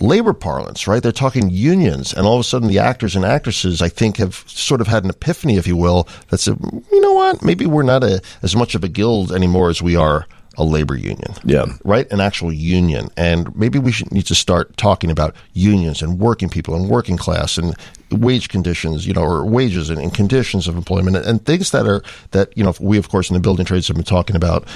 labor 0.00 0.32
parlance, 0.32 0.86
right? 0.86 1.02
They're 1.02 1.12
talking 1.12 1.50
unions, 1.50 2.12
and 2.12 2.26
all 2.26 2.34
of 2.34 2.40
a 2.40 2.44
sudden 2.44 2.68
the 2.68 2.78
actors 2.78 3.16
and 3.16 3.24
actresses, 3.24 3.82
I 3.82 3.88
think, 3.88 4.18
have 4.18 4.44
sort 4.46 4.80
of 4.80 4.86
had 4.86 5.04
an 5.04 5.10
epiphany, 5.10 5.56
if 5.56 5.66
you 5.66 5.76
will, 5.76 6.08
that 6.28 6.38
said, 6.38 6.58
you 6.92 7.00
know 7.00 7.12
what? 7.12 7.42
Maybe 7.42 7.66
we're 7.66 7.82
not 7.82 8.02
a, 8.04 8.20
as 8.42 8.54
much 8.56 8.74
of 8.74 8.84
a 8.84 8.88
guild 8.88 9.32
anymore 9.32 9.68
as 9.70 9.82
we 9.82 9.96
are 9.96 10.26
a 10.56 10.64
labor 10.64 10.96
union. 10.96 11.34
Yeah. 11.44 11.66
Right? 11.84 12.10
An 12.12 12.20
actual 12.20 12.52
union. 12.52 13.08
And 13.16 13.54
maybe 13.56 13.78
we 13.78 13.92
should 13.92 14.12
need 14.12 14.26
to 14.26 14.34
start 14.34 14.76
talking 14.76 15.10
about 15.10 15.34
unions 15.52 16.02
and 16.02 16.18
working 16.18 16.48
people 16.48 16.74
and 16.74 16.88
working 16.88 17.16
class 17.16 17.58
and 17.58 17.74
wage 18.10 18.48
conditions, 18.48 19.06
you 19.06 19.12
know, 19.12 19.22
or 19.22 19.44
wages 19.44 19.90
and, 19.90 19.98
and 19.98 20.14
conditions 20.14 20.68
of 20.68 20.76
employment 20.76 21.16
and, 21.16 21.26
and 21.26 21.44
things 21.46 21.70
that 21.72 21.86
are, 21.86 22.02
that, 22.30 22.56
you 22.56 22.62
know, 22.64 22.74
we, 22.80 22.98
of 22.98 23.08
course, 23.08 23.30
in 23.30 23.34
the 23.34 23.40
building 23.40 23.66
trades 23.66 23.88
have 23.88 23.96
been 23.96 24.04
talking 24.04 24.36
about 24.36 24.66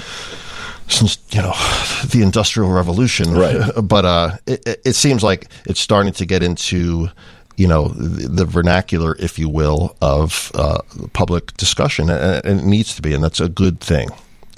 since 0.87 1.19
you 1.29 1.39
know 1.41 1.53
the 2.09 2.21
industrial 2.23 2.69
revolution 2.71 3.31
Right. 3.33 3.71
but 3.83 4.05
uh 4.05 4.31
it, 4.47 4.79
it- 4.85 4.95
seems 4.95 5.21
like 5.23 5.47
it's 5.65 5.79
starting 5.79 6.13
to 6.13 6.25
get 6.25 6.41
into 6.41 7.09
you 7.57 7.67
know 7.67 7.89
the, 7.89 8.27
the 8.27 8.45
vernacular 8.45 9.15
if 9.19 9.37
you 9.37 9.49
will 9.49 9.95
of 10.01 10.51
uh, 10.55 10.79
public 11.13 11.55
discussion 11.57 12.09
and 12.09 12.43
it 12.43 12.63
needs 12.65 12.95
to 12.95 13.03
be 13.03 13.13
and 13.13 13.23
that's 13.23 13.39
a 13.39 13.49
good 13.49 13.79
thing 13.79 14.09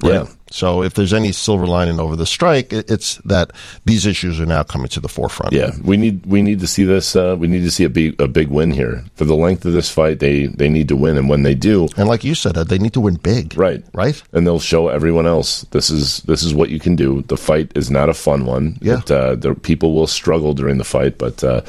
Yeah. 0.04 0.26
so 0.50 0.84
if 0.84 0.94
there's 0.96 1.14
any 1.14 1.32
silver 1.32 1.68
lining 1.68 2.00
over 2.00 2.16
the 2.16 2.26
strike 2.26 2.74
it's 2.74 3.18
that 3.26 3.52
these 3.86 4.06
issues 4.06 4.40
are 4.40 4.46
now 4.46 4.64
coming 4.64 4.88
to 4.90 5.00
the 5.00 5.08
forefront 5.08 5.54
Yeah, 5.54 5.72
we 5.84 5.98
need 5.98 6.26
we 6.26 6.42
need 6.42 6.60
to 6.62 6.68
see 6.68 6.84
this. 6.84 7.16
Uh, 7.16 7.36
we 7.38 7.48
need 7.48 7.62
to 7.64 7.72
see 7.72 7.84
a 7.84 7.90
big 7.90 8.20
a 8.20 8.28
big 8.28 8.50
win 8.50 8.72
here 8.72 9.04
for 9.16 9.26
the 9.26 9.36
length 9.36 9.66
of 9.66 9.74
this 9.74 9.90
fight. 9.90 10.20
They 10.20 10.48
they 10.48 10.70
need 10.70 10.88
to 10.90 10.96
win, 10.96 11.18
and 11.18 11.30
when 11.30 11.44
they 11.44 11.56
do, 11.56 11.88
and 11.98 12.08
like 12.08 12.24
you 12.24 12.36
said 12.36 12.56
they 12.56 12.78
need 12.80 12.94
to 12.94 13.02
win 13.02 13.16
big 13.16 13.58
right, 13.58 13.84
right 13.94 14.22
and 14.34 14.46
they'll 14.46 14.60
show 14.60 14.88
everyone 14.88 15.28
else 15.28 15.62
this 15.72 15.90
is 15.90 16.22
this 16.24 16.44
is 16.44 16.54
what 16.54 16.70
you 16.70 16.80
can 16.80 16.96
do. 16.96 17.22
The 17.28 17.38
fight 17.38 17.72
is 17.76 17.90
not 17.92 18.10
a 18.10 18.14
fun 18.14 18.46
one. 18.46 18.78
Yeah. 18.82 19.00
It, 19.00 19.12
uh, 19.12 19.36
the 19.36 19.54
people 19.56 19.94
will 19.94 20.08
struggle 20.08 20.54
during 20.54 20.78
the 20.78 20.84
fight, 20.84 21.18
but 21.18 21.44
uh, 21.44 21.62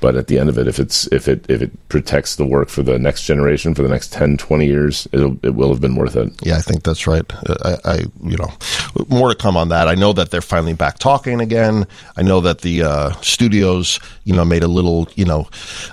but 0.00 0.16
at 0.16 0.26
the 0.28 0.38
end 0.38 0.48
of 0.48 0.58
it, 0.58 0.66
if 0.66 0.78
it's 0.78 1.06
if 1.08 1.28
it 1.28 1.44
if 1.48 1.62
it 1.62 1.88
protects 1.88 2.36
the 2.36 2.44
work 2.46 2.68
for 2.68 2.82
the 2.82 2.98
next 2.98 3.24
generation 3.24 3.74
for 3.74 3.82
the 3.82 3.88
next 3.88 4.12
10, 4.12 4.36
20 4.36 4.66
years, 4.66 5.06
it'll, 5.12 5.36
it 5.44 5.54
will 5.54 5.68
have 5.70 5.80
been 5.80 5.94
worth 5.96 6.16
it. 6.16 6.32
Yeah, 6.42 6.56
I 6.56 6.60
think 6.60 6.82
that's 6.82 7.06
right. 7.06 7.24
I, 7.64 7.76
I, 7.84 7.96
you 8.24 8.36
know, 8.36 8.50
more 9.08 9.28
to 9.28 9.34
come 9.34 9.56
on 9.56 9.68
that. 9.68 9.88
I 9.88 9.94
know 9.94 10.12
that 10.12 10.30
they're 10.30 10.40
finally 10.40 10.74
back 10.74 10.98
talking 10.98 11.40
again. 11.40 11.86
I 12.16 12.22
know 12.22 12.40
that 12.40 12.62
the 12.62 12.82
uh, 12.82 13.10
studios, 13.20 14.00
you 14.24 14.34
know, 14.34 14.44
made 14.44 14.62
a 14.62 14.68
little, 14.68 15.08
you 15.14 15.24
know, 15.24 15.48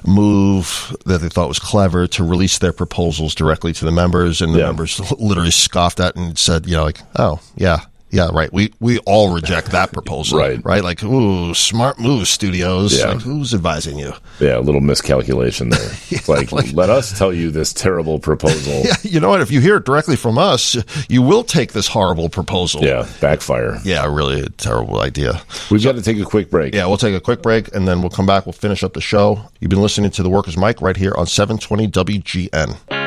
move 0.05 0.95
that 1.05 1.19
they 1.21 1.29
thought 1.29 1.47
was 1.47 1.59
clever 1.59 2.07
to 2.07 2.23
release 2.23 2.57
their 2.59 2.73
proposals 2.73 3.35
directly 3.35 3.73
to 3.73 3.85
the 3.85 3.91
members, 3.91 4.41
and 4.41 4.53
the 4.53 4.59
Yeah. 4.59 4.65
members 4.67 4.99
literally 5.19 5.51
scoffed 5.51 5.99
at 5.99 6.15
and 6.15 6.37
said, 6.37 6.65
you 6.65 6.75
know, 6.75 6.83
like, 6.83 7.01
oh 7.17 7.39
yeah. 7.55 7.81
Yeah, 8.09 8.29
right. 8.31 8.51
We 8.53 8.73
we 8.79 8.99
all 8.99 9.33
reject 9.33 9.71
that 9.71 9.91
proposal. 9.91 10.39
Right. 10.39 10.63
Right. 10.63 10.83
Like, 10.83 11.03
ooh, 11.03 11.53
smart 11.53 11.99
move, 11.99 12.27
studios. 12.27 12.97
Yeah. 12.97 13.07
Like, 13.13 13.21
who's 13.21 13.53
advising 13.53 13.99
you? 13.99 14.13
Yeah, 14.39 14.57
a 14.57 14.61
little 14.61 14.81
miscalculation 14.81 15.69
there. 15.69 15.91
It's 16.09 16.29
like, 16.29 16.51
let 16.73 16.89
us 16.89 17.17
tell 17.17 17.33
you 17.33 17.51
this 17.51 17.73
terrible 17.73 18.19
proposal. 18.19 18.83
Yeah, 18.85 18.95
you 19.03 19.19
know 19.19 19.29
what? 19.29 19.41
If 19.41 19.51
you 19.51 19.59
hear 19.59 19.77
it 19.77 19.85
directly 19.85 20.15
from 20.15 20.37
us, 20.37 20.77
you 21.09 21.21
will 21.21 21.43
take 21.43 21.73
this 21.73 21.87
horrible 21.87 22.29
proposal. 22.29 22.83
yeah, 22.83 23.07
backfire. 23.19 23.79
Yeah, 23.83 24.05
really 24.13 24.41
a 24.41 24.49
terrible 24.49 25.01
idea. 25.01 25.41
We've 25.69 25.83
got 25.83 25.95
to 25.95 26.01
take 26.01 26.17
a 26.19 26.23
quick 26.25 26.49
break. 26.49 26.73
Yeah, 26.73 26.85
we'll 26.87 26.97
take 26.97 27.15
a 27.15 27.19
quick 27.19 27.41
break 27.41 27.73
and 27.75 27.87
then 27.87 28.01
we'll 28.01 28.09
come 28.09 28.25
back. 28.25 28.45
We'll 28.45 28.53
finish 28.53 28.83
up 28.83 28.93
the 28.93 29.01
show. 29.01 29.41
You've 29.59 29.69
been 29.69 29.81
listening 29.81 30.11
to 30.11 30.23
the 30.23 30.29
Workers 30.29 30.57
Mic 30.57 30.81
right 30.81 30.95
here 30.97 31.13
on 31.17 31.25
720 31.27 31.87
WGN. 31.89 33.06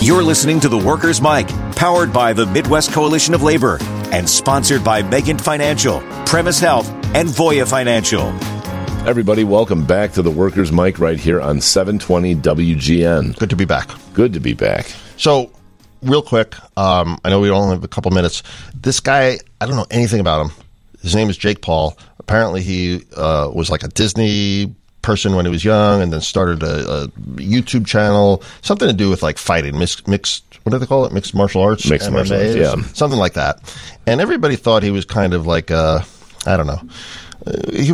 You're 0.00 0.22
listening 0.24 0.58
to 0.60 0.68
the 0.68 0.78
Workers' 0.78 1.20
Mic, 1.22 1.46
powered 1.76 2.12
by 2.12 2.32
the 2.32 2.46
Midwest 2.46 2.92
Coalition 2.92 3.34
of 3.34 3.42
Labor 3.42 3.78
and 4.10 4.28
sponsored 4.28 4.82
by 4.82 5.02
Megan 5.02 5.38
Financial, 5.38 6.00
Premise 6.26 6.58
Health, 6.58 6.88
and 7.14 7.28
Voya 7.28 7.68
Financial. 7.68 8.28
Everybody, 9.08 9.44
welcome 9.44 9.84
back 9.86 10.12
to 10.12 10.22
the 10.22 10.30
Workers' 10.30 10.72
Mic 10.72 10.98
right 10.98 11.18
here 11.18 11.40
on 11.40 11.60
720 11.60 12.34
WGN. 12.36 13.38
Good 13.38 13.50
to 13.50 13.56
be 13.56 13.64
back. 13.64 13.90
Good 14.12 14.32
to 14.32 14.40
be 14.40 14.54
back. 14.54 14.86
So, 15.16 15.52
real 16.02 16.22
quick, 16.22 16.54
um, 16.76 17.18
I 17.24 17.30
know 17.30 17.40
we 17.40 17.50
only 17.50 17.74
have 17.74 17.84
a 17.84 17.88
couple 17.88 18.10
minutes. 18.10 18.42
This 18.74 18.98
guy, 19.00 19.38
I 19.60 19.66
don't 19.66 19.76
know 19.76 19.86
anything 19.90 20.20
about 20.20 20.46
him. 20.46 20.52
His 21.00 21.14
name 21.14 21.30
is 21.30 21.36
Jake 21.36 21.62
Paul. 21.62 21.96
Apparently, 22.18 22.62
he 22.62 23.04
uh, 23.16 23.50
was 23.54 23.70
like 23.70 23.82
a 23.84 23.88
Disney 23.88 24.74
person 25.02 25.34
when 25.34 25.44
he 25.44 25.50
was 25.50 25.64
young 25.64 26.00
and 26.00 26.12
then 26.12 26.20
started 26.20 26.62
a, 26.62 27.02
a 27.02 27.08
YouTube 27.36 27.86
channel, 27.86 28.42
something 28.62 28.88
to 28.88 28.94
do 28.94 29.10
with 29.10 29.22
like 29.22 29.38
fighting, 29.38 29.78
mixed, 29.78 30.08
mixed 30.08 30.44
what 30.62 30.72
do 30.72 30.78
they 30.78 30.86
call 30.86 31.04
it? 31.04 31.12
Mixed 31.12 31.34
martial 31.34 31.60
arts? 31.62 31.88
Mixed 31.90 32.10
martial 32.10 32.36
arts, 32.36 32.54
yeah. 32.54 32.74
Something 32.92 33.18
like 33.18 33.32
that. 33.34 33.58
And 34.06 34.20
everybody 34.20 34.56
thought 34.56 34.82
he 34.82 34.90
was 34.90 35.04
kind 35.04 35.34
of 35.34 35.46
like, 35.46 35.70
uh, 35.70 36.00
I 36.46 36.56
don't 36.56 36.68
know. 36.68 36.80
Uh, 37.44 37.72
he, 37.72 37.86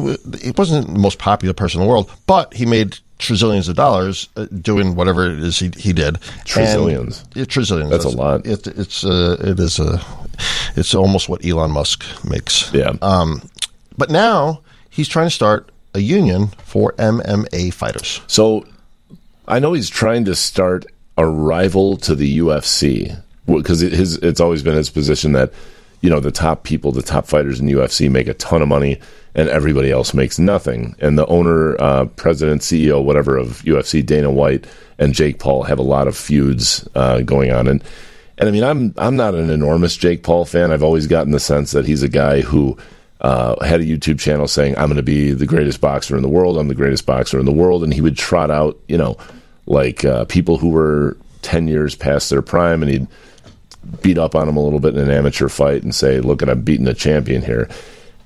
he 0.42 0.50
wasn't 0.56 0.86
the 0.86 0.98
most 0.98 1.18
popular 1.18 1.54
person 1.54 1.80
in 1.80 1.86
the 1.86 1.90
world, 1.90 2.10
but 2.26 2.52
he 2.52 2.66
made 2.66 2.98
trillions 3.18 3.68
of 3.68 3.76
dollars 3.76 4.28
uh, 4.36 4.46
doing 4.60 4.94
whatever 4.94 5.30
it 5.30 5.38
is 5.38 5.58
he, 5.58 5.70
he 5.76 5.92
did. 5.92 6.20
Trillions. 6.44 7.24
Yeah, 7.34 7.44
trillions. 7.46 7.90
That's 7.90 8.04
a 8.04 8.10
lot. 8.10 8.46
It, 8.46 8.66
it's 8.66 9.04
uh, 9.04 9.36
it 9.40 9.58
is 9.58 9.78
a 9.78 10.00
it's 10.76 10.94
almost 10.94 11.28
what 11.28 11.44
Elon 11.44 11.70
Musk 11.70 12.04
makes. 12.24 12.72
Yeah. 12.72 12.92
Um, 13.02 13.48
but 13.96 14.10
now 14.10 14.60
he's 14.90 15.08
trying 15.08 15.26
to 15.26 15.30
start 15.30 15.70
a 15.94 16.00
union 16.00 16.48
for 16.64 16.92
MMA 16.94 17.72
fighters. 17.72 18.20
So 18.26 18.66
I 19.46 19.58
know 19.58 19.72
he's 19.72 19.88
trying 19.88 20.24
to 20.26 20.34
start 20.34 20.86
a 21.16 21.26
rival 21.26 21.96
to 21.98 22.14
the 22.14 22.38
UFC 22.38 23.20
because 23.46 23.82
it, 23.82 23.92
his 23.92 24.16
it's 24.18 24.40
always 24.40 24.62
been 24.62 24.76
his 24.76 24.90
position 24.90 25.32
that 25.32 25.52
you 26.00 26.10
know 26.10 26.20
the 26.20 26.30
top 26.30 26.62
people, 26.62 26.92
the 26.92 27.02
top 27.02 27.26
fighters 27.26 27.60
in 27.60 27.66
UFC 27.66 28.10
make 28.10 28.28
a 28.28 28.34
ton 28.34 28.62
of 28.62 28.68
money 28.68 29.00
and 29.34 29.48
everybody 29.48 29.90
else 29.90 30.14
makes 30.14 30.38
nothing. 30.38 30.94
And 31.00 31.18
the 31.18 31.26
owner, 31.26 31.80
uh, 31.80 32.06
president, 32.06 32.62
CEO, 32.62 33.02
whatever 33.02 33.36
of 33.36 33.62
UFC, 33.62 34.04
Dana 34.04 34.30
White 34.30 34.66
and 34.98 35.14
Jake 35.14 35.38
Paul 35.38 35.64
have 35.64 35.78
a 35.78 35.82
lot 35.82 36.08
of 36.08 36.16
feuds 36.16 36.88
uh, 36.94 37.20
going 37.22 37.52
on 37.52 37.68
and. 37.68 37.82
And 38.40 38.48
I 38.48 38.52
mean, 38.52 38.62
I'm 38.62 38.94
I'm 38.96 39.16
not 39.16 39.34
an 39.34 39.50
enormous 39.50 39.96
Jake 39.96 40.22
Paul 40.22 40.44
fan. 40.44 40.70
I've 40.70 40.84
always 40.84 41.08
gotten 41.08 41.32
the 41.32 41.40
sense 41.40 41.72
that 41.72 41.86
he's 41.86 42.04
a 42.04 42.08
guy 42.08 42.40
who 42.40 42.78
uh, 43.20 43.64
had 43.64 43.80
a 43.80 43.84
YouTube 43.84 44.20
channel 44.20 44.46
saying, 44.46 44.76
"I'm 44.76 44.86
going 44.86 44.96
to 44.96 45.02
be 45.02 45.32
the 45.32 45.46
greatest 45.46 45.80
boxer 45.80 46.16
in 46.16 46.22
the 46.22 46.28
world. 46.28 46.56
I'm 46.58 46.68
the 46.68 46.74
greatest 46.74 47.06
boxer 47.06 47.38
in 47.38 47.46
the 47.46 47.52
world," 47.52 47.82
and 47.82 47.92
he 47.92 48.00
would 48.00 48.16
trot 48.16 48.50
out, 48.50 48.78
you 48.88 48.96
know, 48.96 49.16
like 49.66 50.04
uh, 50.04 50.24
people 50.26 50.58
who 50.58 50.70
were 50.70 51.16
ten 51.42 51.68
years 51.68 51.94
past 51.94 52.30
their 52.30 52.42
prime, 52.42 52.82
and 52.82 52.90
he'd 52.90 53.06
beat 54.02 54.18
up 54.18 54.34
on 54.34 54.48
him 54.48 54.56
a 54.56 54.62
little 54.62 54.80
bit 54.80 54.96
in 54.96 55.00
an 55.00 55.10
amateur 55.10 55.48
fight 55.48 55.82
and 55.82 55.94
say, 55.94 56.20
"Look, 56.20 56.42
at 56.42 56.48
I'm 56.48 56.62
beating 56.62 56.88
a 56.88 56.94
champion 56.94 57.42
here." 57.42 57.68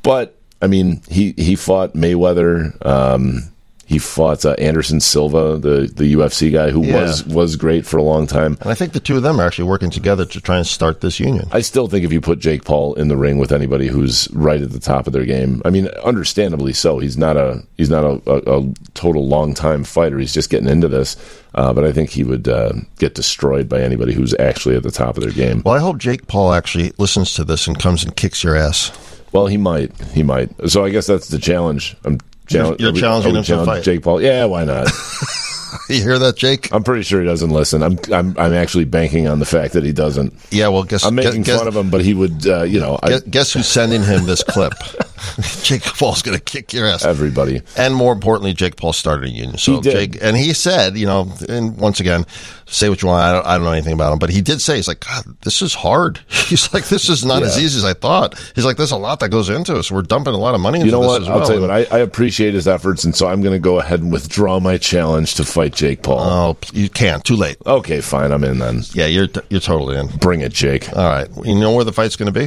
But 0.02 0.36
I 0.60 0.66
mean, 0.66 1.02
he 1.08 1.32
he 1.36 1.56
fought 1.56 1.94
Mayweather. 1.94 2.84
Um, 2.84 3.51
he 3.92 3.98
fought 3.98 4.44
uh, 4.46 4.52
Anderson 4.58 5.00
Silva, 5.00 5.58
the 5.58 5.92
the 5.94 6.14
UFC 6.14 6.50
guy 6.50 6.70
who 6.70 6.82
Yeah. 6.84 7.02
was 7.02 7.26
was 7.26 7.56
great 7.56 7.84
for 7.86 7.98
a 7.98 8.02
long 8.02 8.26
time. 8.26 8.56
And 8.62 8.70
I 8.70 8.74
think 8.74 8.92
the 8.94 9.00
two 9.00 9.16
of 9.18 9.22
them 9.22 9.38
are 9.40 9.46
actually 9.46 9.68
working 9.68 9.90
together 9.90 10.24
to 10.24 10.40
try 10.40 10.56
and 10.56 10.66
start 10.66 11.00
this 11.02 11.20
union. 11.20 11.46
I 11.52 11.60
still 11.60 11.88
think 11.88 12.04
if 12.04 12.12
you 12.12 12.20
put 12.20 12.38
Jake 12.38 12.64
Paul 12.64 12.94
in 12.94 13.08
the 13.08 13.16
ring 13.16 13.38
with 13.38 13.52
anybody 13.52 13.88
who's 13.88 14.28
right 14.32 14.62
at 14.62 14.70
the 14.72 14.80
top 14.80 15.06
of 15.06 15.12
their 15.12 15.26
game, 15.26 15.60
I 15.66 15.70
mean, 15.70 15.88
understandably 16.04 16.72
so. 16.72 16.98
He's 17.00 17.18
not 17.18 17.36
a 17.36 17.62
he's 17.76 17.90
not 17.90 18.04
a, 18.04 18.20
a, 18.30 18.60
a 18.60 18.74
total 18.94 19.26
long 19.28 19.52
time 19.54 19.84
fighter. 19.84 20.18
He's 20.18 20.32
just 20.34 20.48
getting 20.50 20.68
into 20.68 20.88
this, 20.88 21.16
uh, 21.54 21.72
but 21.74 21.84
I 21.84 21.92
think 21.92 22.10
he 22.10 22.24
would 22.24 22.48
uh, 22.48 22.72
get 22.98 23.14
destroyed 23.14 23.68
by 23.68 23.80
anybody 23.82 24.14
who's 24.14 24.34
actually 24.38 24.76
at 24.76 24.82
the 24.84 24.90
top 24.90 25.16
of 25.18 25.22
their 25.22 25.32
game. 25.32 25.62
Well, 25.66 25.74
I 25.74 25.80
hope 25.80 25.98
Jake 25.98 26.26
Paul 26.28 26.54
actually 26.54 26.92
listens 26.98 27.34
to 27.34 27.44
this 27.44 27.66
and 27.68 27.78
comes 27.78 28.02
and 28.04 28.16
kicks 28.16 28.42
your 28.42 28.56
ass. 28.56 28.90
Well, 29.32 29.46
he 29.48 29.56
might, 29.56 29.90
he 30.12 30.22
might. 30.22 30.50
So 30.70 30.84
I 30.84 30.90
guess 30.90 31.06
that's 31.06 31.28
the 31.28 31.38
challenge. 31.38 31.96
I'm 32.04 32.18
challenge- 32.52 32.80
You're 32.80 32.92
challenging 32.92 33.32
we 33.32 33.38
him 33.38 33.44
to 33.44 33.60
a 33.60 33.64
fight. 33.66 33.82
Jake 33.82 34.02
Paul. 34.02 34.20
Yeah, 34.22 34.44
why 34.46 34.64
not? 34.64 34.88
You 35.88 36.02
hear 36.02 36.18
that, 36.18 36.36
Jake? 36.36 36.72
I'm 36.72 36.82
pretty 36.84 37.02
sure 37.02 37.20
he 37.20 37.26
doesn't 37.26 37.50
listen. 37.50 37.82
I'm 37.82 37.98
I'm 38.12 38.36
I'm 38.38 38.52
actually 38.52 38.84
banking 38.84 39.26
on 39.28 39.38
the 39.38 39.44
fact 39.44 39.72
that 39.74 39.84
he 39.84 39.92
doesn't. 39.92 40.32
Yeah. 40.50 40.68
Well, 40.68 40.84
guess 40.84 41.04
I'm 41.04 41.14
making 41.14 41.42
guess, 41.42 41.58
fun 41.58 41.68
of 41.68 41.76
him, 41.76 41.90
but 41.90 42.02
he 42.02 42.14
would, 42.14 42.46
uh, 42.46 42.62
you 42.62 42.80
know, 42.80 42.98
I, 43.02 43.08
Guess, 43.08 43.22
guess 43.22 43.52
who's 43.52 43.66
sending 43.68 44.02
him 44.02 44.24
this 44.26 44.42
clip? 44.42 44.72
Jake 45.62 45.82
Paul's 45.82 46.22
going 46.22 46.36
to 46.36 46.42
kick 46.42 46.72
your 46.72 46.86
ass. 46.86 47.04
everybody. 47.04 47.62
And 47.76 47.94
more 47.94 48.12
importantly, 48.12 48.54
Jake 48.54 48.76
Paul 48.76 48.92
started 48.92 49.26
a 49.26 49.30
union. 49.30 49.58
So. 49.58 49.80
Jake, 49.80 50.18
and 50.22 50.36
he 50.36 50.52
said, 50.52 50.96
you 50.96 51.06
know, 51.06 51.32
and 51.48 51.76
once 51.76 52.00
again, 52.00 52.24
say 52.66 52.88
what 52.88 53.02
you 53.02 53.08
want. 53.08 53.22
I 53.24 53.32
don't, 53.32 53.46
I 53.46 53.54
don't 53.56 53.64
know 53.64 53.72
anything 53.72 53.92
about 53.92 54.12
him, 54.12 54.18
but 54.18 54.30
he 54.30 54.40
did 54.40 54.60
say, 54.60 54.76
he's 54.76 54.88
like, 54.88 55.00
God, 55.00 55.24
this 55.42 55.62
is 55.62 55.74
hard. 55.74 56.20
He's 56.52 56.72
like, 56.74 56.84
this 56.88 57.08
is 57.08 57.24
not 57.24 57.42
as 57.42 57.58
easy 57.58 57.78
as 57.78 57.84
I 57.84 57.94
thought. 57.94 58.38
He's 58.54 58.66
like, 58.66 58.76
there's 58.76 58.90
a 58.90 58.96
lot 58.96 59.20
that 59.20 59.30
goes 59.30 59.48
into 59.48 59.76
it. 59.76 59.84
So 59.84 59.94
we're 59.94 60.02
dumping 60.02 60.34
a 60.34 60.38
lot 60.38 60.54
of 60.54 60.60
money 60.60 60.80
into 60.80 60.86
You 60.86 60.92
know 60.92 61.00
this 61.02 61.08
what? 61.08 61.22
as 61.22 61.28
I'll 61.28 61.36
well. 61.38 61.46
tell 61.46 61.56
you 61.56 61.62
what. 61.62 61.70
I, 61.70 61.84
I 61.90 61.98
appreciate 62.00 62.52
his 62.52 62.68
efforts, 62.68 63.04
and 63.04 63.14
so 63.16 63.26
I'm 63.26 63.40
going 63.40 63.54
to 63.54 63.58
go 63.58 63.78
ahead 63.80 64.00
and 64.00 64.12
withdraw 64.12 64.60
my 64.60 64.76
challenge 64.76 65.36
to 65.36 65.44
fight 65.44 65.61
Jake 65.68 66.02
Paul. 66.02 66.20
oh, 66.20 66.58
you 66.72 66.88
can't. 66.88 67.24
Too 67.24 67.36
late. 67.36 67.56
okay, 67.64 68.00
fine. 68.00 68.32
I'm 68.32 68.44
in 68.44 68.58
then. 68.58 68.82
Yeah, 68.92 69.06
you're 69.06 69.28
you're 69.48 69.60
totally 69.60 69.96
in. 69.98 70.08
Bring 70.18 70.40
it, 70.40 70.52
Jake. 70.52 70.88
All 70.96 71.08
right. 71.08 71.28
You 71.44 71.54
know 71.58 71.72
where 71.72 71.84
the 71.84 71.92
fight's 71.92 72.16
going 72.16 72.32
to 72.32 72.38
be? 72.38 72.46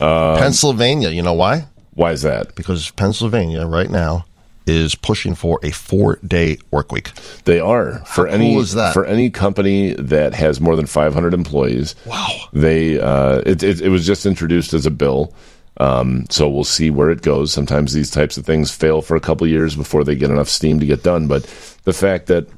Um, 0.00 0.38
Pennsylvania. 0.38 1.10
You 1.10 1.22
know 1.22 1.34
why? 1.34 1.66
Why 1.94 2.12
is 2.12 2.22
that? 2.22 2.54
Because 2.54 2.90
Pennsylvania 2.92 3.66
right 3.66 3.90
now 3.90 4.24
is 4.68 4.94
pushing 4.94 5.34
for 5.34 5.58
a 5.62 5.70
four 5.70 6.18
day 6.26 6.58
work 6.70 6.92
week. 6.92 7.10
They 7.44 7.58
are 7.58 8.04
for 8.04 8.26
How 8.26 8.34
any 8.34 8.54
cool 8.54 8.92
for 8.92 9.04
any 9.04 9.30
company 9.30 9.94
that 9.94 10.34
has 10.34 10.60
more 10.60 10.76
than 10.76 10.86
500 10.86 11.34
employees. 11.34 11.94
Wow. 12.04 12.28
They 12.52 13.00
uh, 13.00 13.42
it, 13.46 13.62
it 13.62 13.80
it 13.80 13.88
was 13.88 14.06
just 14.06 14.26
introduced 14.26 14.74
as 14.74 14.86
a 14.86 14.90
bill. 14.90 15.32
Um, 15.78 16.26
so 16.28 16.48
we'll 16.48 16.64
see 16.64 16.90
where 16.90 17.10
it 17.10 17.22
goes. 17.22 17.52
Sometimes 17.52 17.92
these 17.92 18.10
types 18.10 18.36
of 18.36 18.44
things 18.44 18.70
fail 18.74 19.00
for 19.00 19.16
a 19.16 19.20
couple 19.20 19.46
years 19.46 19.76
before 19.76 20.02
they 20.04 20.16
get 20.16 20.30
enough 20.30 20.48
steam 20.48 20.80
to 20.80 20.86
get 20.86 21.02
done. 21.02 21.28
But 21.28 21.44
the 21.84 21.92
fact 21.92 22.26
that 22.26 22.48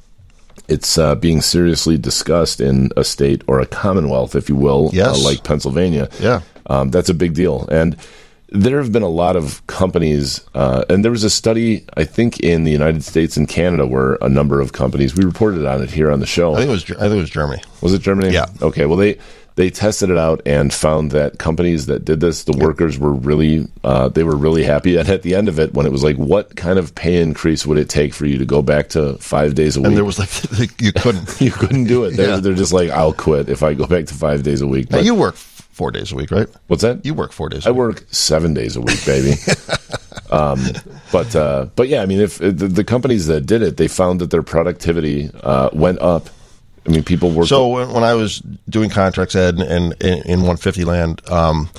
it's 0.67 0.97
uh, 0.97 1.15
being 1.15 1.41
seriously 1.41 1.97
discussed 1.97 2.59
in 2.61 2.89
a 2.97 3.03
state 3.03 3.43
or 3.47 3.59
a 3.59 3.65
commonwealth, 3.65 4.35
if 4.35 4.49
you 4.49 4.55
will, 4.55 4.89
Yes. 4.93 5.19
uh, 5.19 5.23
like 5.23 5.43
Pennsylvania, 5.43 6.09
Yeah. 6.19 6.41
um, 6.67 6.89
that's 6.91 7.09
a 7.09 7.13
big 7.13 7.33
deal. 7.33 7.67
And 7.71 7.95
there 8.53 8.79
have 8.81 8.91
been 8.91 9.03
a 9.03 9.07
lot 9.09 9.35
of 9.37 9.65
companies, 9.67 10.41
uh, 10.55 10.83
and 10.89 11.05
there 11.05 11.11
was 11.11 11.23
a 11.23 11.29
study, 11.29 11.85
I 11.95 12.03
think, 12.03 12.39
in 12.41 12.63
the 12.65 12.71
United 12.71 13.03
States 13.03 13.37
and 13.37 13.47
Canada 13.47 13.85
where 13.87 14.15
a 14.21 14.27
number 14.29 14.59
of 14.59 14.73
companies, 14.73 15.15
we 15.15 15.23
reported 15.23 15.65
on 15.65 15.81
it 15.81 15.89
here 15.91 16.11
on 16.11 16.19
the 16.19 16.25
show. 16.25 16.53
I 16.53 16.57
think 16.57 16.69
it 16.69 16.71
was. 16.71 16.83
I 16.91 17.07
think 17.07 17.13
it 17.13 17.21
was 17.21 17.29
Germany. 17.29 17.61
Was 17.81 17.93
it 17.93 18.01
Germany? 18.01 18.33
Yeah. 18.33 18.47
Okay. 18.61 18.85
Well, 18.85 18.97
they 18.97 19.17
they 19.55 19.69
tested 19.69 20.09
it 20.09 20.17
out 20.17 20.41
and 20.45 20.73
found 20.73 21.11
that 21.11 21.37
companies 21.37 21.85
that 21.87 22.05
did 22.05 22.19
this, 22.19 22.45
the 22.45 22.53
workers 22.57 22.97
were 22.97 23.13
really 23.13 23.67
uh, 23.83 24.07
they 24.09 24.23
were 24.23 24.35
really 24.35 24.63
happy. 24.63 24.95
And 24.97 25.09
at 25.09 25.23
the 25.23 25.35
end 25.35 25.47
of 25.49 25.59
it, 25.59 25.73
when 25.73 25.85
it 25.85 25.91
was 25.91 26.03
like, 26.03 26.15
what 26.17 26.55
kind 26.55 26.79
of 26.79 26.95
pay 26.95 27.21
increase 27.21 27.65
would 27.65 27.77
it 27.77 27.89
take 27.89 28.13
for 28.13 28.25
you 28.25 28.37
to 28.37 28.45
go 28.45 28.61
back 28.61 28.89
to 28.89 29.17
five 29.17 29.55
days 29.55 29.75
a 29.77 29.81
week? 29.81 29.87
And 29.87 29.97
there 29.97 30.05
was 30.05 30.19
like 30.59 30.81
you 30.81 30.93
couldn't. 30.93 31.39
you 31.41 31.51
couldn't 31.51 31.85
do 31.85 32.05
it. 32.05 32.11
They're, 32.11 32.29
Yeah. 32.29 32.35
they're 32.37 32.53
just 32.53 32.73
like, 32.73 32.89
I'll 32.89 33.13
quit 33.13 33.49
if 33.49 33.61
I 33.63 33.73
go 33.73 33.85
back 33.87 34.05
to 34.07 34.13
five 34.13 34.43
days 34.43 34.61
a 34.61 34.67
week. 34.67 34.89
Now, 34.91 34.99
you 34.99 35.15
work 35.15 35.35
four 35.35 35.91
days 35.91 36.11
a 36.11 36.15
week, 36.15 36.31
right? 36.31 36.47
what's 36.67 36.81
that? 36.83 37.05
You 37.05 37.13
work 37.13 37.31
four 37.31 37.49
days. 37.49 37.65
A 37.65 37.69
I 37.69 37.71
work 37.71 38.03
seven 38.11 38.53
days 38.53 38.75
a 38.75 38.81
week, 38.81 39.03
baby. 39.05 39.33
um, 40.31 40.59
but 41.11 41.35
uh, 41.35 41.67
but 41.75 41.87
yeah, 41.87 42.01
I 42.01 42.05
mean, 42.05 42.19
if 42.19 42.37
the, 42.37 42.51
the 42.51 42.83
companies 42.83 43.27
that 43.27 43.45
did 43.45 43.61
it, 43.61 43.77
they 43.77 43.87
found 43.87 44.21
that 44.21 44.31
their 44.31 44.43
productivity 44.43 45.29
uh, 45.43 45.69
went 45.73 45.99
up. 45.99 46.29
I 46.85 46.89
mean, 46.89 47.03
people 47.03 47.31
were. 47.31 47.45
So 47.45 47.67
when, 47.67 47.91
when 47.91 48.03
I 48.03 48.13
was 48.15 48.39
doing 48.69 48.89
contracts 48.89 49.35
ed 49.35 49.59
and, 49.59 49.93
in 50.01 50.21
in 50.23 50.39
150 50.39 50.83
land, 50.83 51.21
um, 51.29 51.69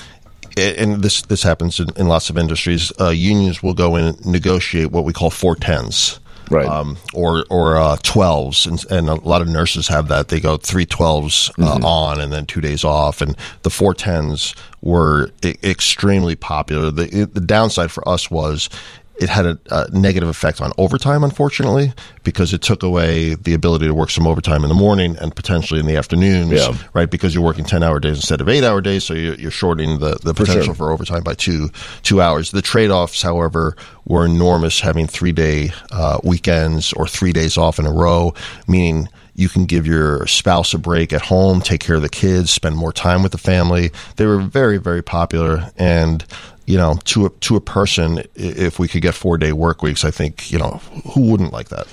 and 0.56 1.02
this 1.02 1.22
this 1.22 1.42
happens 1.42 1.80
in, 1.80 1.88
in 1.96 2.08
lots 2.08 2.30
of 2.30 2.38
industries, 2.38 2.92
uh, 3.00 3.08
unions 3.08 3.62
will 3.62 3.74
go 3.74 3.96
in 3.96 4.04
and 4.06 4.26
negotiate 4.26 4.90
what 4.90 5.04
we 5.04 5.12
call 5.12 5.30
four 5.30 5.56
tens. 5.56 6.18
Right. 6.50 6.66
Um, 6.66 6.98
or 7.14 7.46
or 7.48 7.76
uh, 7.78 7.96
12s, 7.96 8.66
and, 8.66 8.84
and 8.90 9.08
a 9.08 9.14
lot 9.26 9.40
of 9.40 9.48
nurses 9.48 9.88
have 9.88 10.08
that. 10.08 10.28
They 10.28 10.38
go 10.38 10.58
three 10.58 10.84
12s 10.84 11.50
uh, 11.58 11.86
on 11.86 12.20
and 12.20 12.30
then 12.30 12.44
two 12.44 12.60
days 12.60 12.84
off. 12.84 13.22
And 13.22 13.36
the 13.62 13.70
410s 13.70 14.54
were 14.82 15.30
e- 15.42 15.54
extremely 15.62 16.36
popular. 16.36 16.90
The, 16.90 17.24
the 17.32 17.40
downside 17.40 17.90
for 17.90 18.06
us 18.06 18.30
was 18.30 18.68
it 19.16 19.28
had 19.28 19.46
a, 19.46 19.58
a 19.70 19.90
negative 19.90 20.28
effect 20.28 20.60
on 20.60 20.72
overtime, 20.78 21.22
unfortunately, 21.22 21.92
because 22.24 22.52
it 22.52 22.62
took 22.62 22.82
away 22.82 23.34
the 23.34 23.54
ability 23.54 23.86
to 23.86 23.94
work 23.94 24.10
some 24.10 24.26
overtime 24.26 24.62
in 24.64 24.68
the 24.68 24.74
morning 24.74 25.16
and 25.20 25.34
potentially 25.36 25.78
in 25.80 25.86
the 25.86 25.96
afternoons, 25.96 26.52
Yeah. 26.52 26.74
right? 26.94 27.10
Because 27.10 27.34
you're 27.34 27.44
working 27.44 27.64
10 27.64 27.82
hour 27.82 28.00
days 28.00 28.16
instead 28.16 28.40
of 28.40 28.48
eight 28.48 28.64
hour 28.64 28.80
days. 28.80 29.04
So 29.04 29.14
you're, 29.14 29.34
you're 29.34 29.50
shortening 29.50 29.98
the, 29.98 30.18
the 30.22 30.34
potential 30.34 30.74
for 30.74 30.90
overtime 30.90 31.22
by 31.22 31.34
two, 31.34 31.68
two 32.02 32.20
hours. 32.20 32.50
The 32.50 32.62
trade 32.62 32.90
offs, 32.90 33.22
however, 33.22 33.76
were 34.06 34.24
enormous 34.26 34.80
having 34.80 35.06
three 35.06 35.32
day 35.32 35.72
uh, 35.90 36.18
weekends 36.24 36.92
or 36.94 37.06
three 37.06 37.32
days 37.32 37.56
off 37.56 37.78
in 37.78 37.86
a 37.86 37.92
row, 37.92 38.34
meaning 38.66 39.08
you 39.34 39.48
can 39.48 39.64
give 39.64 39.86
your 39.86 40.26
spouse 40.26 40.74
a 40.74 40.78
break 40.78 41.12
at 41.12 41.22
home, 41.22 41.60
take 41.60 41.80
care 41.80 41.96
of 41.96 42.02
the 42.02 42.08
kids, 42.08 42.50
spend 42.50 42.76
more 42.76 42.92
time 42.92 43.22
with 43.22 43.32
the 43.32 43.38
family. 43.38 43.90
They 44.16 44.26
were 44.26 44.40
very, 44.40 44.78
very 44.78 45.02
popular. 45.02 45.70
And, 45.78 46.24
you 46.66 46.76
know, 46.76 46.98
to 47.04 47.26
a, 47.26 47.30
to 47.30 47.56
a 47.56 47.60
person, 47.60 48.22
if 48.34 48.78
we 48.78 48.88
could 48.88 49.02
get 49.02 49.14
four 49.14 49.38
day 49.38 49.52
work 49.52 49.82
weeks, 49.82 50.04
I 50.04 50.10
think, 50.10 50.52
you 50.52 50.58
know, 50.58 50.80
who 51.14 51.22
wouldn't 51.22 51.52
like 51.52 51.70
that? 51.70 51.86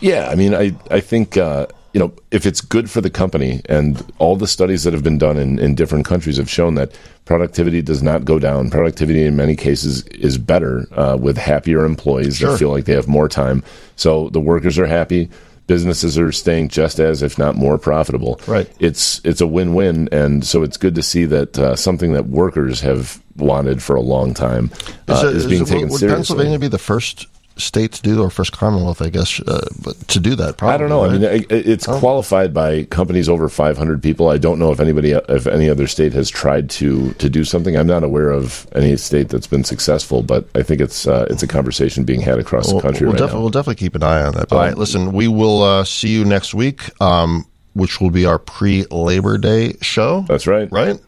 Yeah, 0.00 0.28
I 0.30 0.34
mean, 0.34 0.54
I 0.54 0.74
I 0.90 1.00
think 1.00 1.36
uh, 1.36 1.66
you 1.94 2.00
know 2.00 2.12
if 2.30 2.44
it's 2.44 2.60
good 2.60 2.90
for 2.90 3.00
the 3.00 3.08
company, 3.10 3.62
and 3.68 4.04
all 4.18 4.36
the 4.36 4.46
studies 4.46 4.82
that 4.84 4.92
have 4.92 5.02
been 5.02 5.16
done 5.18 5.38
in, 5.38 5.58
in 5.58 5.74
different 5.74 6.04
countries 6.04 6.36
have 6.36 6.50
shown 6.50 6.74
that 6.74 6.92
productivity 7.24 7.80
does 7.80 8.02
not 8.02 8.24
go 8.24 8.38
down. 8.38 8.70
Productivity 8.70 9.24
in 9.24 9.34
many 9.36 9.56
cases 9.56 10.02
is 10.08 10.36
better 10.36 10.86
uh, 10.92 11.16
with 11.18 11.38
happier 11.38 11.84
employees 11.86 12.36
Sure. 12.36 12.50
that 12.50 12.58
feel 12.58 12.70
like 12.70 12.84
they 12.84 12.92
have 12.92 13.08
more 13.08 13.28
time. 13.28 13.62
So 13.96 14.28
the 14.30 14.40
workers 14.40 14.78
are 14.78 14.86
happy. 14.86 15.30
Businesses 15.66 16.18
are 16.18 16.30
staying 16.30 16.68
just 16.68 16.98
as, 16.98 17.22
if 17.22 17.38
not 17.38 17.54
more, 17.56 17.78
profitable. 17.78 18.38
Right. 18.46 18.70
It's 18.80 19.20
it's 19.24 19.40
a 19.40 19.46
win 19.46 19.74
win, 19.74 20.08
and 20.12 20.44
so 20.44 20.62
it's 20.62 20.76
good 20.76 20.94
to 20.96 21.02
see 21.02 21.24
that 21.24 21.58
uh, 21.58 21.74
something 21.76 22.12
that 22.12 22.26
workers 22.26 22.80
have 22.82 23.22
wanted 23.36 23.82
for 23.82 23.96
a 23.96 24.00
long 24.02 24.34
time 24.34 24.70
uh, 25.08 25.22
it- 25.26 25.36
is 25.36 25.46
being 25.46 25.62
it- 25.62 25.68
taken 25.68 25.88
would 25.88 25.98
seriously. 26.00 26.16
Pennsylvania 26.36 26.58
be 26.58 26.68
the 26.68 26.78
first 26.78 27.26
state 27.56 27.92
to 27.92 28.02
do, 28.02 28.20
or 28.22 28.30
first 28.30 28.52
Commonwealth, 28.52 29.00
I 29.00 29.08
guess, 29.10 29.40
uh, 29.40 29.66
but 29.84 29.96
to 30.08 30.18
do 30.20 30.34
that? 30.36 30.56
Probably, 30.56 30.74
I 30.74 30.78
don't 30.78 30.88
know. 30.88 31.04
I 31.04 31.10
mean, 31.10 31.22
it- 31.22 31.46
it's 31.50 31.86
qualified 31.86 32.52
by 32.52 32.84
companies 32.84 33.28
over 33.28 33.48
500 33.48 34.02
people. 34.02 34.28
I 34.28 34.38
don't 34.38 34.58
know 34.58 34.72
if 34.72 34.80
anybody, 34.80 35.12
if 35.12 35.46
any 35.46 35.70
other 35.70 35.86
state 35.86 36.12
has 36.14 36.28
tried 36.30 36.68
to 36.70 37.12
to 37.14 37.28
do 37.30 37.44
something. 37.44 37.76
I'm 37.76 37.86
not 37.86 38.02
aware 38.02 38.30
of 38.30 38.66
any 38.74 38.96
state 38.96 39.28
that's 39.28 39.46
been 39.46 39.64
successful, 39.64 40.22
but 40.22 40.48
I 40.54 40.62
think 40.62 40.80
it's 40.80 41.06
uh, 41.06 41.26
it's 41.30 41.42
a 41.42 41.46
conversation 41.46 42.04
being 42.04 42.20
had 42.20 42.38
across 42.38 42.72
the 42.72 42.80
country 42.80 43.06
we'll, 43.06 43.16
right 43.16 43.32
now. 43.32 43.40
we'll 43.40 43.50
definitely 43.50 43.76
keep 43.76 43.94
an 43.94 44.02
eye 44.02 44.22
on 44.22 44.32
that. 44.34 44.48
But 44.48 44.56
all 44.56 44.62
right, 44.62 44.76
listen, 44.76 45.12
we 45.12 45.28
will 45.28 45.62
uh, 45.62 45.84
see 45.84 46.08
you 46.08 46.24
next 46.24 46.54
week, 46.54 46.90
um, 47.00 47.46
which 47.74 48.00
will 48.00 48.10
be 48.10 48.26
our 48.26 48.38
pre 48.38 48.84
Labor 48.90 49.38
Day 49.38 49.74
show. 49.80 50.22
That's 50.28 50.46
right. 50.46 50.70
Right? 50.72 50.98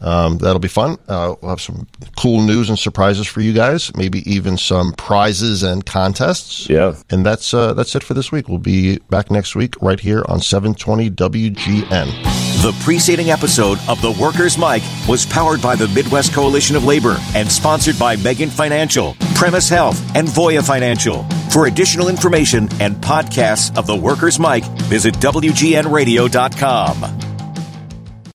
Um, 0.00 0.38
that'll 0.38 0.60
be 0.60 0.68
fun. 0.68 0.98
Uh, 1.08 1.34
we'll 1.40 1.50
have 1.50 1.60
some 1.60 1.86
cool 2.16 2.42
news 2.42 2.68
and 2.68 2.78
surprises 2.78 3.26
for 3.26 3.40
you 3.40 3.52
guys. 3.52 3.94
Maybe 3.96 4.28
even 4.30 4.56
some 4.56 4.92
prizes 4.92 5.62
and 5.62 5.84
contests. 5.84 6.68
Yeah. 6.68 6.94
And 7.10 7.26
that's 7.26 7.52
uh, 7.52 7.74
that's 7.74 7.94
it 7.96 8.04
for 8.04 8.14
this 8.14 8.30
week. 8.30 8.48
We'll 8.48 8.58
be 8.58 8.98
back 9.10 9.30
next 9.30 9.56
week 9.56 9.74
right 9.82 9.98
here 9.98 10.24
on 10.28 10.40
720 10.40 11.10
WGN. 11.10 12.38
The 12.62 12.76
preceding 12.82 13.30
episode 13.30 13.78
of 13.88 14.00
The 14.02 14.10
Workers' 14.20 14.58
Mic 14.58 14.82
was 15.08 15.24
powered 15.24 15.62
by 15.62 15.76
the 15.76 15.86
Midwest 15.88 16.34
Coalition 16.34 16.74
of 16.74 16.84
Labor 16.84 17.16
and 17.34 17.50
sponsored 17.50 17.98
by 17.98 18.16
Megan 18.16 18.50
Financial, 18.50 19.14
Premise 19.36 19.68
Health, 19.68 20.16
and 20.16 20.26
Voya 20.26 20.66
Financial. 20.66 21.22
For 21.50 21.66
additional 21.66 22.08
information 22.08 22.68
and 22.80 22.96
podcasts 22.96 23.76
of 23.78 23.86
The 23.86 23.96
Workers' 23.96 24.40
Mic, 24.40 24.64
visit 24.64 25.14
WGNradio.com. 25.14 27.27